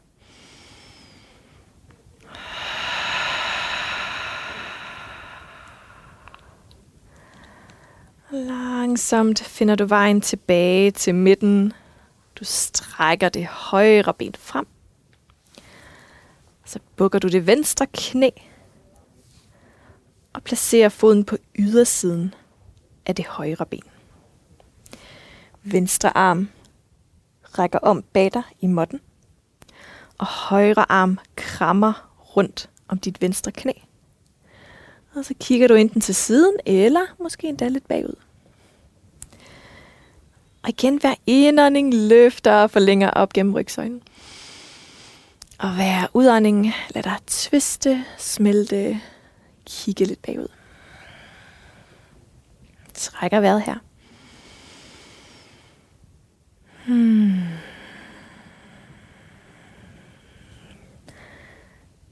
Langsomt 8.34 9.40
finder 9.40 9.76
du 9.76 9.86
vejen 9.86 10.22
tilbage 10.22 10.92
til 10.92 11.16
midten. 11.16 11.74
Du 12.36 12.44
strækker 12.44 13.30
det 13.30 13.46
højre 13.46 14.14
ben 14.14 14.36
frem. 14.40 14.68
Så 16.66 16.80
bukker 16.96 17.20
du 17.20 17.28
det 17.28 17.48
venstre 17.48 17.88
knæ. 17.94 18.30
Og 20.34 20.44
placer 20.44 20.90
foden 20.90 21.26
på 21.26 21.38
ydersiden 21.60 22.34
af 23.06 23.16
det 23.16 23.26
højre 23.26 23.66
ben. 23.66 23.84
Venstre 25.64 26.18
arm 26.18 26.50
rækker 27.60 27.80
om 27.80 28.04
bag 28.14 28.34
dig 28.34 28.44
i 28.62 28.68
måtten. 28.68 29.00
Og 30.18 30.26
højre 30.26 30.92
arm 30.92 31.20
krammer 31.36 32.12
rundt 32.38 32.70
om 32.88 32.98
dit 33.00 33.22
venstre 33.22 33.52
knæ. 33.52 33.72
Og 35.16 35.26
så 35.26 35.34
kigger 35.40 35.68
du 35.68 35.74
enten 35.74 36.02
til 36.02 36.16
siden, 36.16 36.56
eller 36.66 37.02
måske 37.20 37.48
endda 37.48 37.68
lidt 37.68 37.88
bagud. 37.88 38.16
Og 40.64 40.70
igen 40.70 40.98
hver 40.98 41.16
indånding 41.28 41.94
løfter 41.94 42.54
og 42.54 42.72
forlænger 42.72 43.10
op 43.10 43.34
gennem 43.34 43.54
rygsøjlen. 43.54 44.02
Og 45.60 45.76
hver 45.76 46.08
udånding 46.14 46.74
lad 46.90 47.04
dig 47.04 47.18
tviste, 47.28 48.06
smelte, 48.18 49.02
kigge 49.66 50.06
lidt 50.06 50.22
bagud. 50.22 50.48
Trækker 52.94 53.40
vejret 53.40 53.62
her. 53.62 53.76
Hmm. 56.88 57.42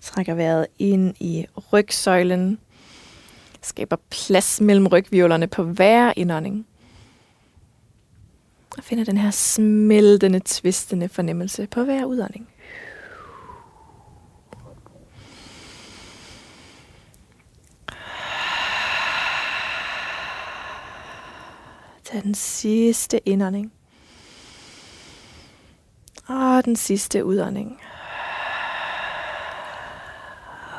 Trækker 0.02 0.34
vejret 0.34 0.68
ind 0.80 1.16
i 1.20 1.46
rygsøjlen. 1.74 2.60
Skaber 3.62 3.96
plads 4.10 4.62
mellem 4.62 4.88
rygvirvlerne 4.88 5.48
på 5.48 5.64
hver 5.64 6.14
indånding. 6.16 6.68
Og 8.78 8.84
finder 8.84 9.04
den 9.04 9.18
her 9.18 9.32
smeltende, 9.32 10.42
tvistende 10.46 11.10
fornemmelse 11.10 11.68
på 11.68 11.84
hver 11.84 12.06
udånding. 12.06 12.50
Tag 22.04 22.24
den 22.24 22.36
sidste 22.36 23.30
indånding. 23.30 23.74
Og 26.28 26.66
den 26.66 26.76
sidste 26.76 27.26
udånding. 27.26 27.82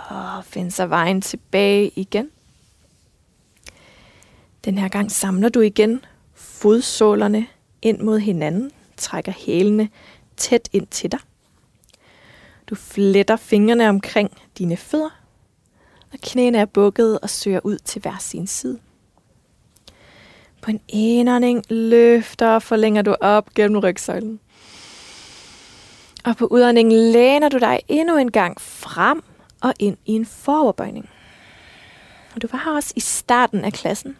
Og 0.09 0.45
find 0.45 0.71
så 0.71 0.87
vejen 0.87 1.21
tilbage 1.21 1.91
igen. 1.97 2.31
Den 4.65 4.79
her 4.79 4.89
gang 4.89 5.13
samler 5.13 5.49
du 5.49 5.61
igen 5.61 6.05
fodsålerne 6.35 7.47
ind 7.83 8.01
mod 8.01 8.19
hinanden. 8.19 8.71
Trækker 8.97 9.33
hælene 9.33 9.89
tæt 10.37 10.69
ind 10.73 10.87
til 10.87 11.13
dig. 11.13 11.21
Du 12.67 12.75
fletter 12.75 13.37
fingrene 13.37 13.89
omkring 13.89 14.31
dine 14.59 14.77
fødder. 14.77 15.21
Og 16.13 16.19
knæene 16.23 16.59
er 16.59 16.65
bukket 16.65 17.21
og 17.21 17.31
søger 17.31 17.61
ud 17.65 17.79
til 17.79 18.03
hver 18.03 18.19
sin 18.21 18.47
side. 18.47 18.79
På 20.61 20.71
en 20.71 20.81
indånding 20.89 21.65
løfter 21.71 22.49
og 22.49 22.63
forlænger 22.63 23.03
du 23.03 23.17
op 23.21 23.55
gennem 23.55 23.79
rygsøjlen. 23.81 24.41
Og 26.25 26.37
på 26.37 26.47
udåndingen 26.47 27.13
læner 27.13 27.49
du 27.49 27.59
dig 27.59 27.81
endnu 27.89 28.17
en 28.17 28.31
gang 28.31 28.61
frem 28.61 29.23
og 29.61 29.75
ind 29.79 29.97
i 30.07 30.13
en 30.13 30.27
foroverbøjning. 30.27 31.09
Og 32.35 32.43
du 32.43 32.49
var 32.53 32.63
her 32.65 32.73
også 32.73 32.93
i 32.97 33.01
starten 33.01 33.65
af 33.65 33.73
klassen. 33.73 34.17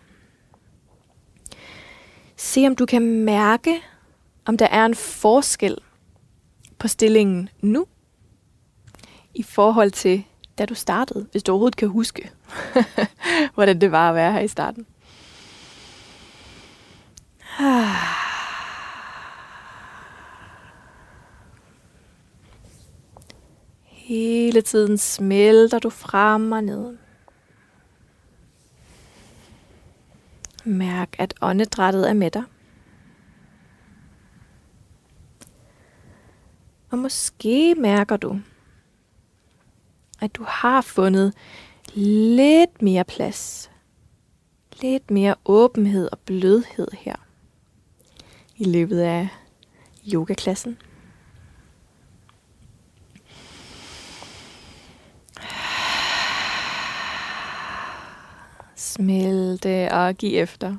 Se 2.41 2.67
om 2.67 2.77
du 2.77 2.87
kan 2.87 3.03
mærke, 3.03 3.83
om 4.45 4.57
der 4.57 4.67
er 4.67 4.87
en 4.87 4.95
forskel 4.95 5.79
på 6.79 6.89
stillingen 6.89 7.49
nu, 7.61 7.87
i 9.35 9.43
forhold 9.43 9.91
til 9.91 10.25
da 10.59 10.67
du 10.67 10.75
startede, 10.75 11.27
hvis 11.33 11.43
du 11.43 11.53
overhovedet 11.53 11.77
kan 11.77 11.89
huske, 11.89 12.31
hvordan 13.55 13.81
det 13.81 13.93
var 13.93 14.09
at 14.09 14.15
være 14.15 14.33
her 14.33 14.41
i 14.41 14.49
starten. 14.49 14.87
Hele 23.85 24.63
tiden 24.63 24.99
smelter 24.99 25.79
du 25.79 25.91
frem 25.91 26.53
og 26.53 26.65
ned. 26.65 27.00
Mærk, 30.65 31.17
at 31.19 31.35
åndedrættet 31.41 32.09
er 32.09 32.15
med 32.15 32.31
dig. 32.31 32.43
Og 36.91 36.99
måske 36.99 37.75
mærker 37.75 38.17
du, 38.17 38.41
at 40.21 40.35
du 40.35 40.45
har 40.49 40.81
fundet 40.81 41.35
lidt 41.95 42.83
mere 42.83 43.05
plads. 43.05 43.71
Lidt 44.83 45.11
mere 45.11 45.35
åbenhed 45.45 46.09
og 46.13 46.19
blødhed 46.19 46.89
her 46.93 47.17
i 48.57 48.65
løbet 48.65 49.01
af 49.01 49.29
yogaklassen. 50.13 50.79
Smelte 59.01 59.89
og 59.93 60.15
give 60.15 60.33
efter. 60.33 60.77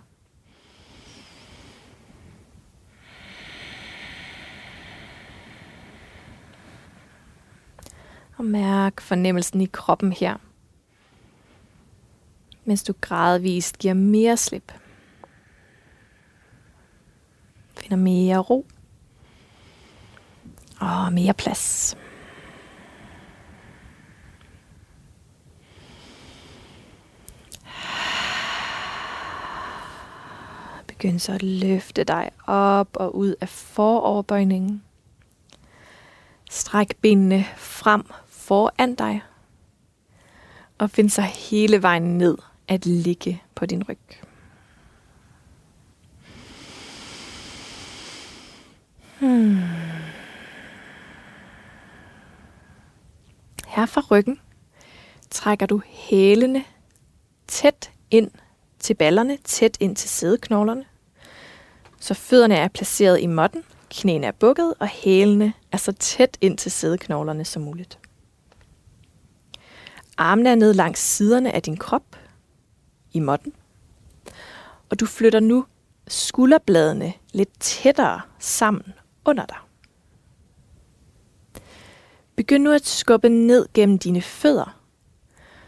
Og 8.38 8.46
mærk 8.46 9.02
fornemmelsen 9.02 9.62
i 9.62 9.66
kroppen 9.66 10.14
her, 10.14 10.38
mens 12.66 12.84
du 12.84 12.94
gradvist 13.02 13.78
giver 13.78 13.94
mere 13.94 14.38
slip. 14.38 14.72
Finder 17.78 17.98
mere 17.98 18.38
ro 18.38 18.66
og 20.80 21.14
mere 21.14 21.34
plads. 21.34 21.98
Begynd 31.02 31.20
så 31.20 31.34
at 31.34 31.44
løfte 31.44 32.04
dig 32.04 32.30
op 32.48 32.90
og 32.94 33.16
ud 33.16 33.36
af 33.42 33.50
foroverbøjningen. 33.50 34.84
Stræk 36.50 36.96
benene 37.02 37.46
frem 37.58 38.06
foran 38.28 38.96
dig. 38.96 39.22
Og 40.78 40.90
find 40.90 41.10
så 41.10 41.22
hele 41.22 41.82
vejen 41.82 42.18
ned 42.18 42.38
at 42.68 42.86
ligge 42.86 43.42
på 43.56 43.66
din 43.66 43.84
ryg. 43.90 44.00
Hmm. 49.20 49.60
Her 53.68 53.86
fra 53.86 54.02
ryggen 54.12 54.40
trækker 55.30 55.66
du 55.66 55.82
hælene 55.86 56.64
tæt 57.48 57.92
ind 58.12 58.32
til 58.80 58.94
ballerne, 58.94 59.38
tæt 59.44 59.78
ind 59.80 59.96
til 59.96 60.10
sædeknoglerne. 60.10 60.86
Så 62.02 62.14
fødderne 62.14 62.56
er 62.56 62.68
placeret 62.68 63.22
i 63.22 63.28
måtten, 63.28 63.64
knæene 63.90 64.28
er 64.28 64.32
bukket, 64.32 64.74
og 64.80 64.88
hælene 64.88 65.54
er 65.72 65.78
så 65.78 65.92
tæt 65.92 66.38
ind 66.42 66.58
til 66.58 66.72
sædeknoglerne 66.72 67.46
som 67.46 67.62
muligt. 67.62 68.00
Armene 70.18 70.50
er 70.50 70.56
ned 70.56 70.74
langs 70.74 71.00
siderne 71.00 71.52
af 71.52 71.62
din 71.62 71.78
krop 71.78 72.16
i 73.12 73.20
måtten. 73.20 73.54
Og 74.90 75.00
du 75.00 75.06
flytter 75.06 75.40
nu 75.40 75.66
skulderbladene 76.08 77.14
lidt 77.34 77.60
tættere 77.60 78.22
sammen 78.40 78.94
under 79.26 79.46
dig. 79.46 79.58
Begynd 82.36 82.64
nu 82.64 82.72
at 82.72 82.88
skubbe 82.88 83.30
ned 83.30 83.68
gennem 83.74 84.00
dine 84.00 84.22
fødder, 84.22 84.82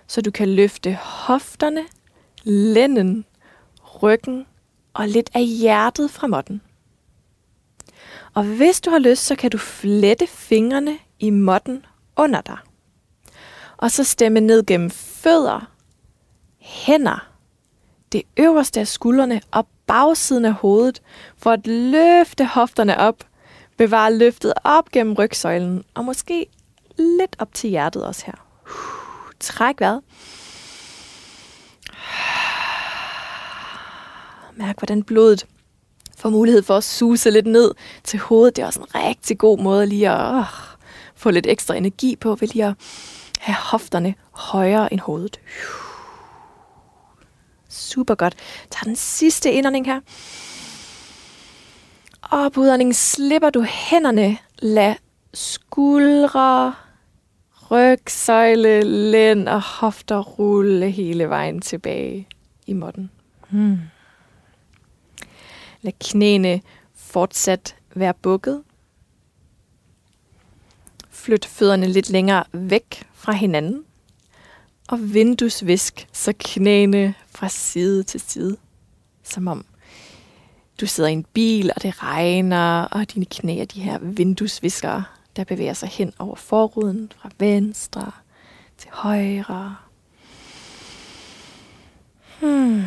så 0.07 0.21
du 0.21 0.31
kan 0.31 0.55
løfte 0.55 0.93
hofterne, 0.95 1.83
lænden, 2.43 3.25
ryggen 4.03 4.45
og 4.93 5.07
lidt 5.07 5.29
af 5.33 5.45
hjertet 5.45 6.11
fra 6.11 6.27
måtten. 6.27 6.61
Og 8.33 8.43
hvis 8.43 8.81
du 8.81 8.89
har 8.89 8.99
lyst, 8.99 9.25
så 9.25 9.35
kan 9.35 9.51
du 9.51 9.57
flette 9.57 10.27
fingrene 10.27 10.97
i 11.19 11.29
måtten 11.29 11.85
under 12.15 12.41
dig. 12.41 12.57
Og 13.77 13.91
så 13.91 14.03
stemme 14.03 14.39
ned 14.39 14.65
gennem 14.65 14.89
fødder, 14.89 15.71
hænder, 16.59 17.27
det 18.11 18.23
øverste 18.37 18.79
af 18.79 18.87
skuldrene 18.87 19.41
og 19.51 19.67
bagsiden 19.87 20.45
af 20.45 20.53
hovedet, 20.53 21.01
for 21.37 21.51
at 21.51 21.67
løfte 21.67 22.45
hofterne 22.45 22.99
op, 22.99 23.23
bevare 23.77 24.13
løftet 24.13 24.53
op 24.63 24.91
gennem 24.91 25.13
rygsøjlen, 25.13 25.83
og 25.93 26.05
måske 26.05 26.45
lidt 26.97 27.35
op 27.39 27.53
til 27.53 27.69
hjertet 27.69 28.05
også 28.05 28.25
her. 28.25 28.47
Træk 29.39 29.79
vejret. 29.79 30.01
Mærk, 34.55 34.79
hvordan 34.79 35.03
blodet 35.03 35.45
får 36.17 36.29
mulighed 36.29 36.63
for 36.63 36.77
at 36.77 36.83
suse 36.83 37.31
lidt 37.31 37.45
ned 37.45 37.71
til 38.03 38.19
hovedet. 38.19 38.55
Det 38.55 38.61
er 38.61 38.65
også 38.65 38.79
en 38.79 38.95
rigtig 38.95 39.37
god 39.37 39.59
måde 39.59 39.85
lige 39.85 40.09
at 40.09 40.39
uh, 40.39 40.45
få 41.15 41.31
lidt 41.31 41.47
ekstra 41.47 41.75
energi 41.75 42.15
på, 42.15 42.35
ved 42.35 42.47
lige 42.47 42.65
at 42.65 42.75
have 43.39 43.55
hofterne 43.55 44.15
højere 44.31 44.93
end 44.93 45.01
hovedet. 45.01 45.39
Super 47.69 48.15
godt. 48.15 48.35
Tag 48.69 48.85
den 48.85 48.95
sidste 48.95 49.51
indånding 49.51 49.85
her. 49.85 49.99
Og 52.21 52.51
på 52.51 52.61
udåndingen 52.61 52.93
slipper 52.93 53.49
du 53.49 53.61
hænderne. 53.61 54.37
Lad 54.59 54.95
skuldre, 55.33 56.73
ryg, 57.71 58.01
søjle, 58.07 58.81
lænd 58.83 59.47
og 59.47 59.61
hofter 59.61 60.19
rulle 60.19 60.91
hele 60.91 61.29
vejen 61.29 61.61
tilbage 61.61 62.27
i 62.67 62.73
måtten. 62.73 63.09
Hmm. 63.49 63.77
Lad 65.83 65.93
knæene 65.99 66.61
fortsat 66.95 67.75
være 67.95 68.13
bukket. 68.13 68.63
Flyt 71.09 71.45
fødderne 71.45 71.87
lidt 71.87 72.09
længere 72.09 72.43
væk 72.51 73.03
fra 73.13 73.31
hinanden. 73.31 73.85
Og 74.87 75.13
vinduesvisk, 75.13 76.07
så 76.11 76.33
knæene 76.39 77.13
fra 77.27 77.49
side 77.49 78.03
til 78.03 78.19
side. 78.19 78.57
Som 79.23 79.47
om 79.47 79.65
du 80.81 80.87
sidder 80.87 81.09
i 81.09 81.13
en 81.13 81.25
bil, 81.33 81.71
og 81.75 81.81
det 81.81 82.03
regner, 82.03 82.81
og 82.81 83.13
dine 83.13 83.25
knæ 83.25 83.59
er 83.59 83.65
de 83.65 83.81
her 83.81 83.99
vinduesviskere, 84.01 85.03
der 85.35 85.43
bevæger 85.43 85.73
sig 85.73 85.89
hen 85.89 86.13
over 86.19 86.35
forruden 86.35 87.11
fra 87.17 87.29
venstre 87.39 88.11
til 88.77 88.89
højre. 88.93 89.75
Hmm. 92.39 92.83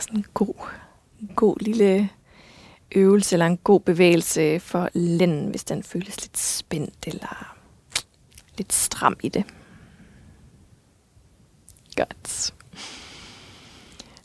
Sådan 0.00 0.18
en 0.18 0.26
god, 0.34 0.54
en 1.20 1.30
god 1.36 1.56
lille 1.60 2.10
øvelse 2.94 3.34
eller 3.34 3.46
en 3.46 3.56
god 3.56 3.80
bevægelse 3.80 4.60
for 4.60 4.88
lænden, 4.94 5.50
hvis 5.50 5.64
den 5.64 5.82
føles 5.82 6.20
lidt 6.20 6.38
spændt 6.38 7.06
eller 7.06 7.56
lidt 8.58 8.72
stram 8.72 9.16
i 9.22 9.28
det. 9.28 9.44
Godt. 11.96 12.54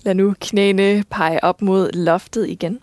Lad 0.03 0.15
nu 0.15 0.35
knæene 0.39 1.03
pege 1.09 1.43
op 1.43 1.61
mod 1.61 1.91
loftet 1.91 2.49
igen. 2.49 2.79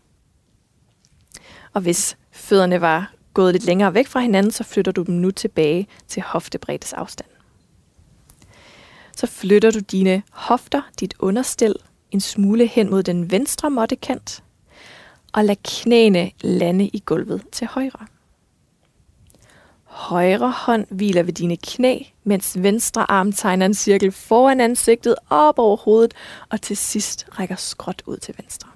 Og 1.73 1.81
hvis 1.81 2.17
fødderne 2.31 2.81
var 2.81 3.15
gået 3.35 3.53
lidt 3.53 3.65
længere 3.65 3.95
væk 3.95 4.07
fra 4.07 4.21
hinanden, 4.21 4.53
så 4.53 4.65
flytter 4.65 4.93
du 4.93 5.03
dem 5.03 5.15
nu 5.15 5.31
tilbage 5.31 5.89
til 6.09 6.23
hoftebreddes 6.23 6.93
afstand. 6.93 7.29
Så 9.17 9.27
flytter 9.27 9.71
du 9.71 9.79
dine 9.79 10.23
hofter, 10.31 10.83
dit 11.01 11.15
understel, 11.19 11.75
en 12.13 12.21
smule 12.21 12.67
hen 12.67 12.91
mod 12.91 13.03
den 13.03 13.31
venstre 13.31 13.71
måttekant, 13.71 14.45
og 15.33 15.45
lad 15.45 15.57
knæene 15.65 16.31
lande 16.41 16.89
i 16.89 17.03
gulvet 17.07 17.43
til 17.53 17.67
højre. 17.67 18.07
Højre 19.85 20.51
hånd 20.51 20.87
hviler 20.91 21.23
ved 21.23 21.33
dine 21.33 21.57
knæ, 21.57 21.99
mens 22.25 22.63
venstre 22.63 23.11
arm 23.11 23.33
tegner 23.33 23.67
en 23.67 23.75
cirkel 23.75 24.13
foran 24.13 24.61
ansigtet 24.61 25.15
op 25.31 25.59
over 25.59 25.77
hovedet, 25.77 26.15
og 26.49 26.63
til 26.63 26.77
sidst 26.77 27.27
rækker 27.39 27.57
skråt 27.57 28.03
ud 28.07 28.17
til 28.17 28.35
venstre. 28.39 28.69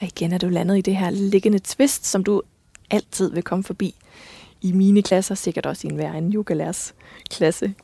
Og 0.00 0.06
igen 0.06 0.32
er 0.32 0.38
du 0.38 0.48
landet 0.48 0.78
i 0.78 0.80
det 0.80 0.96
her 0.96 1.10
liggende 1.10 1.58
twist, 1.58 2.06
som 2.06 2.24
du 2.24 2.42
altid 2.90 3.32
vil 3.32 3.42
komme 3.42 3.64
forbi 3.64 3.94
i 4.60 4.72
mine 4.72 5.02
klasser, 5.02 5.34
sikkert 5.34 5.66
også 5.66 5.86
i 5.86 5.90
en 5.90 5.96
hver 5.96 6.12
en 6.12 6.32
yogalærs 6.32 6.94
klasse. 7.30 7.74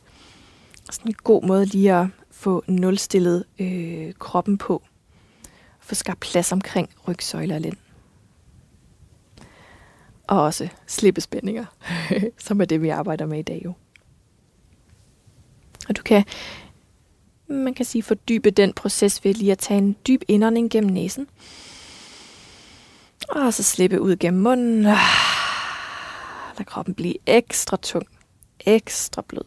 Sådan 0.91 1.11
en 1.11 1.17
god 1.25 1.43
måde 1.43 1.65
lige 1.65 1.95
at 1.95 2.07
få 2.37 2.65
nulstillet 2.67 3.45
øh, 3.59 4.13
kroppen 4.19 4.59
på. 4.59 4.83
Få 5.81 5.95
skabt 5.95 6.21
plads 6.21 6.53
omkring 6.53 6.89
rygsøjler 7.09 7.55
og 7.55 7.61
lænd. 7.61 7.77
Og 10.27 10.43
også 10.43 10.69
slippe 10.87 11.21
spændinger, 11.21 11.65
som 12.47 12.61
er 12.61 12.65
det, 12.65 12.83
vi 12.83 12.89
arbejder 12.89 13.27
med 13.27 13.39
i 13.39 13.43
dag 13.43 13.63
jo. 13.65 13.73
Og 15.89 15.97
du 15.97 16.03
kan, 16.03 16.25
man 17.47 17.75
kan 17.75 17.85
sige, 17.85 18.03
fordybe 18.03 18.51
den 18.51 18.73
proces 18.73 19.25
ved 19.25 19.35
lige 19.35 19.53
at 19.53 19.59
tage 19.59 19.79
en 19.79 19.97
dyb 20.07 20.23
indånding 20.29 20.71
gennem 20.71 20.93
næsen. 20.93 21.29
Og 23.29 23.55
så 23.55 23.63
slippe 23.63 24.01
ud 24.01 24.17
gennem 24.17 24.43
munden. 24.43 24.83
Lad 24.83 26.65
kroppen 26.67 26.95
blive 26.95 27.15
ekstra 27.27 27.77
tung. 27.77 28.07
Ekstra 28.61 29.23
blød. 29.29 29.45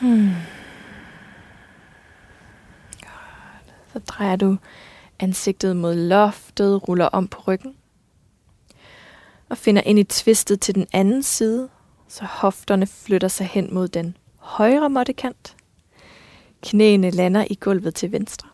Hmm. 0.00 0.30
Godt. 3.00 3.74
Så 3.92 3.98
drejer 3.98 4.36
du 4.36 4.56
ansigtet 5.18 5.76
mod 5.76 5.94
loftet, 5.94 6.88
ruller 6.88 7.06
om 7.06 7.28
på 7.28 7.40
ryggen. 7.48 7.76
Og 9.48 9.58
finder 9.58 9.82
ind 9.82 9.98
i 9.98 10.04
tvistet 10.04 10.60
til 10.60 10.74
den 10.74 10.86
anden 10.92 11.22
side, 11.22 11.68
så 12.08 12.24
hofterne 12.24 12.86
flytter 12.86 13.28
sig 13.28 13.46
hen 13.46 13.74
mod 13.74 13.88
den 13.88 14.16
højre 14.36 14.90
måttekant. 14.90 15.56
Knæene 16.62 17.10
lander 17.10 17.44
i 17.50 17.54
gulvet 17.54 17.94
til 17.94 18.12
venstre. 18.12 18.48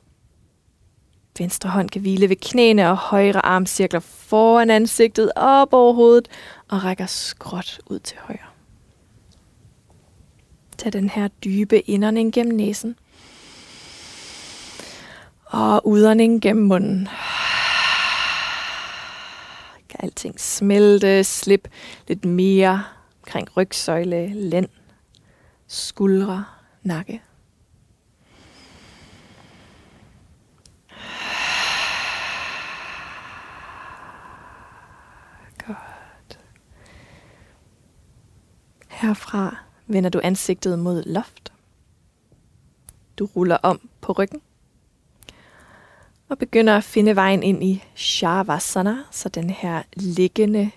Venstre 1.39 1.71
hånd 1.71 1.91
kan 1.91 2.01
hvile 2.01 2.29
ved 2.29 2.37
knæene, 2.37 2.91
og 2.91 2.97
højre 2.97 3.47
arm 3.47 3.67
cirkler 3.67 4.01
foran 4.01 4.71
ansigtet 4.71 5.33
op 5.37 5.73
over 5.73 5.93
hovedet 5.93 6.29
og 6.69 6.85
rækker 6.85 7.07
skråt 7.07 7.81
ud 7.87 7.99
til 7.99 8.17
højre. 8.21 8.50
Tag 10.81 10.93
den 10.93 11.09
her 11.09 11.29
dybe 11.29 11.81
indånding 11.81 12.33
gennem 12.33 12.57
næsen. 12.57 12.97
Og 15.45 15.87
udånding 15.87 16.43
gennem 16.43 16.67
munden. 16.67 17.09
Kan 19.89 20.01
alting 20.03 20.41
smelte, 20.41 21.25
slip 21.25 21.69
lidt 22.09 22.25
mere 22.25 22.85
omkring 23.23 23.57
rygsøjle, 23.57 24.29
lænd, 24.35 24.69
skuldre, 25.67 26.45
nakke. 26.83 27.23
Godt. 35.67 36.39
Herfra 38.89 39.70
vender 39.93 40.11
du 40.11 40.21
ansigtet 40.23 40.79
mod 40.79 41.03
loft. 41.07 41.53
Du 43.19 43.27
ruller 43.27 43.57
om 43.63 43.89
på 44.01 44.13
ryggen. 44.13 44.41
Og 46.29 46.39
begynder 46.39 46.77
at 46.77 46.85
finde 46.85 47.17
vejen 47.17 47.43
ind 47.43 47.65
i 47.65 47.85
Shavasana, 47.95 48.97
så 49.11 49.29
den 49.29 49.51
her 49.51 49.83
liggende 49.97 50.71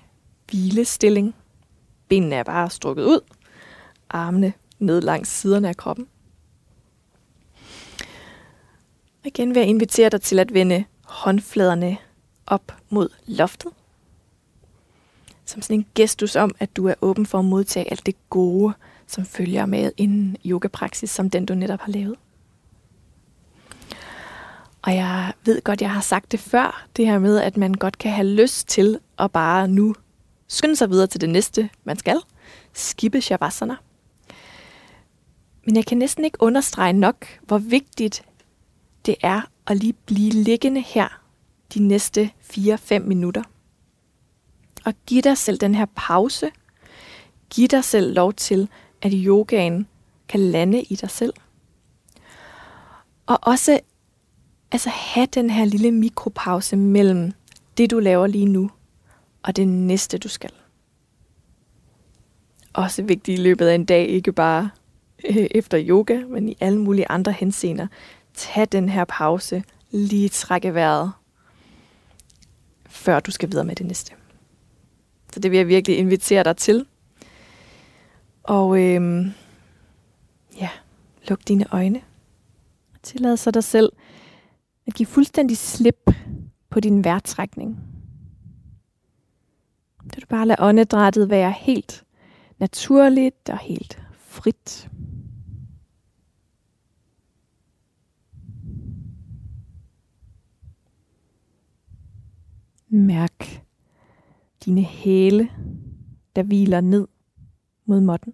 hvilestilling. 0.49 1.35
Benene 2.07 2.35
er 2.35 2.43
bare 2.43 2.69
strukket 2.69 3.03
ud. 3.03 3.19
Armene 4.09 4.53
ned 4.79 5.01
langs 5.01 5.29
siderne 5.29 5.69
af 5.69 5.77
kroppen. 5.77 6.07
Og 9.21 9.27
igen 9.27 9.49
vil 9.49 9.59
jeg 9.59 9.69
invitere 9.69 10.09
dig 10.09 10.21
til 10.21 10.39
at 10.39 10.53
vende 10.53 10.85
håndfladerne 11.05 11.97
op 12.45 12.75
mod 12.89 13.09
loftet. 13.25 13.71
Som 15.45 15.61
sådan 15.61 15.79
en 15.79 15.85
gestus 15.95 16.35
om, 16.35 16.55
at 16.59 16.75
du 16.77 16.87
er 16.87 16.93
åben 17.01 17.25
for 17.25 17.39
at 17.39 17.45
modtage 17.45 17.91
alt 17.91 18.05
det 18.05 18.15
gode, 18.29 18.73
som 19.13 19.25
følger 19.25 19.65
med 19.65 19.91
en 19.97 20.37
yogapraksis, 20.45 21.09
som 21.09 21.29
den 21.29 21.45
du 21.45 21.55
netop 21.55 21.79
har 21.79 21.91
lavet. 21.91 22.15
Og 24.81 24.95
jeg 24.95 25.33
ved 25.45 25.61
godt, 25.61 25.81
jeg 25.81 25.91
har 25.91 26.01
sagt 26.01 26.31
det 26.31 26.39
før, 26.39 26.87
det 26.97 27.05
her 27.05 27.19
med, 27.19 27.39
at 27.39 27.57
man 27.57 27.73
godt 27.73 27.97
kan 27.97 28.11
have 28.11 28.27
lyst 28.27 28.67
til 28.67 28.99
at 29.19 29.31
bare 29.31 29.67
nu 29.67 29.95
skynde 30.47 30.75
sig 30.75 30.89
videre 30.89 31.07
til 31.07 31.21
det 31.21 31.29
næste, 31.29 31.69
man 31.83 31.97
skal. 31.97 32.19
Skippe 32.73 33.21
shavasana. 33.21 33.75
Men 35.65 35.75
jeg 35.75 35.85
kan 35.85 35.97
næsten 35.97 36.25
ikke 36.25 36.37
understrege 36.41 36.93
nok, 36.93 37.39
hvor 37.41 37.57
vigtigt 37.57 38.23
det 39.05 39.15
er 39.21 39.41
at 39.67 39.77
lige 39.77 39.93
blive 39.93 40.31
liggende 40.31 40.81
her 40.81 41.21
de 41.73 41.79
næste 41.79 42.31
4-5 42.43 42.99
minutter. 42.99 43.43
Og 44.85 44.93
give 45.05 45.21
dig 45.21 45.37
selv 45.37 45.57
den 45.57 45.75
her 45.75 45.85
pause. 45.95 46.51
Giv 47.49 47.67
dig 47.67 47.83
selv 47.83 48.13
lov 48.13 48.33
til, 48.33 48.69
at 49.03 49.11
yogaen 49.13 49.87
kan 50.27 50.39
lande 50.39 50.81
i 50.81 50.95
dig 50.95 51.09
selv. 51.09 51.33
Og 53.25 53.39
også 53.41 53.79
altså 54.71 54.89
have 54.89 55.25
den 55.25 55.49
her 55.49 55.65
lille 55.65 55.91
mikropause 55.91 56.75
mellem 56.75 57.31
det, 57.77 57.91
du 57.91 57.99
laver 57.99 58.27
lige 58.27 58.45
nu, 58.45 58.71
og 59.43 59.55
det 59.55 59.67
næste, 59.67 60.17
du 60.17 60.27
skal. 60.27 60.51
Også 62.73 63.03
vigtigt 63.03 63.39
i 63.39 63.41
løbet 63.41 63.67
af 63.67 63.75
en 63.75 63.85
dag, 63.85 64.07
ikke 64.07 64.31
bare 64.31 64.69
øh, 65.29 65.47
efter 65.51 65.83
yoga, 65.87 66.19
men 66.27 66.49
i 66.49 66.57
alle 66.59 66.79
mulige 66.79 67.09
andre 67.09 67.31
henseender. 67.31 67.87
Tag 68.33 68.67
den 68.71 68.89
her 68.89 69.05
pause, 69.05 69.63
lige 69.91 70.29
trække 70.29 70.73
vejret, 70.73 71.11
før 72.89 73.19
du 73.19 73.31
skal 73.31 73.51
videre 73.51 73.65
med 73.65 73.75
det 73.75 73.85
næste. 73.85 74.13
Så 75.33 75.39
det 75.39 75.51
vil 75.51 75.57
jeg 75.57 75.67
virkelig 75.67 75.97
invitere 75.97 76.43
dig 76.43 76.57
til. 76.57 76.85
Og 78.43 78.79
øhm, 78.79 79.31
ja, 80.59 80.69
luk 81.29 81.47
dine 81.47 81.65
øjne. 81.71 82.01
Tillad 83.03 83.37
så 83.37 83.51
dig 83.51 83.63
selv 83.63 83.91
at 84.87 84.93
give 84.93 85.07
fuldstændig 85.07 85.57
slip 85.57 86.11
på 86.69 86.79
din 86.79 87.03
vejrtrækning. 87.03 87.79
Så 90.13 90.19
du 90.19 90.25
bare 90.29 90.47
lader 90.47 90.63
åndedrættet 90.63 91.29
være 91.29 91.51
helt 91.51 92.03
naturligt 92.59 93.49
og 93.49 93.57
helt 93.57 94.01
frit. 94.13 94.89
Mærk 102.87 103.63
dine 104.65 104.83
hæle, 104.83 105.49
der 106.35 106.43
hviler 106.43 106.81
ned 106.81 107.07
mod 107.85 108.01
måtten. 108.01 108.33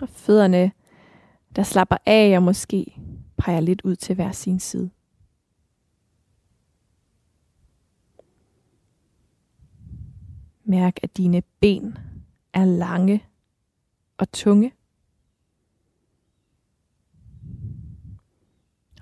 Og 0.00 0.08
fødderne, 0.08 0.72
der 1.56 1.62
slapper 1.62 1.96
af 2.06 2.36
og 2.36 2.42
måske 2.42 3.00
peger 3.36 3.60
lidt 3.60 3.82
ud 3.84 3.96
til 3.96 4.14
hver 4.14 4.32
sin 4.32 4.60
side. 4.60 4.90
Mærk, 10.64 10.98
at 11.02 11.16
dine 11.16 11.42
ben 11.60 11.98
er 12.52 12.64
lange 12.64 13.24
og 14.18 14.32
tunge. 14.32 14.72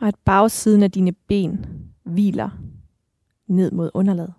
Og 0.00 0.08
at 0.08 0.16
bagsiden 0.24 0.82
af 0.82 0.90
dine 0.90 1.12
ben 1.12 1.66
hviler 2.02 2.50
ned 3.46 3.70
mod 3.70 3.90
underlaget. 3.94 4.34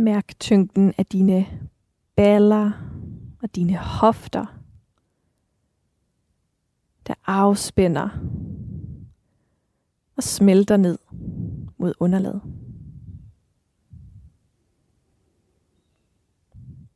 Mærk 0.00 0.38
tyngden 0.38 0.92
af 0.98 1.06
dine 1.06 1.46
baller 2.16 2.70
og 3.42 3.54
dine 3.54 3.76
hofter, 3.76 4.60
der 7.06 7.14
afspænder 7.26 8.08
og 10.16 10.22
smelter 10.22 10.76
ned 10.76 10.98
mod 11.78 11.94
underlaget. 12.00 12.42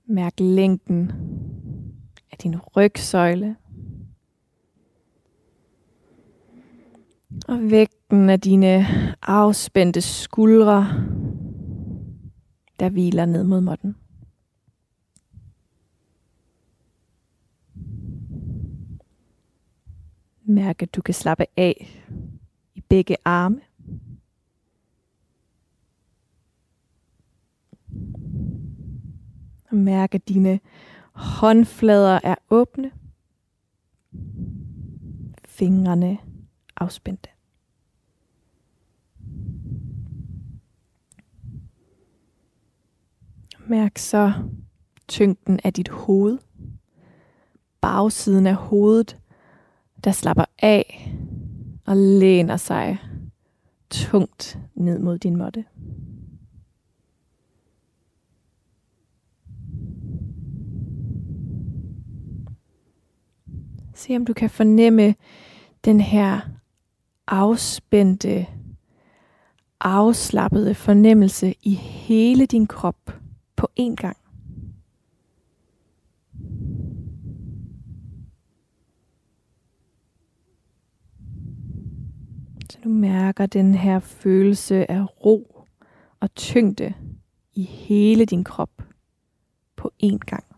Mærk 0.06 0.40
længden 0.40 1.12
af 2.32 2.38
din 2.38 2.56
rygsøjle. 2.76 3.56
Og 7.48 7.70
vægten 7.70 8.30
af 8.30 8.40
dine 8.40 8.86
afspændte 9.22 10.00
skuldre, 10.00 10.86
der 12.80 12.88
hviler 12.88 13.26
ned 13.26 13.44
mod 13.44 13.60
måtten. 13.60 13.96
Mærk, 20.44 20.82
at 20.82 20.94
du 20.94 21.02
kan 21.02 21.14
slappe 21.14 21.46
af 21.56 22.02
i 22.74 22.80
begge 22.80 23.16
arme. 23.24 23.60
Og 29.70 29.76
mærk, 29.76 30.14
at 30.14 30.28
dine 30.28 30.60
håndflader 31.12 32.20
er 32.24 32.34
åbne. 32.50 32.90
Fingrene 35.44 36.18
afspændte. 36.76 37.33
Mærk 43.66 43.98
så 43.98 44.32
tyngden 45.08 45.60
af 45.64 45.72
dit 45.72 45.88
hoved. 45.88 46.38
Bagsiden 47.80 48.46
af 48.46 48.54
hovedet, 48.54 49.18
der 50.04 50.12
slapper 50.12 50.44
af 50.58 51.14
og 51.86 51.96
læner 51.96 52.56
sig 52.56 52.98
tungt 53.90 54.58
ned 54.74 54.98
mod 54.98 55.18
din 55.18 55.36
måtte. 55.36 55.64
Se 63.94 64.16
om 64.16 64.24
du 64.24 64.32
kan 64.32 64.50
fornemme 64.50 65.14
den 65.84 66.00
her 66.00 66.40
afspændte, 67.26 68.46
afslappede 69.80 70.74
fornemmelse 70.74 71.54
i 71.62 71.74
hele 71.74 72.46
din 72.46 72.66
krop 72.66 73.23
på 73.56 73.68
én 73.80 73.94
gang. 73.94 74.16
Så 82.70 82.78
du 82.84 82.88
mærker 82.88 83.46
den 83.46 83.74
her 83.74 83.98
følelse 83.98 84.90
af 84.90 85.24
ro 85.24 85.66
og 86.20 86.34
tyngde 86.34 86.94
i 87.54 87.62
hele 87.62 88.24
din 88.24 88.44
krop 88.44 88.82
på 89.76 89.92
én 90.02 90.18
gang. 90.18 90.53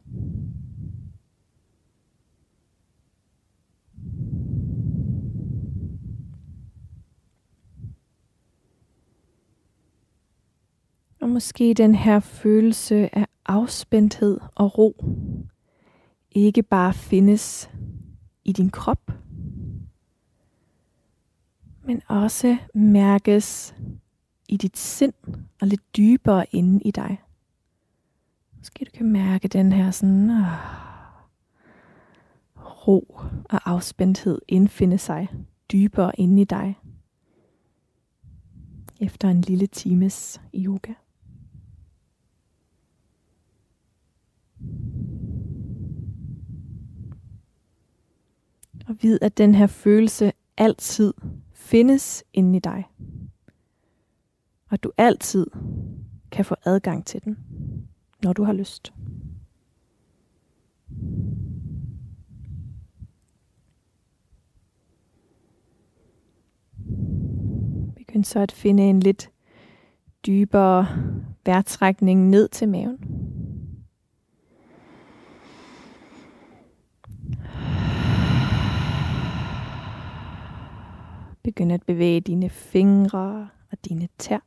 Og 11.27 11.31
måske 11.31 11.75
den 11.75 11.95
her 11.95 12.21
følelse 12.21 13.19
af 13.19 13.27
afspændthed 13.47 14.41
og 14.55 14.79
ro 14.79 15.05
ikke 16.31 16.63
bare 16.63 16.95
findes 16.95 17.71
i 18.45 18.53
din 18.53 18.71
krop, 18.71 19.11
men 21.83 22.03
også 22.09 22.57
mærkes 22.75 23.75
i 24.49 24.57
dit 24.57 24.79
sind 24.79 25.15
og 25.61 25.67
lidt 25.67 25.97
dybere 25.97 26.47
inde 26.53 26.81
i 26.85 26.91
dig. 26.91 27.23
Måske 28.59 28.85
du 28.85 28.91
kan 28.95 29.13
mærke 29.13 29.49
den 29.49 29.73
her 29.73 29.91
sådan 29.91 30.31
øh, 30.31 30.47
ro 32.57 33.21
og 33.45 33.71
afspændthed 33.71 34.39
indfinde 34.49 34.99
sig 34.99 35.29
dybere 35.73 36.21
inde 36.21 36.43
i 36.43 36.45
dig 36.45 36.79
efter 39.01 39.29
en 39.29 39.41
lille 39.41 39.67
times 39.67 40.41
yoga. 40.55 40.93
Og 48.89 48.97
vid, 49.03 49.19
at 49.23 49.39
den 49.39 49.55
her 49.55 49.67
følelse 49.67 50.33
altid 50.57 51.15
findes 51.53 52.25
inde 52.33 52.57
i 52.57 52.61
dig. 52.61 52.85
Og 54.71 54.83
du 54.83 54.93
altid 54.97 55.47
kan 56.31 56.45
få 56.45 56.55
adgang 56.65 57.07
til 57.07 57.25
den, 57.25 57.39
når 58.23 58.33
du 58.33 58.45
har 58.45 58.53
lyst. 58.53 58.93
Begynd 67.97 68.25
så 68.25 68.39
at 68.39 68.53
finde 68.53 68.83
en 68.83 69.01
lidt 69.01 69.31
dybere 70.27 70.87
vejrtrækning 71.47 72.29
ned 72.29 72.49
til 72.49 72.69
maven. 72.69 73.26
Begynd 81.47 81.73
at 81.73 81.83
bevæge 81.83 82.21
dine 82.21 82.51
fingre 82.51 83.49
og 83.73 83.79
dine 83.89 84.09
tær. 84.19 84.39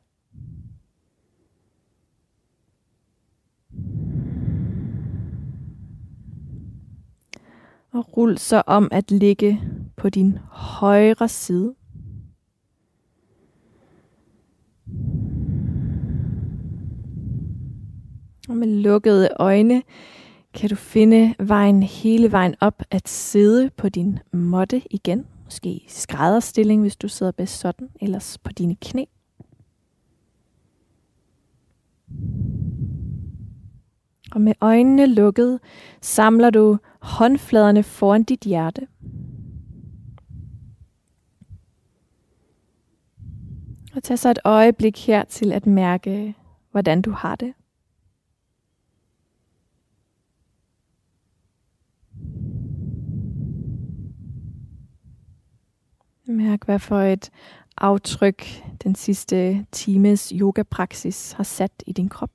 Og 7.91 8.17
rul 8.17 8.37
så 8.37 8.63
om 8.67 8.87
at 8.91 9.11
ligge 9.11 9.61
på 9.95 10.09
din 10.09 10.37
højre 10.51 11.27
side. 11.27 11.75
Og 18.49 18.55
med 18.55 18.67
lukkede 18.67 19.29
øjne 19.39 19.83
kan 20.53 20.69
du 20.69 20.75
finde 20.75 21.35
vejen 21.39 21.83
hele 21.83 22.31
vejen 22.31 22.55
op 22.59 22.83
at 22.91 23.09
sidde 23.09 23.69
på 23.69 23.89
din 23.89 24.19
måtte 24.33 24.81
igen. 24.91 25.25
Måske 25.49 25.85
skrædderstilling, 25.87 26.81
hvis 26.81 26.95
du 26.95 27.07
sidder 27.07 27.31
bedst 27.31 27.59
sådan, 27.59 27.89
ellers 28.01 28.37
på 28.37 28.51
dine 28.51 28.75
knæ. 28.75 29.05
Og 34.31 34.41
med 34.41 34.53
øjnene 34.61 35.05
lukket, 35.05 35.59
samler 36.01 36.49
du 36.49 36.77
håndfladerne 36.99 37.83
foran 37.83 38.23
dit 38.23 38.41
hjerte. 38.41 38.87
Og 43.95 44.03
tag 44.03 44.19
så 44.19 44.29
et 44.29 44.39
øjeblik 44.45 45.07
her 45.07 45.23
til 45.23 45.51
at 45.51 45.65
mærke, 45.65 46.35
hvordan 46.71 47.01
du 47.01 47.11
har 47.11 47.35
det. 47.35 47.53
Mærk, 56.30 56.65
hvad 56.65 56.80
for 56.80 56.99
et 56.99 57.30
aftryk 57.77 58.45
den 58.84 58.95
sidste 58.95 59.65
times 59.71 60.34
yogapraksis 60.36 61.32
har 61.32 61.43
sat 61.43 61.84
i 61.88 61.91
din 61.91 62.09
krop. 62.09 62.30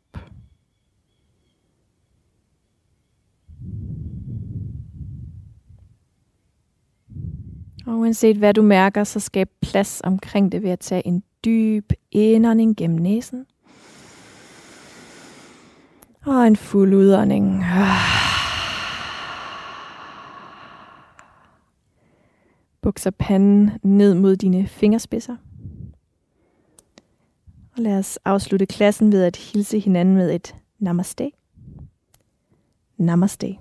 Og 7.87 7.99
uanset 7.99 8.37
hvad 8.37 8.55
du 8.55 8.63
mærker, 8.63 9.05
så 9.05 9.21
skab 9.21 9.51
plads 9.63 10.01
omkring 10.05 10.53
det 10.53 10.63
ved 10.63 10.71
at 10.71 10.81
tage 10.81 11.07
en 11.07 11.23
dyb 11.45 11.93
indånding 12.11 12.77
gennem 12.77 12.99
næsen. 12.99 13.47
Og 16.25 16.47
en 16.47 16.57
fuld 16.57 16.95
udånding. 16.95 17.63
Ah. 17.65 18.24
Bukser 22.85 23.11
panden 23.11 23.71
ned 23.83 24.15
mod 24.15 24.37
dine 24.37 24.67
fingerspidser. 24.67 25.37
Og 27.77 27.83
lad 27.83 27.99
os 27.99 28.17
afslutte 28.25 28.67
klassen 28.67 29.13
ved 29.13 29.23
at 29.23 29.37
hilse 29.37 29.79
hinanden 29.79 30.15
med 30.15 30.35
et 30.35 30.57
namaste. 30.79 31.31
Namaste. 32.97 33.57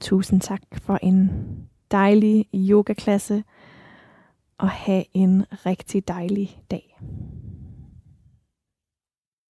Tusind 0.00 0.40
tak 0.40 0.62
for 0.72 0.98
en 1.02 1.30
dejlig 1.90 2.46
yogaklasse 2.54 3.44
og 4.58 4.68
have 4.68 5.04
en 5.14 5.44
rigtig 5.66 6.08
dejlig 6.08 6.62
dag. 6.70 6.98